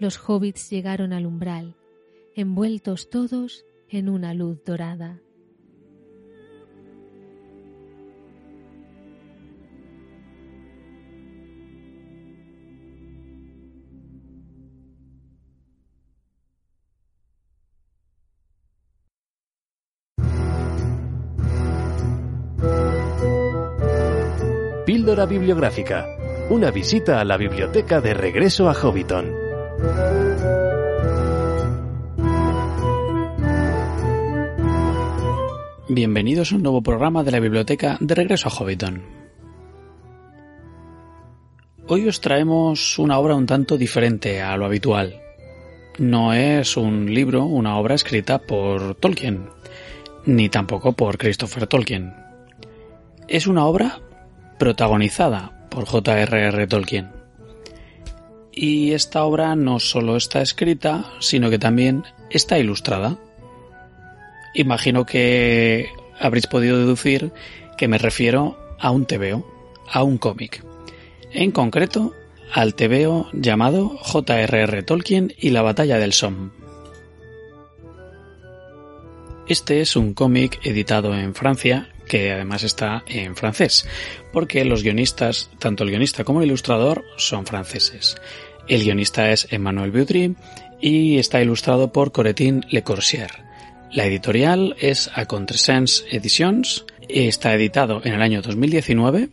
[0.00, 1.76] los hobbits llegaron al umbral,
[2.34, 5.20] envueltos todos en una luz dorada.
[25.08, 26.06] Bibliográfica.
[26.50, 29.32] Una visita a la biblioteca de regreso a Hobbiton.
[35.88, 39.02] Bienvenidos a un nuevo programa de la biblioteca de regreso a Hobbiton.
[41.86, 45.22] Hoy os traemos una obra un tanto diferente a lo habitual.
[45.96, 49.48] No es un libro, una obra escrita por Tolkien,
[50.26, 52.12] ni tampoco por Christopher Tolkien.
[53.26, 54.02] Es una obra
[54.58, 56.66] protagonizada por J.R.R.
[56.66, 57.10] Tolkien.
[58.52, 63.16] Y esta obra no solo está escrita, sino que también está ilustrada.
[64.54, 67.32] Imagino que habréis podido deducir
[67.76, 69.46] que me refiero a un tebeo,
[69.90, 70.64] a un cómic.
[71.32, 72.12] En concreto,
[72.52, 74.82] al tebeo llamado J.R.R.
[74.82, 76.50] Tolkien y la batalla del Somme.
[79.46, 83.86] Este es un cómic editado en Francia que además está en francés,
[84.32, 88.16] porque los guionistas, tanto el guionista como el ilustrador, son franceses.
[88.66, 90.34] El guionista es Emmanuel Baudry
[90.80, 93.30] y está ilustrado por Coretin Le Corsier.
[93.92, 99.30] La editorial es A Contresens Editions, está editado en el año 2019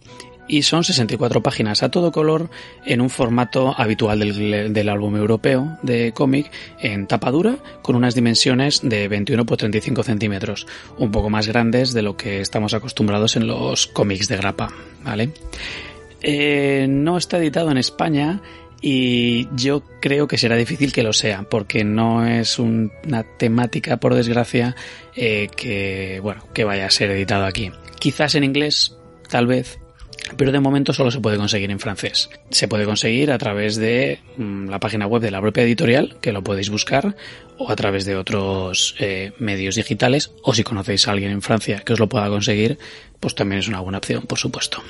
[0.47, 2.49] y son 64 páginas a todo color
[2.85, 8.81] en un formato habitual del, álbum europeo de cómic en tapa dura con unas dimensiones
[8.83, 10.67] de 21 por 35 centímetros,
[10.97, 14.69] un poco más grandes de lo que estamos acostumbrados en los cómics de grapa,
[15.03, 15.31] ¿vale?
[16.21, 18.41] Eh, no está editado en España
[18.81, 24.13] y yo creo que será difícil que lo sea porque no es una temática por
[24.13, 24.75] desgracia
[25.15, 28.97] eh, que bueno que vaya a ser editado aquí quizás en inglés
[29.29, 29.79] tal vez
[30.37, 32.29] pero de momento solo se puede conseguir en francés.
[32.49, 36.31] Se puede conseguir a través de mm, la página web de la propia editorial, que
[36.31, 37.15] lo podéis buscar,
[37.57, 41.81] o a través de otros eh, medios digitales, o si conocéis a alguien en Francia
[41.85, 42.77] que os lo pueda conseguir,
[43.19, 44.81] pues también es una buena opción, por supuesto.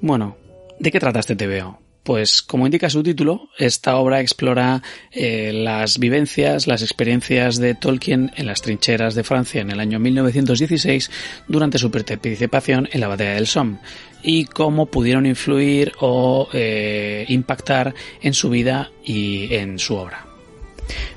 [0.00, 0.36] Bueno,
[0.78, 1.83] ¿de qué trata este TVO?
[2.04, 8.30] Pues como indica su título, esta obra explora eh, las vivencias, las experiencias de Tolkien
[8.36, 11.10] en las trincheras de Francia en el año 1916
[11.48, 13.78] durante su participación en la batalla del Somme
[14.22, 20.26] y cómo pudieron influir o eh, impactar en su vida y en su obra.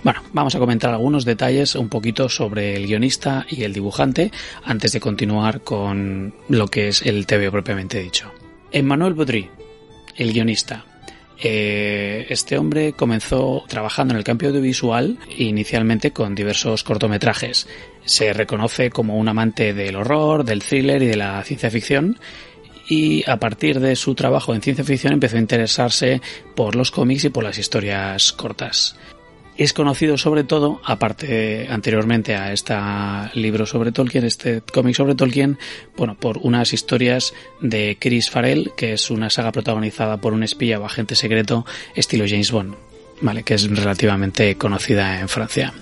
[0.03, 4.31] Bueno, vamos a comentar algunos detalles un poquito sobre el guionista y el dibujante
[4.63, 8.31] antes de continuar con lo que es el TV propiamente dicho.
[8.71, 9.49] Emmanuel Baudry
[10.17, 10.85] el guionista.
[11.39, 17.67] Eh, este hombre comenzó trabajando en el campo audiovisual inicialmente con diversos cortometrajes.
[18.05, 22.17] Se reconoce como un amante del horror, del thriller y de la ciencia ficción
[22.89, 26.21] y a partir de su trabajo en ciencia ficción empezó a interesarse
[26.55, 28.95] por los cómics y por las historias cortas.
[29.57, 32.75] Es conocido sobre todo, aparte anteriormente a este
[33.33, 35.57] libro sobre Tolkien, este cómic sobre Tolkien,
[35.97, 40.79] bueno, por unas historias de Chris Farrell, que es una saga protagonizada por un espía
[40.79, 41.65] o agente secreto
[41.95, 42.75] estilo James Bond,
[43.21, 45.73] vale, que es relativamente conocida en Francia.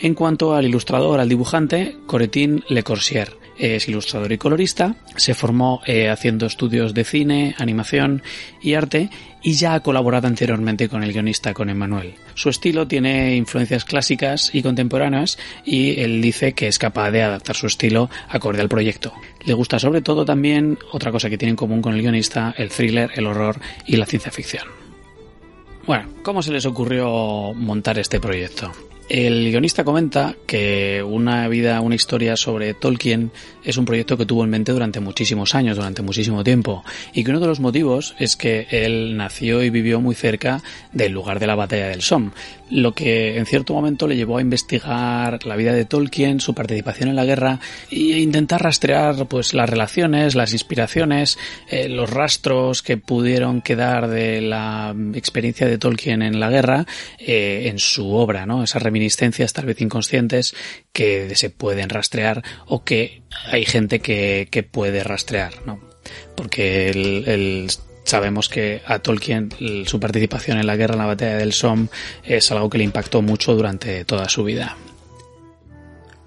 [0.00, 5.80] En cuanto al ilustrador, al dibujante, Coretin Le Corsier es ilustrador y colorista, se formó
[5.86, 8.22] eh, haciendo estudios de cine, animación
[8.60, 9.10] y arte
[9.42, 12.14] y ya ha colaborado anteriormente con el guionista, con Emmanuel.
[12.34, 17.56] Su estilo tiene influencias clásicas y contemporáneas y él dice que es capaz de adaptar
[17.56, 19.12] su estilo acorde al proyecto.
[19.44, 22.70] Le gusta sobre todo también otra cosa que tiene en común con el guionista, el
[22.70, 24.64] thriller, el horror y la ciencia ficción.
[25.86, 28.72] Bueno, ¿cómo se les ocurrió montar este proyecto?
[29.08, 33.30] El guionista comenta que una vida, una historia sobre Tolkien
[33.62, 37.30] es un proyecto que tuvo en mente durante muchísimos años, durante muchísimo tiempo, y que
[37.30, 40.60] uno de los motivos es que él nació y vivió muy cerca
[40.92, 42.32] del lugar de la batalla del Somme,
[42.70, 47.08] lo que en cierto momento le llevó a investigar la vida de Tolkien, su participación
[47.08, 47.60] en la guerra
[47.90, 51.38] e intentar rastrear pues las relaciones, las inspiraciones,
[51.68, 56.86] eh, los rastros que pudieron quedar de la experiencia de Tolkien en la guerra
[57.18, 58.64] eh, en su obra, ¿no?
[58.64, 60.54] Esas reminiscencias tal vez inconscientes
[60.92, 65.78] que se pueden rastrear o que hay gente que, que puede rastrear, ¿no?
[66.34, 67.70] Porque el,
[68.04, 69.50] sabemos que a Tolkien
[69.84, 71.88] su participación en la guerra en la batalla del Somme
[72.24, 74.76] es algo que le impactó mucho durante toda su vida.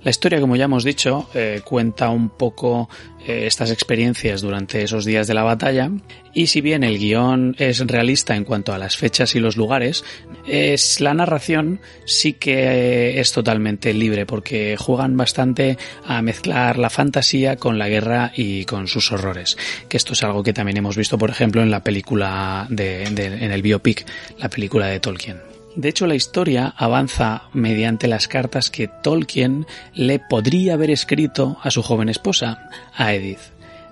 [0.01, 2.89] La historia, como ya hemos dicho, eh, cuenta un poco
[3.27, 5.91] eh, estas experiencias durante esos días de la batalla
[6.33, 10.05] y si bien el guion es realista en cuanto a las fechas y los lugares,
[10.47, 16.89] es la narración sí que eh, es totalmente libre porque juegan bastante a mezclar la
[16.89, 19.57] fantasía con la guerra y con sus horrores.
[19.89, 23.51] Que esto es algo que también hemos visto, por ejemplo, en la película de, en
[23.51, 24.05] el biopic,
[24.37, 25.48] la película de Tolkien.
[25.75, 31.71] De hecho, la historia avanza mediante las cartas que Tolkien le podría haber escrito a
[31.71, 33.39] su joven esposa, a Edith.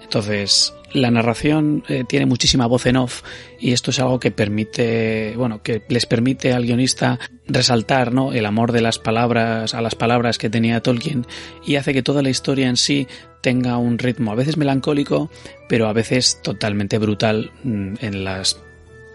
[0.01, 3.21] Entonces, la narración eh, tiene muchísima voz en off
[3.59, 8.31] y esto es algo que permite, bueno, que les permite al guionista resaltar, ¿no?
[8.31, 11.25] El amor de las palabras, a las palabras que tenía Tolkien
[11.65, 13.07] y hace que toda la historia en sí
[13.41, 15.29] tenga un ritmo a veces melancólico,
[15.67, 18.61] pero a veces totalmente brutal mm, en las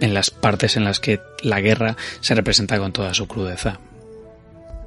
[0.03, 3.79] en las partes en las que la guerra se representa con toda su crudeza.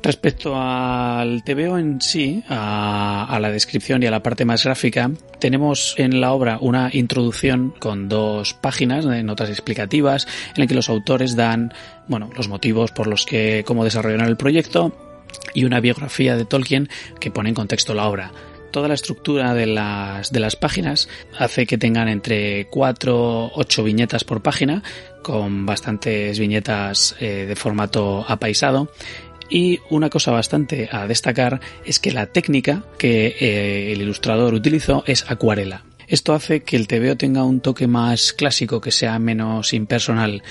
[0.03, 5.09] Respecto al TVO en sí, a, la descripción y a la parte más gráfica,
[5.39, 10.75] tenemos en la obra una introducción con dos páginas de notas explicativas en la que
[10.75, 11.73] los autores dan,
[12.07, 14.95] bueno, los motivos por los que, cómo desarrollaron el proyecto
[15.55, 16.87] y una biografía de Tolkien
[17.19, 18.31] que pone en contexto la obra
[18.76, 21.07] toda la estructura de las, de las páginas
[21.39, 24.84] hace que tengan entre 4 o 8 viñetas por página,
[25.23, 28.91] con bastantes viñetas eh, de formato apaisado.
[29.49, 35.06] Y una cosa bastante a destacar es que la técnica que eh, el ilustrador utilizó
[35.07, 35.85] es acuarela.
[36.10, 40.43] Esto hace que el TVO tenga un toque más clásico, que sea menos impersonal.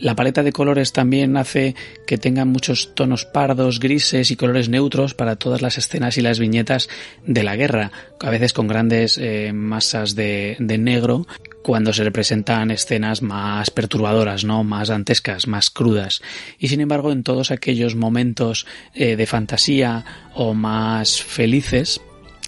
[0.00, 1.74] La paleta de colores también hace
[2.06, 6.38] que tengan muchos tonos pardos, grises y colores neutros para todas las escenas y las
[6.38, 6.88] viñetas
[7.26, 11.26] de la guerra, a veces con grandes eh, masas de, negro
[11.62, 14.62] cuando se representan escenas más perturbadoras, ¿no?
[14.62, 16.22] más dantescas, más crudas.
[16.60, 22.00] Y sin embargo, en todos aquellos momentos eh, de fantasía o más felices,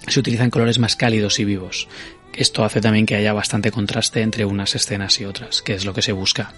[0.07, 1.89] se utilizan colores más cálidos y vivos.
[2.33, 5.93] Esto hace también que haya bastante contraste entre unas escenas y otras, que es lo
[5.93, 6.55] que se busca.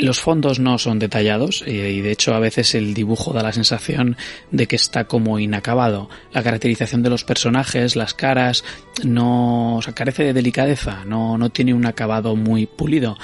[0.00, 3.52] Los fondos no son detallados eh, y de hecho a veces el dibujo da la
[3.52, 4.16] sensación
[4.50, 6.08] de que está como inacabado.
[6.32, 8.64] La caracterización de los personajes, las caras,
[9.04, 13.16] no carece de delicadeza, no, no tiene un acabado muy pulido.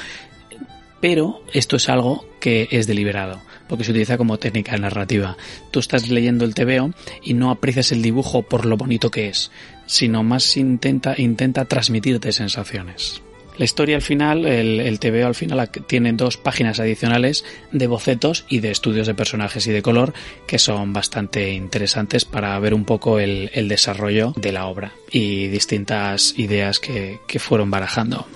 [1.00, 5.36] Pero esto es algo que es deliberado, porque se utiliza como técnica narrativa.
[5.70, 6.92] Tú estás leyendo el TVO
[7.22, 9.50] y no aprecias el dibujo por lo bonito que es,
[9.86, 13.22] sino más intenta, intenta transmitirte sensaciones.
[13.56, 18.58] La historia al final, el, el al final tiene dos páginas adicionales de bocetos y
[18.58, 20.12] de estudios de personajes y de color
[20.48, 26.36] que son bastante interesantes para ver un poco el, desarrollo de la obra y distintas
[26.36, 28.26] ideas que, fueron barajando.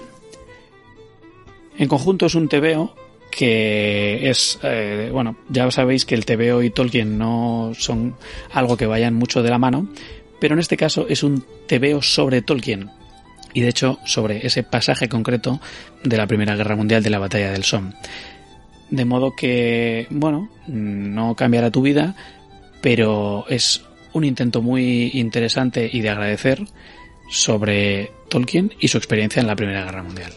[1.77, 2.95] En conjunto es un TVO
[3.31, 8.17] que es, eh, bueno, ya sabéis que el TVO y Tolkien no son
[8.53, 9.89] algo que vayan mucho de la mano,
[10.41, 12.91] pero en este caso es un TVO sobre Tolkien,
[13.55, 15.61] y de hecho sobre ese pasaje concreto
[16.05, 17.93] de la Primera Guerra Mundial de la Batalla del Somme.
[18.91, 22.15] De modo que, bueno, no cambiará tu vida,
[22.81, 26.65] pero es un intento muy interesante y de agradecer
[27.31, 30.33] sobre Tolkien y su experiencia en la Primera Guerra Mundial.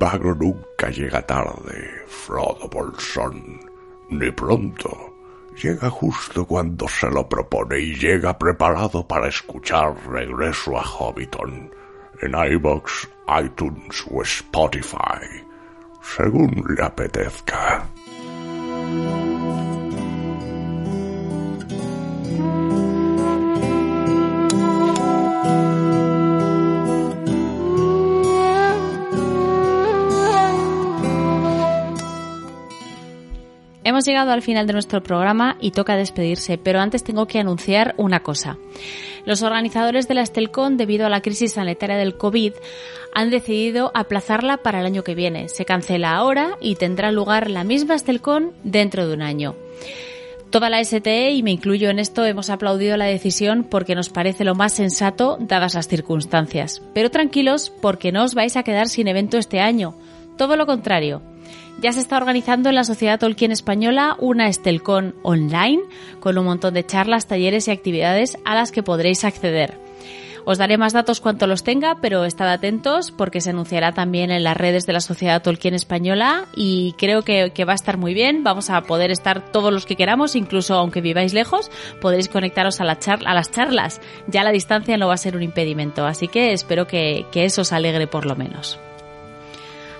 [0.00, 3.60] Magro nunca llega tarde, Frodo Bolsón,
[4.08, 5.14] ni pronto.
[5.62, 11.70] Llega justo cuando se lo propone y llega preparado para escuchar Regreso a Hobbiton
[12.22, 13.10] en iBox,
[13.44, 15.44] iTunes o Spotify,
[16.00, 17.86] según le apetezca.
[34.00, 37.94] Hemos llegado al final de nuestro programa y toca despedirse, pero antes tengo que anunciar
[37.98, 38.56] una cosa.
[39.26, 42.54] Los organizadores de la Estelcon, debido a la crisis sanitaria del COVID,
[43.12, 45.50] han decidido aplazarla para el año que viene.
[45.50, 49.54] Se cancela ahora y tendrá lugar la misma Estelcon dentro de un año.
[50.48, 54.44] Toda la STE, y me incluyo en esto, hemos aplaudido la decisión porque nos parece
[54.44, 56.80] lo más sensato dadas las circunstancias.
[56.94, 59.94] Pero tranquilos porque no os vais a quedar sin evento este año.
[60.38, 61.20] Todo lo contrario.
[61.80, 65.82] Ya se está organizando en la Sociedad Tolkien Española una Estelcon online
[66.20, 69.78] con un montón de charlas, talleres y actividades a las que podréis acceder.
[70.44, 74.42] Os daré más datos cuanto los tenga, pero estad atentos porque se anunciará también en
[74.42, 78.42] las redes de la Sociedad Tolkien Española y creo que, va a estar muy bien.
[78.42, 81.70] Vamos a poder estar todos los que queramos, incluso aunque viváis lejos,
[82.00, 84.00] podréis conectaros a las charlas.
[84.26, 87.62] Ya la distancia no va a ser un impedimento, así que espero que, que eso
[87.62, 88.78] os alegre por lo menos.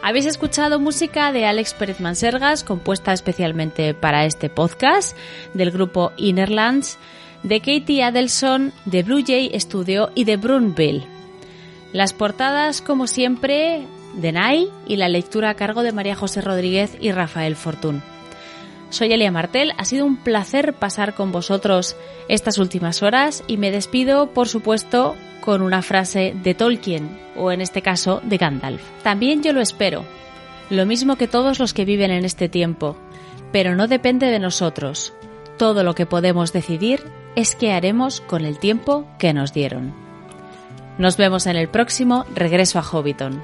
[0.03, 5.15] Habéis escuchado música de Alex Pérez Mansergas, compuesta especialmente para este podcast,
[5.53, 6.99] del grupo Innerlands,
[7.43, 11.07] de Katie Adelson, de Blue Jay Studio y de Brunville.
[11.93, 16.97] Las portadas, como siempre, de Nai y la lectura a cargo de María José Rodríguez
[16.99, 18.03] y Rafael Fortún.
[18.91, 21.97] Soy Elia Martel, ha sido un placer pasar con vosotros
[22.29, 27.61] estas últimas horas y me despido, por supuesto, con una frase de Tolkien, o en
[27.61, 28.83] este caso de Gandalf.
[29.05, 30.05] También yo lo espero,
[30.71, 32.97] lo mismo que todos los que viven en este tiempo,
[33.53, 35.13] pero no depende de nosotros.
[35.57, 37.05] Todo lo que podemos decidir
[37.37, 39.95] es qué haremos con el tiempo que nos dieron.
[40.99, 43.41] Nos vemos en el próximo Regreso a Hobbiton.